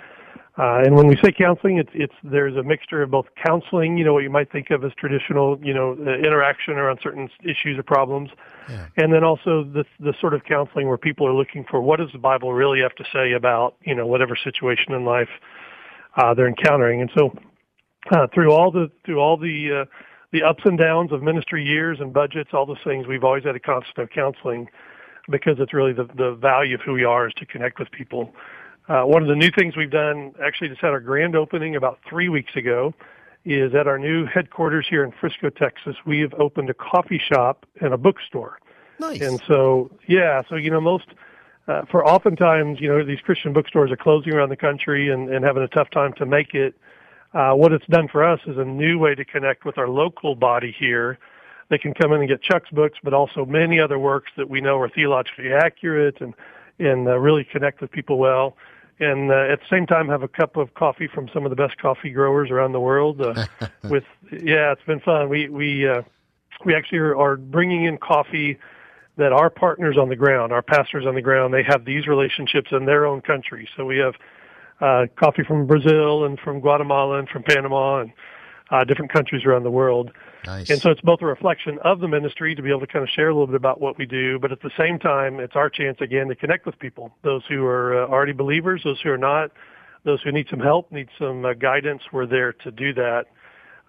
Uh, 0.57 0.81
and 0.85 0.95
when 0.95 1.07
we 1.07 1.17
say 1.17 1.33
counseling, 1.33 1.77
it's 1.77 1.89
it's 1.93 2.13
there's 2.23 2.55
a 2.55 2.63
mixture 2.63 3.01
of 3.01 3.11
both 3.11 3.25
counseling, 3.45 3.97
you 3.97 4.05
know, 4.05 4.13
what 4.13 4.23
you 4.23 4.29
might 4.29 4.49
think 4.49 4.69
of 4.69 4.85
as 4.85 4.93
traditional, 4.97 5.59
you 5.61 5.73
know, 5.73 5.97
uh, 6.07 6.11
interaction 6.17 6.75
around 6.75 6.97
certain 7.03 7.29
issues 7.43 7.77
or 7.77 7.83
problems, 7.83 8.29
yeah. 8.69 8.87
and 8.95 9.11
then 9.11 9.25
also 9.25 9.65
the 9.65 9.83
the 9.99 10.13
sort 10.21 10.33
of 10.33 10.45
counseling 10.45 10.87
where 10.87 10.97
people 10.97 11.27
are 11.27 11.33
looking 11.33 11.65
for 11.69 11.81
what 11.81 11.99
does 11.99 12.09
the 12.13 12.19
Bible 12.19 12.53
really 12.53 12.79
have 12.79 12.95
to 12.95 13.03
say 13.11 13.33
about, 13.33 13.75
you 13.81 13.93
know, 13.93 14.07
whatever 14.07 14.37
situation 14.41 14.93
in 14.93 15.03
life 15.03 15.27
uh, 16.15 16.33
they're 16.33 16.47
encountering. 16.47 17.01
And 17.01 17.11
so, 17.17 17.37
uh, 18.11 18.27
through 18.33 18.53
all 18.53 18.71
the 18.71 18.89
through 19.03 19.19
all 19.19 19.35
the 19.35 19.81
uh, 19.81 19.85
the 20.31 20.43
ups 20.43 20.63
and 20.65 20.77
downs 20.77 21.11
of 21.11 21.23
ministry 21.23 21.63
years 21.63 21.99
and 21.99 22.13
budgets, 22.13 22.49
all 22.53 22.65
those 22.65 22.83
things, 22.83 23.07
we've 23.07 23.23
always 23.23 23.43
had 23.43 23.55
a 23.55 23.59
constant 23.59 23.97
of 23.97 24.09
counseling 24.09 24.69
because 25.29 25.57
it's 25.59 25.73
really 25.73 25.93
the 25.93 26.05
the 26.15 26.33
value 26.35 26.75
of 26.75 26.81
who 26.81 26.93
we 26.93 27.03
are 27.03 27.27
is 27.27 27.33
to 27.35 27.45
connect 27.45 27.79
with 27.79 27.91
people. 27.91 28.33
Uh, 28.87 29.01
one 29.01 29.23
of 29.23 29.27
the 29.27 29.35
new 29.35 29.49
things 29.49 29.75
we've 29.75 29.89
done, 29.89 30.33
actually 30.43 30.69
just 30.69 30.81
had 30.81 30.91
our 30.91 30.99
grand 30.99 31.35
opening 31.35 31.75
about 31.75 31.99
three 32.07 32.29
weeks 32.29 32.55
ago, 32.55 32.93
is 33.43 33.73
at 33.73 33.87
our 33.87 33.97
new 33.97 34.25
headquarters 34.25 34.85
here 34.87 35.03
in 35.03 35.11
Frisco, 35.11 35.49
Texas. 35.49 35.95
We 36.05 36.19
have 36.19 36.33
opened 36.35 36.69
a 36.69 36.73
coffee 36.73 37.19
shop 37.19 37.65
and 37.81 37.93
a 37.93 37.97
bookstore. 37.97 38.59
Nice. 38.99 39.21
And 39.21 39.41
so, 39.47 39.91
yeah, 40.07 40.43
so 40.47 40.55
you 40.55 40.69
know, 40.69 40.81
most 40.81 41.07
uh, 41.67 41.83
for 41.89 42.05
oftentimes, 42.05 42.79
you 42.79 42.87
know, 42.87 43.03
these 43.03 43.19
Christian 43.21 43.53
bookstores 43.53 43.91
are 43.91 43.97
closing 43.97 44.33
around 44.33 44.49
the 44.49 44.55
country 44.55 45.09
and, 45.09 45.29
and 45.29 45.43
having 45.43 45.63
a 45.63 45.67
tough 45.67 45.89
time 45.89 46.13
to 46.13 46.25
make 46.25 46.53
it. 46.53 46.75
Uh, 47.35 47.53
what 47.53 47.71
it's 47.71 47.85
done 47.87 48.07
for 48.07 48.23
us 48.23 48.39
is 48.47 48.57
a 48.57 48.65
new 48.65 48.97
way 48.97 49.13
to 49.13 49.23
connect 49.23 49.65
with 49.65 49.77
our 49.77 49.89
local 49.89 50.33
body 50.33 50.75
here. 50.77 51.19
They 51.69 51.77
can 51.77 51.93
come 51.93 52.13
in 52.13 52.21
and 52.21 52.29
get 52.29 52.41
Chuck's 52.41 52.69
books, 52.71 52.97
but 53.03 53.13
also 53.13 53.45
many 53.45 53.79
other 53.79 53.99
works 53.99 54.31
that 54.37 54.49
we 54.49 54.61
know 54.61 54.79
are 54.79 54.89
theologically 54.89 55.53
accurate 55.53 56.21
and 56.21 56.33
and 56.79 57.07
uh, 57.07 57.17
really 57.17 57.45
connect 57.45 57.79
with 57.79 57.91
people 57.91 58.17
well 58.17 58.57
and 58.99 59.31
uh, 59.31 59.35
at 59.51 59.59
the 59.59 59.65
same 59.69 59.85
time 59.85 60.07
have 60.07 60.23
a 60.23 60.27
cup 60.27 60.55
of 60.55 60.73
coffee 60.73 61.07
from 61.07 61.29
some 61.33 61.45
of 61.45 61.49
the 61.49 61.55
best 61.55 61.77
coffee 61.77 62.11
growers 62.11 62.49
around 62.49 62.71
the 62.71 62.79
world. 62.79 63.19
Uh, 63.21 63.45
with 63.83 64.05
yeah, 64.31 64.71
it's 64.71 64.83
been 64.85 65.01
fun. 65.01 65.29
We 65.29 65.49
we 65.49 65.87
uh, 65.87 66.01
we 66.63 66.73
actually 66.73 66.99
are, 66.99 67.17
are 67.17 67.35
bringing 67.35 67.85
in 67.85 67.97
coffee 67.97 68.57
that 69.17 69.31
our 69.31 69.49
partners 69.49 69.97
on 69.97 70.09
the 70.09 70.15
ground, 70.15 70.51
our 70.51 70.61
pastors 70.61 71.05
on 71.05 71.15
the 71.15 71.21
ground, 71.21 71.53
they 71.53 71.63
have 71.63 71.85
these 71.85 72.05
relationships 72.05 72.69
in 72.71 72.85
their 72.85 73.05
own 73.05 73.21
country. 73.21 73.67
So 73.75 73.85
we 73.85 73.97
have 73.97 74.15
uh, 74.81 75.05
coffee 75.15 75.43
from 75.43 75.67
Brazil 75.67 76.25
and 76.25 76.39
from 76.39 76.59
Guatemala 76.59 77.19
and 77.19 77.29
from 77.29 77.43
Panama 77.43 78.01
and 78.01 78.11
uh, 78.71 78.83
different 78.83 79.11
countries 79.11 79.45
around 79.45 79.63
the 79.63 79.71
world. 79.71 80.11
Nice. 80.45 80.69
And 80.69 80.79
so 80.81 80.91
it's 80.91 81.01
both 81.01 81.21
a 81.21 81.25
reflection 81.25 81.79
of 81.83 81.99
the 81.99 82.07
ministry 82.07 82.55
to 82.55 82.61
be 82.61 82.69
able 82.69 82.81
to 82.81 82.87
kind 82.87 83.03
of 83.03 83.09
share 83.09 83.29
a 83.29 83.33
little 83.33 83.47
bit 83.47 83.55
about 83.55 83.81
what 83.81 83.97
we 83.97 84.05
do, 84.05 84.37
but 84.39 84.51
at 84.51 84.61
the 84.61 84.71
same 84.77 84.99
time, 84.99 85.39
it's 85.39 85.55
our 85.55 85.69
chance 85.69 85.97
again 86.01 86.27
to 86.27 86.35
connect 86.35 86.65
with 86.65 86.77
people, 86.77 87.11
those 87.23 87.43
who 87.49 87.65
are 87.65 88.03
uh, 88.03 88.07
already 88.07 88.31
believers, 88.31 88.81
those 88.83 89.01
who 89.01 89.09
are 89.09 89.17
not, 89.17 89.51
those 90.03 90.21
who 90.21 90.31
need 90.31 90.47
some 90.49 90.59
help, 90.59 90.91
need 90.91 91.09
some 91.17 91.45
uh, 91.45 91.53
guidance. 91.53 92.03
We're 92.11 92.27
there 92.27 92.53
to 92.53 92.71
do 92.71 92.93
that 92.93 93.25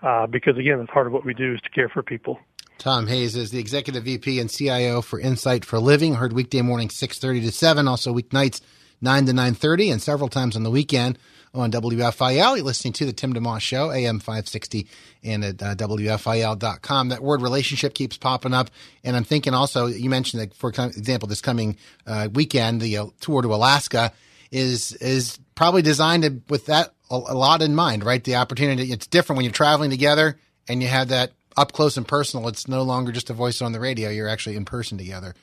uh, 0.03 0.27
because 0.27 0.57
again, 0.57 0.81
it's 0.81 0.91
part 0.91 1.07
of 1.07 1.13
what 1.13 1.25
we 1.25 1.35
do 1.35 1.55
is 1.55 1.61
to 1.63 1.71
care 1.71 1.89
for 1.89 2.03
people. 2.03 2.39
Tom 2.79 3.07
Hayes 3.07 3.37
is 3.37 3.51
the 3.51 3.59
executive 3.59 4.05
VP 4.05 4.39
and 4.39 4.51
CIO 4.51 5.01
for 5.01 5.19
Insight 5.19 5.65
for 5.65 5.79
Living. 5.79 6.15
Heard 6.15 6.35
weekday 6.35 6.61
morning 6.61 6.91
six 6.91 7.19
thirty 7.19 7.41
to 7.41 7.51
seven, 7.51 7.89
also 7.89 8.15
weeknights 8.15 8.61
nine 9.01 9.27
to 9.27 9.33
nine 9.33 9.55
thirty, 9.55 9.91
and 9.91 10.03
several 10.03 10.29
times 10.29 10.57
on 10.57 10.63
the 10.63 10.71
weekend 10.71 11.19
on 11.57 11.73
WFIL. 11.73 12.57
You're 12.57 12.65
listening 12.65 12.93
to 12.95 13.07
the 13.07 13.13
Tim 13.13 13.33
DeMoss 13.33 13.61
Show, 13.61 13.91
AM 13.91 14.19
560 14.19 14.87
and 15.25 15.45
at 15.45 15.63
uh, 15.63 15.75
WFIL.com. 15.75 17.09
That 17.09 17.23
word 17.23 17.43
relationship 17.43 17.95
keeps 17.95 18.17
popping 18.17 18.55
up. 18.55 18.71
And 19.05 19.17
I'm 19.17 19.25
thinking 19.25 19.55
also, 19.55 19.87
you 19.87 20.11
mentioned 20.11 20.43
that, 20.43 20.55
for 20.55 20.71
example, 20.71 21.29
this 21.29 21.41
coming 21.41 21.77
uh, 22.07 22.29
weekend, 22.33 22.81
the 22.81 22.99
uh, 22.99 23.07
tour 23.21 23.43
to 23.43 23.55
Alaska 23.55 24.13
is 24.53 24.93
is 24.93 25.39
probably 25.55 25.83
designed 25.83 26.23
to, 26.23 26.41
with 26.49 26.67
that 26.67 26.95
a, 27.11 27.15
a 27.15 27.35
lot 27.35 27.63
in 27.63 27.75
mind, 27.75 28.05
right? 28.05 28.23
The 28.23 28.37
opportunity, 28.37 28.93
it's 28.93 29.07
different 29.07 29.39
when 29.39 29.45
you're 29.45 29.53
traveling 29.53 29.91
together 29.91 30.39
and 30.69 30.83
you 30.83 30.89
have 30.89 31.09
that 31.09 31.33
up 31.57 31.73
close 31.73 31.97
and 31.97 32.07
personal. 32.07 32.47
It's 32.49 32.69
no 32.69 32.83
longer 32.83 33.13
just 33.13 33.31
a 33.31 33.35
voice 33.35 33.63
on 33.63 33.73
the 33.73 33.81
radio. 33.81 34.11
You're 34.11 34.29
actually 34.29 34.57
in 34.57 34.65
person 34.65 34.99
together. 34.99 35.35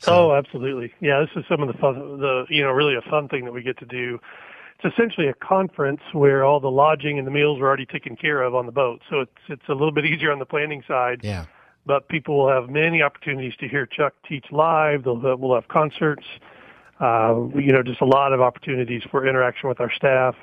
So. 0.00 0.30
Oh, 0.30 0.34
absolutely. 0.34 0.92
Yeah, 1.00 1.20
this 1.20 1.30
is 1.36 1.44
some 1.48 1.62
of 1.62 1.68
the 1.68 1.74
fun, 1.74 2.18
the 2.20 2.44
you 2.50 2.62
know, 2.62 2.70
really 2.70 2.94
a 2.94 3.10
fun 3.10 3.28
thing 3.28 3.44
that 3.44 3.52
we 3.52 3.62
get 3.62 3.78
to 3.78 3.86
do 3.86 4.18
it's 4.84 4.92
essentially 4.92 5.28
a 5.28 5.34
conference 5.34 6.00
where 6.12 6.44
all 6.44 6.60
the 6.60 6.70
lodging 6.70 7.18
and 7.18 7.26
the 7.26 7.30
meals 7.30 7.60
are 7.60 7.64
already 7.64 7.86
taken 7.86 8.16
care 8.16 8.42
of 8.42 8.54
on 8.54 8.66
the 8.66 8.72
boat. 8.72 9.02
So 9.08 9.20
it's 9.20 9.30
it's 9.48 9.68
a 9.68 9.72
little 9.72 9.92
bit 9.92 10.04
easier 10.04 10.32
on 10.32 10.38
the 10.38 10.46
planning 10.46 10.82
side. 10.86 11.20
Yeah. 11.22 11.46
But 11.86 12.08
people 12.08 12.38
will 12.38 12.48
have 12.48 12.70
many 12.70 13.02
opportunities 13.02 13.54
to 13.60 13.68
hear 13.68 13.86
Chuck 13.86 14.14
teach 14.26 14.46
live. 14.50 15.04
They'll 15.04 15.36
we'll 15.36 15.54
have 15.54 15.68
concerts. 15.68 16.24
Uh, 17.00 17.48
you 17.54 17.72
know, 17.72 17.82
just 17.82 18.00
a 18.00 18.06
lot 18.06 18.32
of 18.32 18.40
opportunities 18.40 19.02
for 19.10 19.26
interaction 19.26 19.68
with 19.68 19.80
our 19.80 19.92
staff. 19.92 20.36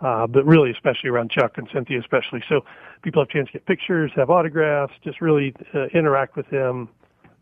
Uh, 0.00 0.26
but 0.26 0.44
really, 0.44 0.70
especially 0.70 1.10
around 1.10 1.30
Chuck 1.30 1.58
and 1.58 1.68
Cynthia, 1.72 2.00
especially. 2.00 2.42
So 2.48 2.64
people 3.02 3.22
have 3.22 3.28
a 3.28 3.32
chance 3.32 3.48
to 3.48 3.52
get 3.54 3.66
pictures, 3.66 4.10
have 4.16 4.30
autographs, 4.30 4.94
just 5.04 5.20
really 5.20 5.54
uh, 5.74 5.86
interact 5.94 6.36
with 6.36 6.46
him 6.46 6.88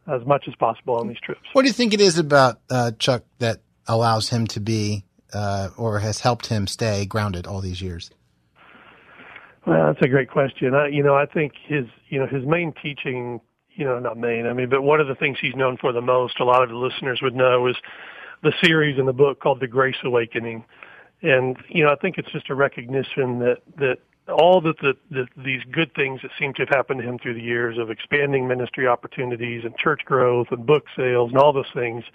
as 0.07 0.25
much 0.27 0.45
as 0.49 0.55
possible 0.57 0.97
on 0.97 1.09
these 1.09 1.21
trips. 1.21 1.43
What 1.53 1.63
do 1.63 1.69
you 1.69 1.75
think 1.75 1.95
it 1.95 2.01
is 2.01 2.19
about 2.19 2.61
uh, 2.71 2.93
Chuck 2.99 3.25
that 3.39 3.61
allows 3.87 4.29
him 4.29 4.47
to 4.49 4.61
be 4.61 5.05
uh, 5.33 5.69
or 5.77 5.99
has 5.99 6.21
helped 6.21 6.47
him 6.47 6.67
stay 6.67 7.07
grounded 7.07 7.47
all 7.47 7.61
these 7.61 7.81
years? 7.81 8.11
Well, 9.67 9.87
that's 9.87 10.05
a 10.05 10.09
great 10.09 10.31
question. 10.31 10.75
I, 10.75 10.89
you 10.89 11.03
know, 11.03 11.15
I 11.15 11.27
think 11.27 11.53
his, 11.67 11.85
you 12.09 12.19
know, 12.19 12.27
his 12.27 12.47
main 12.47 12.73
teaching, 12.83 13.41
you 13.71 13.85
know, 13.85 13.99
not 13.99 14.17
main, 14.17 14.47
I 14.47 14.53
mean, 14.53 14.69
but 14.71 14.83
one 14.83 15.01
of 15.01 15.07
the 15.07 15.15
things 15.15 15.39
he's 15.41 15.55
known 15.55 15.77
for 15.77 15.93
the 15.93 16.01
most, 16.01 16.41
a 16.41 16.45
lot 16.45 16.63
of 16.63 16.71
the 16.71 16.77
listeners 16.77 17.21
would 17.23 17.35
know, 17.35 17.67
is 17.67 17.77
the 18.43 18.53
series 18.63 18.99
in 18.99 19.07
the 19.07 19.13
book 19.13 19.41
called 19.41 19.61
The 19.61 19.67
Grace 19.67 19.97
Awakening. 20.03 20.65
And, 21.23 21.59
you 21.69 21.85
know, 21.85 21.93
I 21.93 21.97
think 21.97 22.17
it's 22.17 22.33
just 22.33 22.49
a 22.49 22.55
recognition 22.55 23.39
that, 23.41 23.59
that 23.77 23.99
all 24.29 24.61
that 24.61 24.79
the, 24.79 24.95
the, 25.11 25.27
these 25.37 25.63
good 25.73 25.95
things 25.95 26.21
that 26.23 26.31
seem 26.39 26.55
to 26.55 26.63
have 26.63 26.69
happened 26.69 27.01
to 27.01 27.09
him 27.09 27.19
through 27.19 27.35
the 27.35 27.43
years 27.43 27.79
of 27.79 27.91
expanding 27.91 28.47
ministry 28.47 28.87
opportunities 28.87 29.65
and 29.65 29.77
church 29.77 30.03
growth 30.05 30.49
and 30.51 30.67
book 30.67 30.85
sales 30.97 31.31
and 31.31 31.39
all 31.39 31.53
those 31.53 31.71
things– 31.75 32.05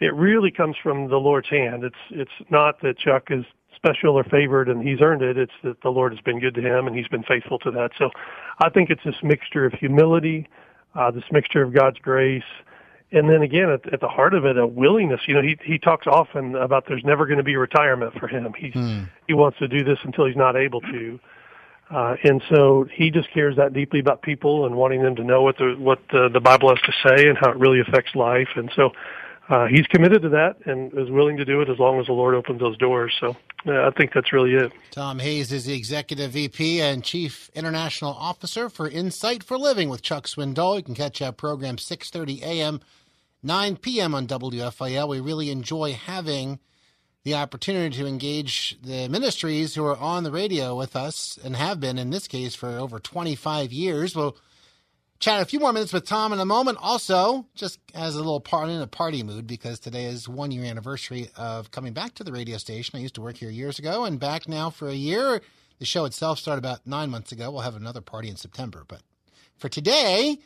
it 0.00 0.14
really 0.14 0.50
comes 0.50 0.76
from 0.82 1.08
the 1.08 1.16
Lord's 1.16 1.48
hand. 1.48 1.84
It's 1.84 1.96
it's 2.10 2.50
not 2.50 2.80
that 2.82 2.98
Chuck 2.98 3.28
is 3.30 3.44
special 3.74 4.18
or 4.18 4.24
favored 4.24 4.68
and 4.68 4.86
he's 4.86 5.00
earned 5.00 5.22
it. 5.22 5.36
It's 5.36 5.52
that 5.62 5.80
the 5.82 5.90
Lord 5.90 6.12
has 6.12 6.20
been 6.20 6.40
good 6.40 6.54
to 6.54 6.60
him 6.60 6.86
and 6.86 6.96
he's 6.96 7.08
been 7.08 7.22
faithful 7.22 7.58
to 7.60 7.70
that. 7.72 7.90
So 7.98 8.10
I 8.58 8.70
think 8.70 8.90
it's 8.90 9.04
this 9.04 9.22
mixture 9.22 9.64
of 9.64 9.72
humility, 9.74 10.48
uh, 10.94 11.10
this 11.10 11.24
mixture 11.30 11.62
of 11.62 11.72
God's 11.72 11.98
grace, 11.98 12.42
and 13.14 13.30
then 13.30 13.42
again 13.42 13.70
at, 13.70 13.92
at 13.92 14.00
the 14.00 14.08
heart 14.08 14.34
of 14.34 14.44
it, 14.44 14.58
a 14.58 14.66
willingness. 14.66 15.20
You 15.26 15.34
know, 15.34 15.42
he 15.42 15.56
he 15.64 15.78
talks 15.78 16.06
often 16.06 16.54
about 16.56 16.84
there's 16.88 17.04
never 17.04 17.26
going 17.26 17.38
to 17.38 17.44
be 17.44 17.56
retirement 17.56 18.14
for 18.18 18.26
him. 18.28 18.52
He 18.58 18.70
hmm. 18.70 19.04
he 19.26 19.34
wants 19.34 19.58
to 19.58 19.68
do 19.68 19.84
this 19.84 19.98
until 20.02 20.26
he's 20.26 20.36
not 20.36 20.56
able 20.56 20.80
to. 20.80 21.20
Uh, 21.90 22.16
and 22.24 22.42
so 22.50 22.86
he 22.92 23.10
just 23.10 23.30
cares 23.32 23.56
that 23.56 23.72
deeply 23.72 24.00
about 24.00 24.22
people 24.22 24.66
and 24.66 24.74
wanting 24.74 25.02
them 25.02 25.14
to 25.16 25.22
know 25.22 25.42
what 25.42 25.58
the 25.58 25.76
what 25.78 26.00
the, 26.10 26.28
the 26.28 26.40
Bible 26.40 26.70
has 26.70 26.80
to 26.80 26.92
say 27.08 27.28
and 27.28 27.38
how 27.38 27.50
it 27.50 27.56
really 27.56 27.80
affects 27.80 28.14
life. 28.14 28.48
And 28.56 28.70
so 28.74 28.90
uh, 29.48 29.66
he's 29.66 29.86
committed 29.88 30.22
to 30.22 30.30
that 30.30 30.56
and 30.64 30.92
is 30.94 31.10
willing 31.10 31.36
to 31.36 31.44
do 31.44 31.60
it 31.60 31.68
as 31.68 31.78
long 31.78 32.00
as 32.00 32.06
the 32.06 32.12
Lord 32.12 32.34
opens 32.34 32.60
those 32.60 32.78
doors. 32.78 33.14
So 33.20 33.36
I 33.66 33.90
think 33.90 34.12
that's 34.14 34.32
really 34.32 34.54
it. 34.54 34.72
Tom 34.90 35.18
Hayes 35.18 35.52
is 35.52 35.66
the 35.66 35.74
Executive 35.74 36.30
VP 36.32 36.80
and 36.80 37.04
Chief 37.04 37.50
International 37.54 38.12
Officer 38.12 38.70
for 38.70 38.88
Insight 38.88 39.42
for 39.42 39.58
Living 39.58 39.90
with 39.90 40.00
Chuck 40.00 40.26
Swindoll. 40.26 40.76
You 40.76 40.82
can 40.82 40.94
catch 40.94 41.20
our 41.20 41.32
program 41.32 41.76
6.30 41.76 42.42
a.m., 42.42 42.80
9 43.44 43.76
p.m. 43.76 44.14
on 44.14 44.26
WFIL. 44.26 45.08
We 45.08 45.20
really 45.20 45.50
enjoy 45.50 45.92
having 45.92 46.58
the 47.24 47.34
opportunity 47.34 47.96
to 47.98 48.06
engage 48.06 48.78
the 48.82 49.08
ministries 49.08 49.74
who 49.74 49.84
are 49.84 49.96
on 49.96 50.24
the 50.24 50.30
radio 50.30 50.76
with 50.76 50.96
us 50.96 51.38
and 51.42 51.56
have 51.56 51.80
been, 51.80 51.98
in 51.98 52.10
this 52.10 52.26
case, 52.26 52.54
for 52.54 52.68
over 52.68 52.98
25 52.98 53.72
years. 53.72 54.16
We'll 54.16 54.36
chat 55.18 55.40
a 55.40 55.46
few 55.46 55.58
more 55.60 55.72
minutes 55.72 55.92
with 55.92 56.06
Tom 56.06 56.32
in 56.32 56.40
a 56.40 56.44
moment. 56.44 56.78
Also, 56.80 57.46
just 57.54 57.80
as 57.94 58.14
a 58.14 58.18
little 58.18 58.40
part 58.40 58.68
in 58.68 58.80
a 58.80 58.86
party 58.86 59.22
mood 59.22 59.46
because 59.46 59.78
today 59.78 60.04
is 60.04 60.28
one 60.28 60.50
year 60.50 60.64
anniversary 60.64 61.30
of 61.36 61.70
coming 61.70 61.92
back 61.92 62.14
to 62.14 62.24
the 62.24 62.32
radio 62.32 62.58
station. 62.58 62.98
I 62.98 63.02
used 63.02 63.14
to 63.14 63.22
work 63.22 63.36
here 63.36 63.50
years 63.50 63.78
ago 63.78 64.04
and 64.04 64.20
back 64.20 64.48
now 64.48 64.70
for 64.70 64.88
a 64.88 64.94
year. 64.94 65.40
The 65.78 65.86
show 65.86 66.04
itself 66.04 66.38
started 66.38 66.58
about 66.58 66.86
nine 66.86 67.10
months 67.10 67.32
ago. 67.32 67.50
We'll 67.50 67.62
have 67.62 67.76
another 67.76 68.00
party 68.00 68.28
in 68.28 68.36
September. 68.36 68.84
But 68.86 69.02
for 69.56 69.68
today, 69.68 70.38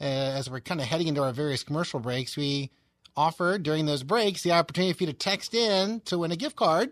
uh, 0.00 0.04
as 0.04 0.50
we're 0.50 0.60
kind 0.60 0.80
of 0.80 0.86
heading 0.86 1.08
into 1.08 1.22
our 1.22 1.32
various 1.32 1.62
commercial 1.62 2.00
breaks, 2.00 2.36
we 2.36 2.70
offer 3.16 3.58
during 3.58 3.86
those 3.86 4.02
breaks 4.02 4.42
the 4.42 4.52
opportunity 4.52 4.92
for 4.92 5.04
you 5.04 5.06
to 5.06 5.12
text 5.12 5.54
in 5.54 6.00
to 6.00 6.18
win 6.18 6.32
a 6.32 6.36
gift 6.36 6.56
card. 6.56 6.90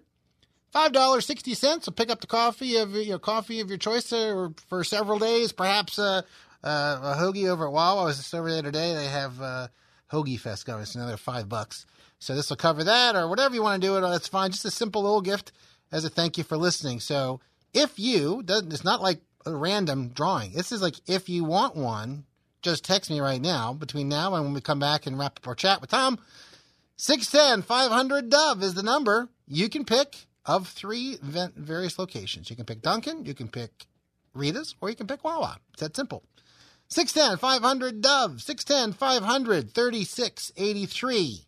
Five 0.70 0.92
dollars 0.92 1.26
sixty 1.26 1.54
cents 1.54 1.86
will 1.86 1.92
pick 1.92 2.10
up 2.10 2.20
the 2.20 2.26
coffee 2.26 2.76
of 2.76 2.92
your 2.94 3.18
coffee 3.18 3.60
of 3.60 3.68
your 3.68 3.78
choice 3.78 4.12
uh, 4.12 4.48
for 4.68 4.82
several 4.82 5.18
days, 5.18 5.52
perhaps 5.52 5.98
uh, 5.98 6.22
uh, 6.64 7.14
a 7.14 7.20
hoagie 7.20 7.48
over 7.48 7.66
at 7.66 7.72
Wawa. 7.72 8.02
I 8.02 8.04
was 8.06 8.16
just 8.16 8.34
over 8.34 8.50
there 8.50 8.62
today. 8.62 8.94
They 8.94 9.06
have 9.06 9.40
uh, 9.40 9.68
Hoagie 10.10 10.40
Fest 10.40 10.66
going. 10.66 10.82
It's 10.82 10.94
another 10.94 11.16
five 11.16 11.48
bucks. 11.48 11.86
So 12.18 12.34
this 12.34 12.48
will 12.48 12.56
cover 12.56 12.84
that 12.84 13.14
or 13.14 13.28
whatever 13.28 13.54
you 13.54 13.62
want 13.62 13.82
to 13.82 13.86
do. 13.86 13.96
It 13.96 14.14
it's 14.14 14.28
fine. 14.28 14.50
Just 14.50 14.64
a 14.64 14.70
simple 14.70 15.02
little 15.02 15.20
gift 15.20 15.52
as 15.92 16.04
a 16.04 16.08
thank 16.08 16.38
you 16.38 16.44
for 16.44 16.56
listening. 16.56 17.00
So 17.00 17.40
if 17.72 17.98
you, 17.98 18.42
doesn't, 18.42 18.72
it's 18.72 18.82
not 18.82 19.02
like 19.02 19.20
a 19.44 19.54
random 19.54 20.08
drawing. 20.08 20.52
This 20.52 20.72
is 20.72 20.80
like 20.80 20.94
if 21.06 21.28
you 21.28 21.44
want 21.44 21.76
one, 21.76 22.24
just 22.64 22.84
text 22.84 23.10
me 23.10 23.20
right 23.20 23.40
now. 23.40 23.72
Between 23.72 24.08
now 24.08 24.34
and 24.34 24.44
when 24.44 24.54
we 24.54 24.60
come 24.60 24.80
back 24.80 25.06
and 25.06 25.18
wrap 25.18 25.38
up 25.38 25.46
our 25.46 25.54
chat 25.54 25.80
with 25.80 25.90
Tom, 25.90 26.18
610 26.96 27.62
500 27.62 28.30
Dove 28.30 28.62
is 28.62 28.74
the 28.74 28.82
number. 28.82 29.28
You 29.46 29.68
can 29.68 29.84
pick 29.84 30.26
of 30.46 30.68
three 30.68 31.18
various 31.22 31.98
locations. 31.98 32.50
You 32.50 32.56
can 32.56 32.64
pick 32.64 32.82
Dunkin', 32.82 33.26
you 33.26 33.34
can 33.34 33.48
pick 33.48 33.86
Rita's, 34.32 34.74
or 34.80 34.90
you 34.90 34.96
can 34.96 35.06
pick 35.06 35.22
Wawa. 35.22 35.58
It's 35.72 35.82
that 35.82 35.94
simple. 35.94 36.24
610 36.88 37.38
500 37.38 38.00
Dove, 38.00 38.42
610 38.42 38.92
500 38.94 39.70
3683. 39.72 41.46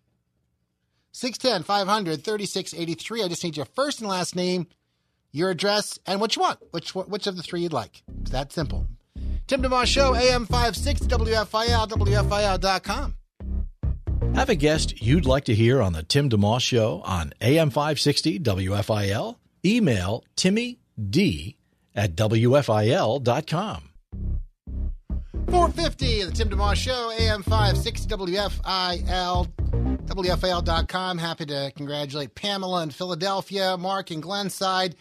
610 1.12 1.62
500 1.62 2.24
3683. 2.24 3.22
I 3.22 3.28
just 3.28 3.44
need 3.44 3.56
your 3.56 3.66
first 3.66 4.00
and 4.00 4.08
last 4.08 4.36
name, 4.36 4.66
your 5.32 5.50
address, 5.50 5.98
and 6.06 6.20
what 6.20 6.36
you 6.36 6.42
want. 6.42 6.58
Which, 6.72 6.94
which 6.94 7.26
of 7.26 7.36
the 7.36 7.42
three 7.42 7.62
you'd 7.62 7.72
like. 7.72 8.02
It's 8.20 8.30
that 8.32 8.52
simple. 8.52 8.86
Tim 9.46 9.62
DeMoss 9.62 9.86
Show, 9.86 10.14
AM 10.14 10.44
560 10.46 11.06
WFIL, 11.06 11.88
WFIL.com. 11.88 13.14
Have 14.34 14.48
a 14.48 14.54
guest 14.54 15.00
you'd 15.00 15.24
like 15.24 15.44
to 15.44 15.54
hear 15.54 15.80
on 15.80 15.92
the 15.92 16.02
Tim 16.02 16.28
DeMoss 16.28 16.60
Show 16.60 17.00
on 17.04 17.32
AM 17.40 17.70
560 17.70 18.40
WFIL? 18.40 19.36
Email 19.64 20.24
Timmy 20.36 20.80
D 21.10 21.56
at 21.94 22.14
WFIL.com. 22.16 23.90
450, 25.48 26.24
the 26.24 26.32
Tim 26.32 26.48
DeMoss 26.50 26.74
Show, 26.74 27.12
AM 27.18 27.42
560 27.42 28.08
WFIL, 28.08 29.48
WFIL.com. 30.06 31.18
Happy 31.18 31.46
to 31.46 31.72
congratulate 31.76 32.34
Pamela 32.34 32.82
in 32.82 32.90
Philadelphia, 32.90 33.76
Mark 33.76 34.10
in 34.10 34.20
Glenside, 34.20 34.96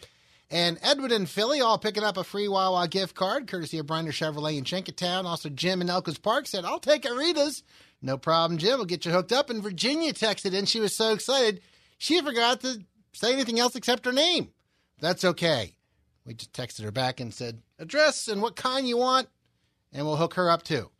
and 0.50 0.78
Edward 0.82 1.12
and 1.12 1.28
Philly 1.28 1.60
all 1.60 1.78
picking 1.78 2.04
up 2.04 2.16
a 2.16 2.24
free 2.24 2.48
Wawa 2.48 2.88
gift 2.88 3.14
card, 3.14 3.46
courtesy 3.46 3.78
of 3.78 3.86
Bryner 3.86 4.08
Chevrolet 4.08 4.58
in 4.58 4.64
Jenkintown. 4.64 5.24
Also, 5.24 5.48
Jim 5.48 5.80
in 5.80 5.90
Elkins 5.90 6.18
Park 6.18 6.46
said, 6.46 6.64
I'll 6.64 6.78
take 6.78 7.04
a 7.04 7.14
Rita's. 7.14 7.62
No 8.02 8.18
problem, 8.18 8.58
Jim. 8.58 8.78
We'll 8.78 8.84
get 8.84 9.04
you 9.04 9.12
hooked 9.12 9.32
up. 9.32 9.50
And 9.50 9.62
Virginia 9.62 10.12
texted 10.12 10.52
in. 10.52 10.66
She 10.66 10.80
was 10.80 10.96
so 10.96 11.12
excited, 11.12 11.60
she 11.98 12.20
forgot 12.20 12.60
to 12.60 12.84
say 13.12 13.32
anything 13.32 13.58
else 13.58 13.74
except 13.74 14.04
her 14.04 14.12
name. 14.12 14.50
That's 15.00 15.24
okay. 15.24 15.76
We 16.24 16.34
just 16.34 16.52
texted 16.52 16.82
her 16.82 16.92
back 16.92 17.20
and 17.20 17.32
said, 17.32 17.62
address 17.78 18.28
and 18.28 18.42
what 18.42 18.56
kind 18.56 18.88
you 18.88 18.96
want 18.96 19.28
and 19.92 20.06
we'll 20.06 20.16
hook 20.16 20.34
her 20.34 20.50
up 20.50 20.62
too. 20.62 20.90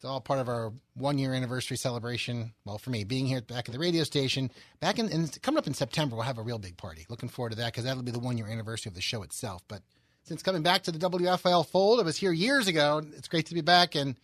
It's 0.00 0.06
all 0.06 0.22
part 0.22 0.40
of 0.40 0.48
our 0.48 0.72
one 0.94 1.18
year 1.18 1.34
anniversary 1.34 1.76
celebration. 1.76 2.54
Well, 2.64 2.78
for 2.78 2.88
me, 2.88 3.04
being 3.04 3.26
here 3.26 3.42
back 3.42 3.68
at 3.68 3.72
the 3.74 3.78
radio 3.78 4.02
station, 4.02 4.50
back 4.80 4.98
in, 4.98 5.10
in 5.10 5.28
coming 5.42 5.58
up 5.58 5.66
in 5.66 5.74
September, 5.74 6.16
we'll 6.16 6.24
have 6.24 6.38
a 6.38 6.42
real 6.42 6.58
big 6.58 6.78
party. 6.78 7.04
Looking 7.10 7.28
forward 7.28 7.50
to 7.50 7.56
that 7.56 7.66
because 7.66 7.84
that'll 7.84 8.02
be 8.02 8.10
the 8.10 8.18
one 8.18 8.38
year 8.38 8.46
anniversary 8.46 8.88
of 8.88 8.94
the 8.94 9.02
show 9.02 9.22
itself. 9.22 9.62
But 9.68 9.82
since 10.22 10.42
coming 10.42 10.62
back 10.62 10.84
to 10.84 10.90
the 10.90 10.98
WFL 10.98 11.66
fold, 11.66 12.00
I 12.00 12.04
was 12.04 12.16
here 12.16 12.32
years 12.32 12.66
ago. 12.66 13.02
It's 13.14 13.28
great 13.28 13.44
to 13.48 13.54
be 13.54 13.60
back, 13.60 13.94
and 13.94 14.16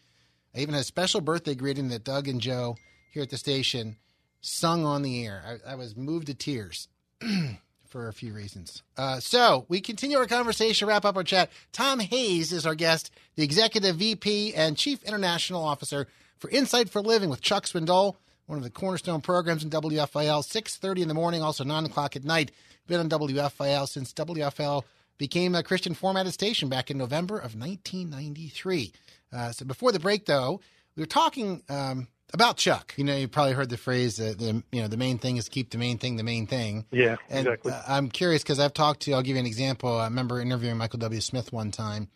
I 0.55 0.61
even 0.61 0.73
had 0.73 0.81
a 0.81 0.85
special 0.85 1.21
birthday 1.21 1.55
greeting 1.55 1.89
that 1.89 2.05
Doug 2.05 2.27
and 2.27 2.41
Joe 2.41 2.77
here 3.11 3.25
at 3.25 3.29
the 3.29 3.37
station 3.37 3.99
sung 4.41 4.87
on 4.87 5.03
the 5.03 5.27
air. 5.27 5.61
I, 5.67 5.73
I 5.73 5.75
was 5.75 5.95
moved 5.95 6.29
to 6.29 6.35
tears. 6.35 6.89
for 7.97 8.09
a 8.09 8.13
few 8.13 8.35
reasons. 8.35 8.83
Uh, 8.99 9.19
so 9.21 9.65
we 9.71 9.81
continue 9.81 10.19
our 10.19 10.27
conversation, 10.27 10.87
wrap 10.87 11.07
up 11.07 11.17
our 11.17 11.25
chat. 11.25 11.51
Tom 11.73 11.99
Hayes 11.99 12.53
is 12.53 12.67
our 12.67 12.75
guest, 12.75 13.11
the 13.37 13.43
Executive 13.43 13.97
VP 13.97 14.53
and 14.53 14.77
Chief 14.77 15.03
International 15.05 15.65
Officer 15.65 16.07
for 16.37 16.51
Insight 16.51 16.91
for 16.91 17.01
Living 17.01 17.31
with 17.31 17.41
Chuck 17.41 17.65
Swindoll, 17.65 18.17
one 18.45 18.59
of 18.59 18.65
the 18.65 18.69
cornerstone 18.69 19.23
programs 19.23 19.65
in 19.65 19.71
WFIL, 19.71 20.45
6.30 20.45 21.01
in 21.01 21.09
the 21.09 21.15
morning, 21.15 21.41
also 21.41 21.65
9 21.65 21.87
o'clock 21.87 22.17
at 22.17 22.25
night. 22.25 22.51
Been 22.87 23.01
on 23.01 23.09
WFIL 23.09 23.89
since 23.89 24.13
WFIL 24.13 24.85
became 25.17 25.55
a 25.55 25.63
Christian 25.63 25.95
formatted 25.95 26.35
station 26.35 26.69
back 26.69 26.91
in 26.91 26.99
November 26.99 27.37
of 27.37 27.59
1993. 27.59 28.93
Uh, 29.33 29.53
so 29.53 29.65
before 29.65 29.91
the 29.91 29.99
break, 29.99 30.27
though, 30.27 30.61
we 30.97 31.03
were 31.03 31.07
talking 31.07 31.63
um, 31.71 32.09
about 32.33 32.57
Chuck. 32.57 32.95
You 32.97 33.05
know, 33.05 33.17
you 33.17 33.29
probably 33.29 33.53
heard 33.53 33.71
the 33.71 33.77
phrase 33.77 34.17
that 34.17 34.39
the 34.39 34.63
you 34.73 34.83
know 34.83 34.89
the 34.89 34.97
main 34.97 35.19
thing 35.19 35.37
is 35.37 35.49
keep 35.49 35.71
the 35.71 35.79
main 35.79 35.99
thing 35.99 36.17
the 36.17 36.23
main 36.23 36.47
thing. 36.47 36.87
Yeah, 36.91 37.17
and, 37.29 37.47
exactly. 37.47 37.73
Uh, 37.73 37.83
I'm 37.89 38.09
curious 38.09 38.43
because 38.43 38.61
I've 38.61 38.75
talked 38.75 39.01
to. 39.03 39.13
I'll 39.13 39.23
give 39.23 39.37
you 39.37 39.41
an 39.41 39.47
example. 39.47 39.97
I 39.97 40.05
remember 40.05 40.41
interviewing 40.41 40.77
Michael 40.77 40.99
W. 41.01 41.21
Smith 41.21 41.53
one 41.53 41.71
time. 41.71 42.09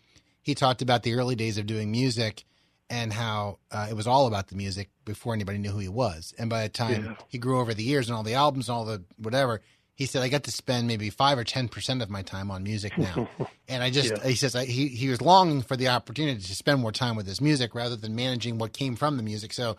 He 0.42 0.54
talked 0.54 0.82
about 0.82 1.02
the 1.02 1.14
early 1.14 1.36
days 1.36 1.58
of 1.58 1.66
doing 1.66 1.90
music 1.90 2.44
and 2.88 3.12
how 3.12 3.58
uh, 3.70 3.86
it 3.88 3.94
was 3.94 4.06
all 4.06 4.26
about 4.26 4.48
the 4.48 4.56
music 4.56 4.90
before 5.04 5.32
anybody 5.32 5.58
knew 5.58 5.70
who 5.70 5.78
he 5.78 5.88
was. 5.88 6.34
And 6.38 6.50
by 6.50 6.62
the 6.64 6.68
time 6.68 7.04
yeah. 7.04 7.14
he 7.28 7.38
grew 7.38 7.60
over 7.60 7.72
the 7.72 7.84
years 7.84 8.08
and 8.08 8.16
all 8.16 8.24
the 8.24 8.34
albums 8.34 8.68
and 8.68 8.76
all 8.76 8.84
the 8.84 9.04
whatever, 9.16 9.60
he 9.94 10.06
said 10.06 10.22
I 10.22 10.28
got 10.28 10.44
to 10.44 10.50
spend 10.50 10.88
maybe 10.88 11.10
five 11.10 11.38
or 11.38 11.44
ten 11.44 11.68
percent 11.68 12.02
of 12.02 12.10
my 12.10 12.22
time 12.22 12.50
on 12.50 12.62
music 12.64 12.98
now. 12.98 13.28
and 13.68 13.82
I 13.82 13.90
just 13.90 14.10
yeah. 14.10 14.26
he 14.26 14.34
says 14.34 14.56
I, 14.56 14.64
he 14.64 14.88
he 14.88 15.08
was 15.08 15.20
longing 15.20 15.62
for 15.62 15.76
the 15.76 15.88
opportunity 15.88 16.40
to 16.40 16.56
spend 16.56 16.80
more 16.80 16.90
time 16.90 17.16
with 17.16 17.26
his 17.26 17.40
music 17.40 17.74
rather 17.74 17.96
than 17.96 18.16
managing 18.16 18.58
what 18.58 18.72
came 18.72 18.96
from 18.96 19.16
the 19.18 19.22
music. 19.22 19.52
So 19.52 19.76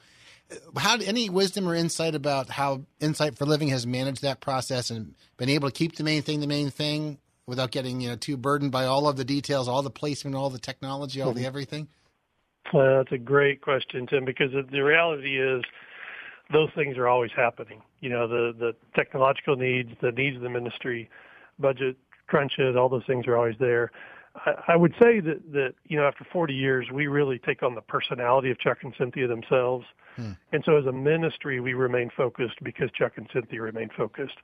how 0.78 0.96
any 0.98 1.30
wisdom 1.30 1.68
or 1.68 1.76
insight 1.76 2.16
about 2.16 2.50
how 2.50 2.82
Insight 3.00 3.38
for 3.38 3.46
Living 3.46 3.70
has 3.70 3.86
managed 3.86 4.22
that 4.22 4.42
process 4.42 4.90
and 4.90 5.16
been 5.38 5.50
able 5.50 5.70
to 5.70 5.74
keep 5.74 5.96
the 5.96 6.04
main 6.04 6.22
thing 6.22 6.40
the 6.40 6.48
main 6.48 6.70
thing 6.70 7.18
without 7.46 7.72
getting 7.72 8.02
you 8.02 8.10
know 8.10 8.16
too 8.16 8.38
burdened 8.38 8.72
by 8.72 8.86
all 8.86 9.08
of 9.08 9.18
the 9.18 9.26
details, 9.26 9.68
all 9.68 9.82
the 9.82 9.90
placement, 9.90 10.36
all 10.36 10.50
the 10.50 10.60
technology, 10.60 11.22
all 11.22 11.32
the 11.32 11.42
mm-hmm. 11.42 11.48
everything? 11.48 11.88
Well, 12.74 12.98
that's 12.98 13.12
a 13.12 13.18
great 13.18 13.62
question, 13.62 14.08
Tim, 14.08 14.24
because 14.24 14.52
the 14.52 14.82
reality 14.82 15.40
is 15.40 15.64
those 16.54 16.70
things 16.76 16.98
are 16.98 17.08
always 17.08 17.32
happening. 17.36 17.82
You 18.00 18.10
know, 18.10 18.28
the 18.28 18.54
the 18.58 18.76
technological 18.96 19.56
needs, 19.56 19.90
the 20.02 20.12
needs 20.12 20.38
of 20.38 20.44
the 20.44 20.50
ministry, 20.50 21.10
budget 21.60 21.98
crunches, 22.28 22.76
all 22.76 22.90
those 22.90 23.06
things 23.06 23.28
are 23.28 23.38
always 23.38 23.58
there. 23.60 23.92
I 24.68 24.76
would 24.76 24.94
say 24.94 25.20
that 25.20 25.52
that 25.52 25.74
you 25.86 25.98
know 25.98 26.08
after 26.08 26.26
40 26.32 26.54
years 26.54 26.88
we 26.92 27.08
really 27.08 27.40
take 27.40 27.64
on 27.64 27.76
the 27.76 27.82
personality 27.82 28.52
of 28.52 28.60
Chuck 28.60 28.80
and 28.84 28.94
Cynthia 28.98 29.28
themselves, 29.28 29.86
hmm. 30.16 30.32
and 30.52 30.64
so 30.66 30.78
as 30.78 30.86
a 30.86 30.92
ministry 30.92 31.60
we 31.60 31.74
remain 31.74 32.10
focused 32.16 32.56
because 32.64 32.90
Chuck 32.92 33.14
and 33.18 33.28
Cynthia 33.34 33.62
remain 33.62 33.90
focused. 33.96 34.38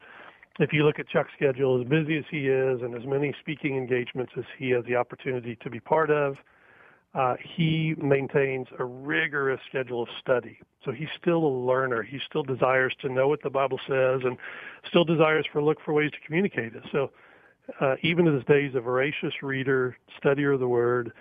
If 0.59 0.73
you 0.73 0.83
look 0.83 0.97
at 0.97 1.07
Chuck's 1.07 1.31
schedule, 1.35 1.79
as 1.79 1.87
busy 1.87 2.17
as 2.17 2.23
he 2.31 2.47
is, 2.47 2.81
and 2.81 2.95
as 2.95 3.05
many 3.05 3.33
speaking 3.39 3.77
engagements 3.77 4.33
as 4.37 4.45
he 4.57 4.71
has 4.71 4.83
the 4.85 4.95
opportunity 4.95 5.55
to 5.61 5.69
be 5.69 5.79
part 5.79 6.09
of, 6.09 6.35
uh, 7.13 7.35
he 7.55 7.95
maintains 7.97 8.67
a 8.79 8.85
rigorous 8.85 9.59
schedule 9.69 10.03
of 10.03 10.09
study. 10.19 10.59
So 10.83 10.91
he's 10.91 11.09
still 11.19 11.45
a 11.45 11.53
learner. 11.65 12.03
He 12.03 12.19
still 12.27 12.43
desires 12.43 12.95
to 13.01 13.09
know 13.09 13.27
what 13.27 13.41
the 13.43 13.49
Bible 13.49 13.79
says 13.87 14.21
and 14.23 14.37
still 14.87 15.03
desires 15.03 15.45
for 15.51 15.61
look 15.61 15.79
for 15.83 15.93
ways 15.93 16.11
to 16.11 16.17
communicate 16.25 16.75
it. 16.75 16.83
So 16.91 17.11
uh, 17.79 17.95
even 18.01 18.27
in 18.27 18.35
his 18.35 18.43
days, 18.45 18.73
a 18.75 18.81
voracious 18.81 19.33
reader, 19.41 19.97
studier 20.21 20.53
of 20.53 20.59
the 20.59 20.67
Word. 20.67 21.11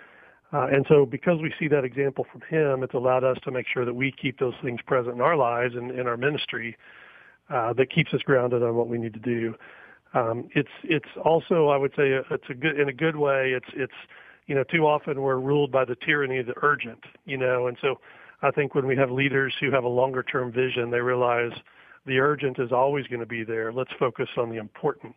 Uh, 0.53 0.67
and 0.67 0.85
so 0.87 1.05
because 1.05 1.41
we 1.41 1.53
see 1.59 1.67
that 1.67 1.83
example 1.83 2.25
from 2.31 2.41
him, 2.41 2.83
it's 2.83 2.93
allowed 2.93 3.23
us 3.23 3.37
to 3.43 3.51
make 3.51 3.65
sure 3.67 3.83
that 3.83 3.93
we 3.93 4.11
keep 4.11 4.39
those 4.39 4.53
things 4.63 4.79
present 4.85 5.15
in 5.15 5.21
our 5.21 5.35
lives 5.35 5.75
and 5.75 5.91
in 5.91 6.07
our 6.07 6.15
ministry 6.17 6.77
uh, 7.49 7.73
that 7.73 7.91
keeps 7.91 8.13
us 8.13 8.21
grounded 8.21 8.63
on 8.63 8.75
what 8.75 8.87
we 8.87 8.97
need 8.97 9.13
to 9.13 9.19
do. 9.19 9.53
Um, 10.13 10.47
it's 10.55 10.69
it's 10.83 11.09
also 11.25 11.67
I 11.67 11.77
would 11.77 11.91
say 11.91 12.11
it's 12.31 12.49
a 12.49 12.53
good 12.53 12.79
in 12.79 12.87
a 12.87 12.93
good 12.93 13.17
way. 13.17 13.51
It's 13.51 13.67
it's 13.73 13.93
you 14.47 14.55
know, 14.55 14.63
too 14.63 14.87
often 14.87 15.21
we're 15.21 15.39
ruled 15.39 15.71
by 15.71 15.85
the 15.85 15.95
tyranny 15.95 16.39
of 16.39 16.47
the 16.47 16.55
urgent, 16.61 17.03
you 17.25 17.37
know, 17.37 17.67
and 17.67 17.77
so 17.81 17.99
I 18.41 18.51
think 18.51 18.73
when 18.73 18.87
we 18.87 18.95
have 18.95 19.11
leaders 19.11 19.53
who 19.59 19.71
have 19.71 19.83
a 19.83 19.89
longer 19.89 20.23
term 20.23 20.51
vision, 20.51 20.89
they 20.89 21.01
realize 21.01 21.51
the 22.05 22.19
urgent 22.19 22.57
is 22.59 22.71
always 22.71 23.05
going 23.07 23.19
to 23.19 23.25
be 23.25 23.43
there. 23.43 23.73
Let's 23.73 23.91
focus 23.99 24.29
on 24.37 24.49
the 24.49 24.57
important. 24.57 25.15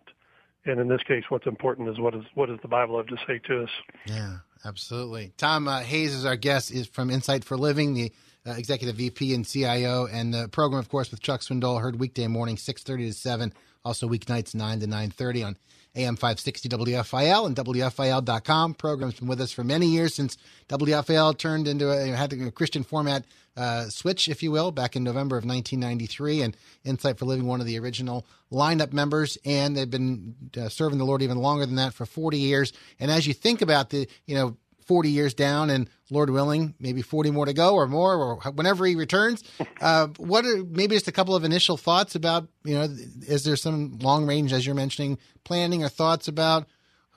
And 0.66 0.80
in 0.80 0.88
this 0.88 1.02
case, 1.04 1.24
what's 1.28 1.46
important 1.46 1.88
is 1.88 1.98
what 1.98 2.14
is 2.14 2.24
what 2.34 2.48
does 2.48 2.58
the 2.60 2.68
Bible 2.68 2.96
have 2.96 3.06
to 3.06 3.16
say 3.26 3.38
to 3.46 3.62
us? 3.62 3.70
Yeah, 4.06 4.38
absolutely. 4.64 5.32
Tom 5.36 5.68
uh, 5.68 5.80
Hayes 5.80 6.14
is 6.14 6.24
our 6.24 6.36
guest 6.36 6.70
is 6.70 6.86
from 6.86 7.10
Insight 7.10 7.44
for 7.44 7.56
Living, 7.56 7.94
the 7.94 8.12
uh, 8.46 8.52
executive 8.52 8.96
VP 8.96 9.34
and 9.34 9.46
CIO, 9.46 10.06
and 10.06 10.32
the 10.32 10.48
program, 10.48 10.78
of 10.78 10.88
course, 10.88 11.10
with 11.10 11.20
Chuck 11.20 11.40
Swindoll, 11.40 11.80
heard 11.80 12.00
weekday 12.00 12.26
morning 12.26 12.56
six 12.56 12.82
thirty 12.82 13.06
to 13.06 13.12
seven, 13.12 13.52
also 13.84 14.08
weeknights 14.08 14.54
nine 14.54 14.80
to 14.80 14.86
nine 14.86 15.10
thirty 15.10 15.42
on 15.42 15.56
AM 15.96 16.16
560 16.16 16.68
WFIL 16.68 17.46
and 17.46 17.56
WFIL.com. 17.56 18.74
Program's 18.74 19.14
been 19.14 19.28
with 19.28 19.40
us 19.40 19.52
for 19.52 19.64
many 19.64 19.86
years 19.86 20.14
since 20.14 20.36
WFIL 20.68 21.36
turned 21.36 21.66
into 21.66 21.90
a, 21.90 22.06
had 22.16 22.32
a 22.32 22.50
Christian 22.50 22.82
format 22.82 23.24
uh, 23.56 23.88
switch, 23.88 24.28
if 24.28 24.42
you 24.42 24.50
will, 24.50 24.70
back 24.70 24.96
in 24.96 25.02
November 25.02 25.36
of 25.36 25.44
1993. 25.44 26.42
And 26.42 26.56
Insight 26.84 27.18
for 27.18 27.24
Living, 27.24 27.46
one 27.46 27.60
of 27.60 27.66
the 27.66 27.78
original 27.78 28.24
lineup 28.52 28.92
members. 28.92 29.36
And 29.44 29.76
they've 29.76 29.90
been 29.90 30.34
uh, 30.56 30.68
serving 30.68 30.98
the 30.98 31.04
Lord 31.04 31.22
even 31.22 31.38
longer 31.38 31.66
than 31.66 31.76
that 31.76 31.92
for 31.92 32.06
40 32.06 32.38
years. 32.38 32.72
And 32.98 33.10
as 33.10 33.26
you 33.26 33.34
think 33.34 33.60
about 33.60 33.90
the, 33.90 34.08
you 34.26 34.34
know, 34.34 34.56
40 34.90 35.08
years 35.08 35.34
down 35.34 35.70
and 35.70 35.88
Lord 36.10 36.30
willing, 36.30 36.74
maybe 36.80 37.00
40 37.00 37.30
more 37.30 37.46
to 37.46 37.52
go 37.52 37.76
or 37.76 37.86
more 37.86 38.12
or 38.12 38.50
whenever 38.50 38.84
he 38.84 38.96
returns. 38.96 39.44
Uh, 39.80 40.08
what 40.18 40.44
are 40.44 40.62
maybe 40.68 40.94
just 40.94 41.08
a 41.08 41.12
couple 41.12 41.34
of 41.34 41.42
initial 41.42 41.78
thoughts 41.78 42.14
about, 42.14 42.48
you 42.64 42.74
know, 42.74 42.82
is 42.82 43.44
there 43.44 43.56
some 43.56 43.98
long 44.02 44.26
range, 44.26 44.52
as 44.52 44.66
you're 44.66 44.74
mentioning, 44.74 45.16
planning 45.42 45.82
or 45.82 45.88
thoughts 45.88 46.28
about 46.28 46.66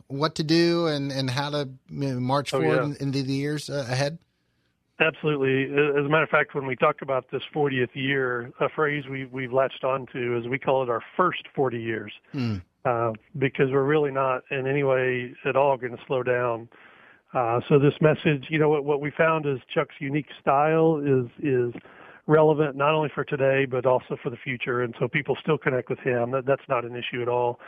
what 0.07 0.35
to 0.35 0.45
do 0.45 0.87
and, 0.87 1.11
and 1.11 1.29
how 1.29 1.49
to 1.49 1.69
you 1.89 2.13
know, 2.13 2.19
march 2.21 2.53
oh, 2.53 2.61
forward 2.61 2.87
yeah. 2.87 3.03
into 3.05 3.21
the 3.21 3.33
years 3.33 3.69
uh, 3.69 3.85
ahead? 3.89 4.17
Absolutely. 4.97 5.63
As 5.63 6.05
a 6.05 6.09
matter 6.09 6.23
of 6.23 6.29
fact, 6.29 6.55
when 6.55 6.65
we 6.65 6.77
talk 6.77 7.01
about 7.01 7.25
this 7.31 7.41
40th 7.53 7.93
year, 7.95 8.53
a 8.61 8.69
phrase 8.69 9.03
we, 9.09 9.25
we've 9.25 9.51
latched 9.51 9.83
onto 9.83 10.37
is 10.37 10.47
we 10.47 10.57
call 10.59 10.83
it 10.83 10.89
our 10.89 11.03
first 11.17 11.43
40 11.53 11.81
years 11.81 12.13
mm. 12.33 12.61
uh, 12.85 13.11
because 13.37 13.71
we're 13.71 13.83
really 13.83 14.11
not 14.11 14.43
in 14.51 14.67
any 14.67 14.83
way 14.83 15.33
at 15.43 15.57
all 15.57 15.75
going 15.75 15.97
to 15.97 16.03
slow 16.07 16.23
down. 16.23 16.69
Uh, 17.33 17.59
so 17.67 17.79
this 17.79 17.93
message, 17.99 18.45
you 18.49 18.59
know, 18.59 18.69
what, 18.69 18.85
what 18.85 19.01
we 19.01 19.11
found 19.11 19.45
is 19.45 19.57
Chuck's 19.73 19.95
unique 19.99 20.27
style 20.39 21.01
is 21.03 21.29
is 21.43 21.73
relevant 22.25 22.75
not 22.75 22.93
only 22.93 23.09
for 23.13 23.25
today 23.25 23.65
but 23.65 23.85
also 23.85 24.15
for 24.21 24.29
the 24.29 24.37
future, 24.37 24.81
and 24.81 24.93
so 24.99 25.07
people 25.07 25.35
still 25.41 25.57
connect 25.57 25.89
with 25.89 25.99
him. 25.99 26.31
That, 26.31 26.45
that's 26.45 26.67
not 26.69 26.85
an 26.85 26.95
issue 26.95 27.21
at 27.21 27.27
all. 27.27 27.59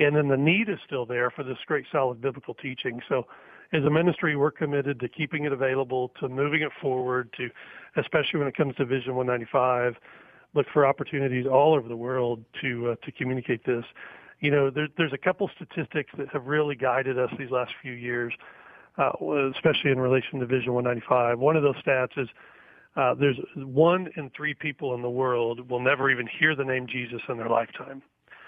And 0.00 0.16
then 0.16 0.28
the 0.28 0.36
need 0.36 0.68
is 0.68 0.78
still 0.84 1.06
there 1.06 1.30
for 1.30 1.44
this 1.44 1.58
great 1.66 1.84
solid 1.92 2.20
biblical 2.20 2.54
teaching. 2.54 3.00
So 3.08 3.26
as 3.72 3.84
a 3.84 3.90
ministry, 3.90 4.36
we're 4.36 4.50
committed 4.50 4.98
to 5.00 5.08
keeping 5.08 5.44
it 5.44 5.52
available, 5.52 6.10
to 6.20 6.28
moving 6.28 6.62
it 6.62 6.72
forward, 6.80 7.32
to 7.36 7.48
especially 7.96 8.40
when 8.40 8.48
it 8.48 8.56
comes 8.56 8.74
to 8.76 8.84
Vision 8.84 9.14
195, 9.14 9.94
look 10.54 10.66
for 10.72 10.84
opportunities 10.84 11.46
all 11.46 11.74
over 11.74 11.88
the 11.88 11.96
world 11.96 12.44
to 12.60 12.90
uh, 12.90 12.94
to 13.04 13.12
communicate 13.12 13.64
this. 13.64 13.84
You 14.40 14.50
know, 14.50 14.70
there, 14.70 14.88
there's 14.98 15.12
a 15.12 15.18
couple 15.18 15.48
statistics 15.54 16.10
that 16.18 16.28
have 16.32 16.46
really 16.46 16.74
guided 16.74 17.20
us 17.20 17.30
these 17.38 17.50
last 17.50 17.70
few 17.80 17.92
years 17.92 18.34
uh, 18.98 19.10
especially 19.54 19.90
in 19.90 20.00
relation 20.00 20.40
to 20.40 20.46
Vision 20.46 20.72
195. 20.74 21.38
One 21.38 21.56
of 21.56 21.62
those 21.62 21.76
stats 21.76 22.16
is 22.16 22.28
uh, 22.96 23.14
there's 23.14 23.38
one 23.56 24.08
in 24.16 24.30
three 24.36 24.54
people 24.54 24.94
in 24.94 25.02
the 25.02 25.10
world 25.10 25.70
will 25.70 25.80
never 25.80 26.10
even 26.10 26.26
hear 26.26 26.54
the 26.54 26.64
name 26.64 26.86
Jesus 26.86 27.20
in 27.28 27.38
their 27.38 27.48
lifetime. 27.48 28.02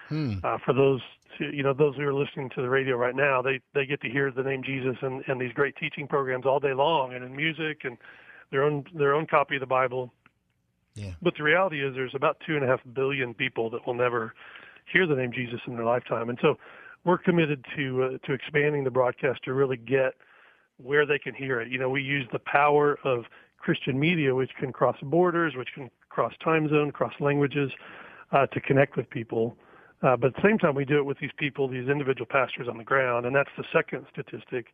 Hmm. 0.08 0.34
Uh, 0.44 0.58
for 0.64 0.74
those, 0.74 1.00
you 1.40 1.62
know, 1.62 1.72
those 1.72 1.96
who 1.96 2.02
are 2.02 2.12
listening 2.12 2.50
to 2.50 2.62
the 2.62 2.68
radio 2.68 2.96
right 2.96 3.16
now, 3.16 3.40
they 3.40 3.60
they 3.72 3.86
get 3.86 4.02
to 4.02 4.10
hear 4.10 4.30
the 4.30 4.42
name 4.42 4.62
Jesus 4.62 4.96
and, 5.00 5.24
and 5.28 5.40
these 5.40 5.52
great 5.52 5.76
teaching 5.76 6.06
programs 6.06 6.44
all 6.44 6.60
day 6.60 6.74
long, 6.74 7.14
and 7.14 7.24
in 7.24 7.34
music 7.34 7.80
and 7.84 7.96
their 8.50 8.64
own 8.64 8.84
their 8.94 9.14
own 9.14 9.26
copy 9.26 9.56
of 9.56 9.60
the 9.60 9.66
Bible. 9.66 10.12
Yeah. 10.94 11.12
But 11.22 11.34
the 11.36 11.42
reality 11.42 11.84
is, 11.84 11.94
there's 11.94 12.14
about 12.14 12.36
two 12.46 12.54
and 12.54 12.64
a 12.64 12.68
half 12.68 12.80
billion 12.92 13.32
people 13.32 13.70
that 13.70 13.86
will 13.86 13.94
never 13.94 14.34
hear 14.92 15.06
the 15.06 15.14
name 15.14 15.32
Jesus 15.32 15.60
in 15.66 15.74
their 15.74 15.86
lifetime, 15.86 16.28
and 16.28 16.38
so 16.42 16.56
we're 17.04 17.18
committed 17.18 17.64
to 17.76 18.02
uh, 18.02 18.26
to 18.26 18.34
expanding 18.34 18.84
the 18.84 18.90
broadcast 18.90 19.42
to 19.44 19.54
really 19.54 19.78
get 19.78 20.14
where 20.78 21.06
they 21.06 21.18
can 21.18 21.34
hear 21.34 21.60
it. 21.60 21.70
You 21.70 21.78
know, 21.78 21.88
we 21.88 22.02
use 22.02 22.26
the 22.32 22.40
power 22.40 22.98
of 23.04 23.24
Christian 23.58 23.98
media, 23.98 24.34
which 24.34 24.50
can 24.58 24.72
cross 24.72 24.96
borders, 25.02 25.54
which 25.56 25.68
can 25.74 25.90
cross 26.10 26.32
time 26.42 26.68
zone, 26.68 26.90
cross 26.90 27.14
languages, 27.20 27.70
uh, 28.32 28.46
to 28.48 28.60
connect 28.60 28.96
with 28.96 29.08
people. 29.10 29.56
Uh, 30.02 30.16
but 30.16 30.28
at 30.28 30.36
the 30.36 30.42
same 30.42 30.58
time, 30.58 30.74
we 30.74 30.84
do 30.84 30.98
it 30.98 31.04
with 31.04 31.18
these 31.18 31.30
people, 31.38 31.66
these 31.66 31.88
individual 31.88 32.26
pastors 32.26 32.68
on 32.68 32.76
the 32.76 32.84
ground. 32.84 33.24
And 33.24 33.34
that's 33.34 33.50
the 33.56 33.64
second 33.72 34.04
statistic 34.12 34.66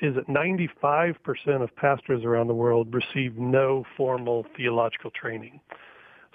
is 0.00 0.14
that 0.16 0.26
95% 0.28 1.16
of 1.62 1.74
pastors 1.76 2.24
around 2.24 2.48
the 2.48 2.54
world 2.54 2.92
receive 2.92 3.36
no 3.36 3.84
formal 3.96 4.44
theological 4.56 5.10
training. 5.10 5.60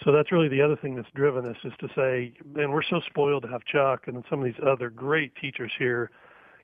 So 0.04 0.12
that's 0.12 0.32
really 0.32 0.48
the 0.48 0.62
other 0.62 0.76
thing 0.76 0.96
that's 0.96 1.10
driven 1.16 1.46
us 1.46 1.58
is 1.64 1.74
to 1.80 1.90
say, 1.96 2.34
and 2.56 2.72
we're 2.72 2.84
so 2.84 3.02
spoiled 3.08 3.44
to 3.44 3.50
have 3.50 3.66
Chuck 3.66 4.08
and 4.08 4.24
some 4.30 4.40
of 4.40 4.46
these 4.46 4.62
other 4.66 4.90
great 4.90 5.34
teachers 5.36 5.72
here 5.78 6.12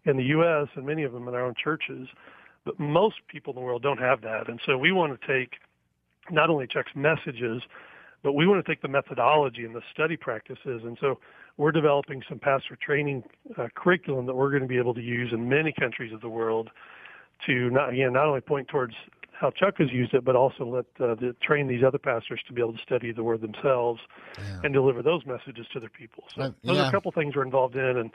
in 0.05 0.17
the 0.17 0.23
U.S. 0.23 0.67
and 0.75 0.85
many 0.85 1.03
of 1.03 1.13
them 1.13 1.27
in 1.27 1.33
our 1.33 1.45
own 1.45 1.55
churches. 1.61 2.07
But 2.65 2.79
most 2.79 3.15
people 3.27 3.53
in 3.53 3.59
the 3.59 3.65
world 3.65 3.81
don't 3.81 3.99
have 3.99 4.21
that. 4.21 4.49
And 4.49 4.59
so 4.65 4.77
we 4.77 4.91
want 4.91 5.19
to 5.19 5.27
take 5.27 5.53
not 6.31 6.49
only 6.49 6.67
Chuck's 6.67 6.91
messages, 6.95 7.61
but 8.23 8.33
we 8.33 8.47
want 8.47 8.65
to 8.65 8.71
take 8.71 8.81
the 8.81 8.87
methodology 8.87 9.65
and 9.65 9.75
the 9.75 9.81
study 9.93 10.15
practices. 10.15 10.81
And 10.83 10.97
so 11.01 11.19
we're 11.57 11.73
developing 11.73 12.23
some 12.27 12.39
pastor 12.39 12.77
training 12.81 13.23
uh, 13.57 13.67
curriculum 13.75 14.25
that 14.25 14.35
we're 14.35 14.49
going 14.49 14.61
to 14.61 14.67
be 14.67 14.77
able 14.77 14.93
to 14.93 15.01
use 15.01 15.31
in 15.33 15.47
many 15.47 15.73
countries 15.77 16.13
of 16.13 16.21
the 16.21 16.29
world 16.29 16.69
to 17.45 17.69
not 17.69 17.89
again 17.89 18.13
not 18.13 18.25
only 18.25 18.41
point 18.41 18.69
towards 18.69 18.93
how 19.33 19.49
Chuck 19.49 19.75
has 19.79 19.91
used 19.91 20.13
it, 20.13 20.23
but 20.23 20.35
also 20.35 20.63
let 20.65 20.85
uh, 21.03 21.15
the, 21.15 21.35
train 21.41 21.67
these 21.67 21.83
other 21.85 21.97
pastors 21.97 22.39
to 22.47 22.53
be 22.53 22.61
able 22.61 22.71
to 22.73 22.81
study 22.81 23.11
the 23.11 23.23
Word 23.23 23.41
themselves 23.41 23.99
yeah. 24.37 24.61
and 24.63 24.73
deliver 24.73 25.01
those 25.01 25.25
messages 25.25 25.65
to 25.73 25.81
their 25.81 25.89
people. 25.89 26.23
So 26.33 26.43
uh, 26.43 26.51
those 26.63 26.77
yeah. 26.77 26.85
are 26.85 26.87
a 26.87 26.91
couple 26.91 27.11
things 27.11 27.35
we're 27.35 27.43
involved 27.43 27.75
in, 27.75 27.97
and 27.97 28.11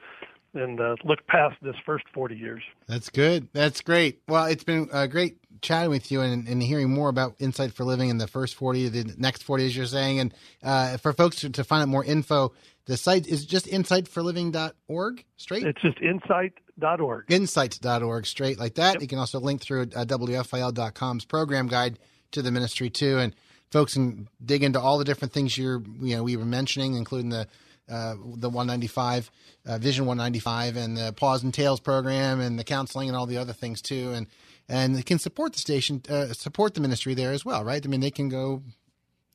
and 0.54 0.80
uh, 0.80 0.96
look 1.04 1.26
past 1.26 1.56
this 1.62 1.76
first 1.84 2.04
40 2.12 2.36
years. 2.36 2.62
That's 2.86 3.10
good. 3.10 3.48
That's 3.52 3.80
great. 3.80 4.22
Well, 4.28 4.46
it's 4.46 4.64
been 4.64 4.88
uh, 4.92 5.06
great 5.06 5.38
chatting 5.60 5.90
with 5.90 6.10
you 6.10 6.20
and, 6.20 6.46
and, 6.46 6.62
hearing 6.62 6.90
more 6.90 7.08
about 7.08 7.34
Insight 7.38 7.72
for 7.72 7.84
Living 7.84 8.10
in 8.10 8.18
the 8.18 8.26
first 8.26 8.54
40, 8.54 8.88
the 8.88 9.14
next 9.18 9.42
40, 9.42 9.66
as 9.66 9.76
you're 9.76 9.86
saying. 9.86 10.20
And 10.20 10.34
uh, 10.62 10.96
for 10.98 11.12
folks 11.12 11.36
to, 11.40 11.50
to, 11.50 11.64
find 11.64 11.82
out 11.82 11.88
more 11.88 12.04
info, 12.04 12.52
the 12.86 12.96
site 12.96 13.26
is 13.26 13.44
just 13.44 13.66
insightforliving.org, 13.66 15.24
straight? 15.36 15.64
It's 15.64 15.82
just 15.82 16.00
insight.org. 16.00 17.24
Insight.org, 17.30 18.26
straight 18.26 18.58
like 18.58 18.74
that. 18.76 18.94
Yep. 18.94 19.02
You 19.02 19.08
can 19.08 19.18
also 19.18 19.40
link 19.40 19.60
through 19.60 19.82
uh, 19.82 20.04
WFIL.com's 20.04 21.24
program 21.24 21.66
guide 21.66 21.98
to 22.32 22.42
the 22.42 22.50
ministry, 22.50 22.90
too. 22.90 23.18
And 23.18 23.34
folks 23.70 23.94
can 23.94 24.28
dig 24.44 24.62
into 24.62 24.80
all 24.80 24.98
the 24.98 25.04
different 25.04 25.32
things 25.32 25.58
you're, 25.58 25.82
you 26.00 26.16
know, 26.16 26.22
we 26.22 26.36
were 26.36 26.44
mentioning, 26.44 26.94
including 26.94 27.30
the 27.30 27.48
uh, 27.90 28.14
the 28.36 28.48
195 28.48 29.30
uh, 29.66 29.78
Vision 29.78 30.06
195 30.06 30.76
and 30.76 30.96
the 30.96 31.12
Paws 31.12 31.42
and 31.42 31.52
Tales 31.52 31.80
program 31.80 32.40
and 32.40 32.58
the 32.58 32.64
counseling 32.64 33.08
and 33.08 33.16
all 33.16 33.26
the 33.26 33.36
other 33.36 33.52
things 33.52 33.82
too, 33.82 34.12
and 34.12 34.26
and 34.68 34.96
they 34.96 35.02
can 35.02 35.18
support 35.18 35.54
the 35.54 35.58
station, 35.58 36.02
uh, 36.10 36.26
support 36.32 36.74
the 36.74 36.80
ministry 36.80 37.14
there 37.14 37.32
as 37.32 37.44
well, 37.44 37.64
right? 37.64 37.84
I 37.84 37.88
mean, 37.88 38.00
they 38.00 38.10
can 38.10 38.28
go. 38.28 38.62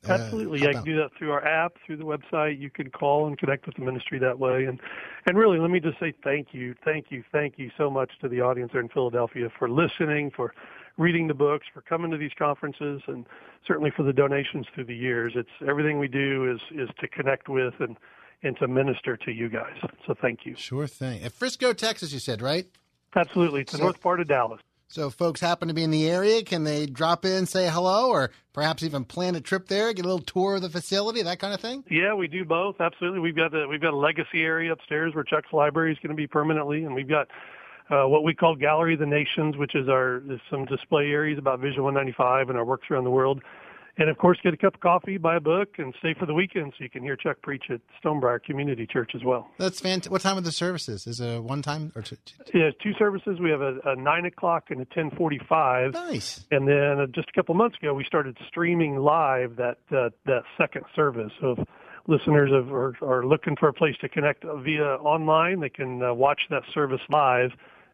Uh, 0.08 0.12
Absolutely, 0.12 0.60
yeah. 0.60 0.68
You 0.68 0.72
can 0.74 0.84
do 0.84 0.96
that 0.96 1.10
through 1.18 1.32
our 1.32 1.44
app, 1.44 1.76
through 1.84 1.96
the 1.96 2.04
website. 2.04 2.60
You 2.60 2.70
can 2.70 2.90
call 2.90 3.26
and 3.26 3.38
connect 3.38 3.66
with 3.66 3.74
the 3.76 3.82
ministry 3.82 4.18
that 4.18 4.38
way. 4.38 4.64
And 4.64 4.80
and 5.26 5.36
really, 5.36 5.58
let 5.58 5.70
me 5.70 5.80
just 5.80 5.98
say 5.98 6.12
thank 6.22 6.48
you, 6.52 6.74
thank 6.84 7.06
you, 7.10 7.24
thank 7.32 7.58
you 7.58 7.70
so 7.76 7.90
much 7.90 8.12
to 8.20 8.28
the 8.28 8.40
audience 8.40 8.72
there 8.72 8.82
in 8.82 8.88
Philadelphia 8.88 9.48
for 9.58 9.68
listening, 9.68 10.30
for 10.30 10.54
reading 10.98 11.26
the 11.26 11.34
books, 11.34 11.66
for 11.72 11.80
coming 11.80 12.10
to 12.10 12.16
these 12.16 12.32
conferences, 12.38 13.02
and 13.08 13.26
certainly 13.66 13.90
for 13.96 14.02
the 14.04 14.12
donations 14.12 14.66
through 14.74 14.84
the 14.84 14.94
years. 14.94 15.32
It's 15.34 15.48
everything 15.66 15.98
we 15.98 16.08
do 16.08 16.52
is 16.52 16.60
is 16.70 16.90
to 17.00 17.08
connect 17.08 17.48
with 17.48 17.74
and 17.80 17.96
and 18.42 18.56
to 18.58 18.68
minister 18.68 19.16
to 19.18 19.32
you 19.32 19.48
guys. 19.48 19.76
So 20.06 20.14
thank 20.20 20.44
you. 20.44 20.54
Sure 20.56 20.86
thing. 20.86 21.22
At 21.22 21.32
Frisco, 21.32 21.72
Texas, 21.72 22.12
you 22.12 22.18
said, 22.18 22.42
right? 22.42 22.66
Absolutely. 23.16 23.62
It's 23.62 23.72
so, 23.72 23.78
the 23.78 23.84
north 23.84 24.00
part 24.00 24.20
of 24.20 24.28
Dallas. 24.28 24.60
So, 24.88 25.10
folks 25.10 25.40
happen 25.40 25.68
to 25.68 25.74
be 25.74 25.82
in 25.82 25.90
the 25.90 26.08
area, 26.08 26.42
can 26.42 26.62
they 26.62 26.86
drop 26.86 27.24
in, 27.24 27.46
say 27.46 27.68
hello, 27.68 28.10
or 28.10 28.30
perhaps 28.52 28.82
even 28.82 29.04
plan 29.04 29.34
a 29.34 29.40
trip 29.40 29.66
there, 29.66 29.92
get 29.92 30.04
a 30.04 30.08
little 30.08 30.24
tour 30.24 30.56
of 30.56 30.62
the 30.62 30.68
facility, 30.68 31.22
that 31.22 31.40
kind 31.40 31.54
of 31.54 31.60
thing? 31.60 31.82
Yeah, 31.90 32.14
we 32.14 32.28
do 32.28 32.44
both. 32.44 32.80
Absolutely. 32.80 33.18
We've 33.18 33.34
got 33.34 33.54
a, 33.54 33.66
we've 33.66 33.80
got 33.80 33.94
a 33.94 33.96
legacy 33.96 34.42
area 34.42 34.72
upstairs 34.72 35.14
where 35.14 35.24
Chuck's 35.24 35.52
library 35.52 35.92
is 35.92 35.98
going 35.98 36.10
to 36.10 36.16
be 36.16 36.26
permanently, 36.26 36.84
and 36.84 36.94
we've 36.94 37.08
got 37.08 37.28
uh, 37.90 38.04
what 38.06 38.24
we 38.24 38.34
call 38.34 38.54
Gallery 38.54 38.94
of 38.94 39.00
the 39.00 39.06
Nations, 39.06 39.56
which 39.56 39.74
is 39.74 39.88
our 39.88 40.22
some 40.50 40.64
display 40.66 41.10
areas 41.10 41.38
about 41.38 41.60
Vision 41.60 41.82
195 41.82 42.50
and 42.50 42.58
our 42.58 42.64
works 42.64 42.88
around 42.90 43.04
the 43.04 43.10
world. 43.10 43.42
And 43.96 44.10
of 44.10 44.18
course, 44.18 44.38
get 44.42 44.52
a 44.52 44.56
cup 44.56 44.74
of 44.74 44.80
coffee, 44.80 45.18
buy 45.18 45.36
a 45.36 45.40
book, 45.40 45.76
and 45.78 45.94
stay 46.00 46.14
for 46.18 46.26
the 46.26 46.34
weekend 46.34 46.72
so 46.76 46.82
you 46.82 46.90
can 46.90 47.02
hear 47.02 47.14
Chuck 47.14 47.36
preach 47.42 47.64
at 47.70 47.80
Stonebriar 48.02 48.42
Community 48.42 48.86
Church 48.86 49.12
as 49.14 49.22
well. 49.22 49.48
That's 49.58 49.80
fantastic. 49.80 50.10
What 50.10 50.20
time 50.20 50.36
are 50.36 50.40
the 50.40 50.50
services? 50.50 51.06
Is 51.06 51.20
it 51.20 51.36
a 51.36 51.40
one 51.40 51.62
time 51.62 51.92
or 51.94 52.02
two? 52.02 52.16
Yeah, 52.52 52.70
two 52.82 52.92
services. 52.98 53.38
We 53.40 53.50
have 53.50 53.60
a, 53.60 53.78
a 53.84 53.96
nine 53.96 54.24
o'clock 54.26 54.64
and 54.70 54.80
a 54.80 54.84
ten 54.84 55.10
forty-five. 55.12 55.92
Nice. 55.94 56.44
And 56.50 56.66
then 56.66 56.98
uh, 57.00 57.06
just 57.06 57.28
a 57.28 57.32
couple 57.32 57.54
months 57.54 57.76
ago, 57.80 57.94
we 57.94 58.04
started 58.04 58.36
streaming 58.48 58.96
live 58.96 59.56
that 59.56 59.78
uh, 59.96 60.10
that 60.26 60.42
second 60.58 60.84
service. 60.96 61.30
So 61.40 61.52
if 61.52 61.68
listeners 62.08 62.50
have, 62.52 62.72
are, 62.72 62.94
are 63.00 63.24
looking 63.24 63.54
for 63.56 63.68
a 63.68 63.72
place 63.72 63.94
to 64.00 64.08
connect 64.08 64.44
via 64.44 64.96
online, 64.96 65.60
they 65.60 65.68
can 65.68 66.02
uh, 66.02 66.12
watch 66.12 66.40
that 66.50 66.62
service 66.72 67.00
live 67.10 67.50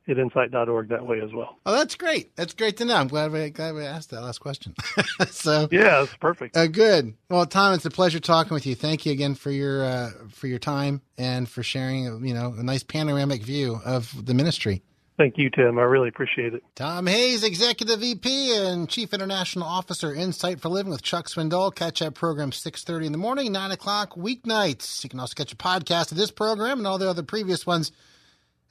at 0.08 0.18
insight.org 0.18 0.88
that 0.88 1.06
way 1.06 1.20
as 1.20 1.32
well. 1.32 1.58
Oh, 1.66 1.72
that's 1.72 1.94
great. 1.94 2.34
That's 2.36 2.54
great 2.54 2.76
to 2.78 2.84
know. 2.84 2.96
I'm 2.96 3.08
glad 3.08 3.32
we 3.32 3.50
glad 3.50 3.74
we 3.74 3.84
asked 3.84 4.10
that 4.10 4.22
last 4.22 4.38
question. 4.38 4.74
so 5.30 5.68
yeah, 5.70 6.02
it's 6.02 6.14
perfect. 6.16 6.56
Uh, 6.56 6.66
good. 6.66 7.14
Well, 7.28 7.46
Tom, 7.46 7.74
it's 7.74 7.84
a 7.84 7.90
pleasure 7.90 8.20
talking 8.20 8.54
with 8.54 8.66
you. 8.66 8.74
Thank 8.74 9.06
you 9.06 9.12
again 9.12 9.34
for 9.34 9.50
your 9.50 9.84
uh, 9.84 10.10
for 10.30 10.46
your 10.46 10.58
time 10.58 11.02
and 11.18 11.48
for 11.48 11.62
sharing. 11.62 12.24
You 12.24 12.34
know, 12.34 12.54
a 12.56 12.62
nice 12.62 12.82
panoramic 12.82 13.42
view 13.42 13.80
of 13.84 14.26
the 14.26 14.34
ministry. 14.34 14.82
Thank 15.20 15.36
you, 15.36 15.50
Tim. 15.50 15.78
I 15.78 15.82
really 15.82 16.08
appreciate 16.08 16.54
it. 16.54 16.62
Tom 16.74 17.06
Hayes, 17.06 17.44
Executive 17.44 18.00
VP 18.00 18.56
and 18.56 18.88
Chief 18.88 19.12
International 19.12 19.66
Officer, 19.66 20.14
Insight 20.14 20.62
for 20.62 20.70
Living 20.70 20.90
with 20.90 21.02
Chuck 21.02 21.26
Swindoll. 21.26 21.74
Catch 21.74 22.00
that 22.00 22.14
program 22.14 22.52
6.30 22.52 23.04
in 23.04 23.12
the 23.12 23.18
morning, 23.18 23.52
9 23.52 23.70
o'clock 23.70 24.14
weeknights. 24.14 25.04
You 25.04 25.10
can 25.10 25.20
also 25.20 25.34
catch 25.34 25.52
a 25.52 25.56
podcast 25.56 26.10
of 26.10 26.16
this 26.16 26.30
program 26.30 26.78
and 26.78 26.86
all 26.86 26.96
the 26.96 27.10
other 27.10 27.22
previous 27.22 27.66
ones 27.66 27.92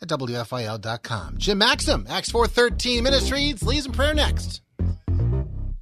at 0.01 0.07
WFIL.com. 0.09 1.37
Jim 1.37 1.57
Maxim, 1.57 2.05
Acts 2.09 2.31
413 2.31 3.03
Ministries, 3.03 3.63
leads 3.63 3.85
in 3.85 3.91
prayer 3.91 4.13
next. 4.13 4.61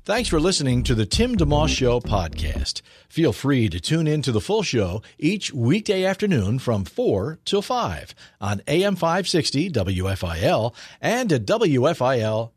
Thanks 0.07 0.29
for 0.29 0.39
listening 0.39 0.83
to 0.83 0.95
the 0.95 1.05
Tim 1.05 1.35
DeMoss 1.35 1.67
Show 1.67 1.99
podcast. 1.99 2.81
Feel 3.09 3.33
free 3.33 3.67
to 3.67 3.77
tune 3.77 4.07
in 4.07 4.21
to 4.21 4.31
the 4.31 4.39
full 4.39 4.63
show 4.63 5.01
each 5.19 5.53
weekday 5.53 6.05
afternoon 6.05 6.59
from 6.59 6.85
4 6.85 7.39
till 7.43 7.61
5 7.61 8.15
on 8.39 8.61
AM 8.67 8.95
560 8.95 9.69
WFIL 9.69 10.73
and 11.01 11.33
at 11.33 11.45
WFIL.com. 11.45 12.51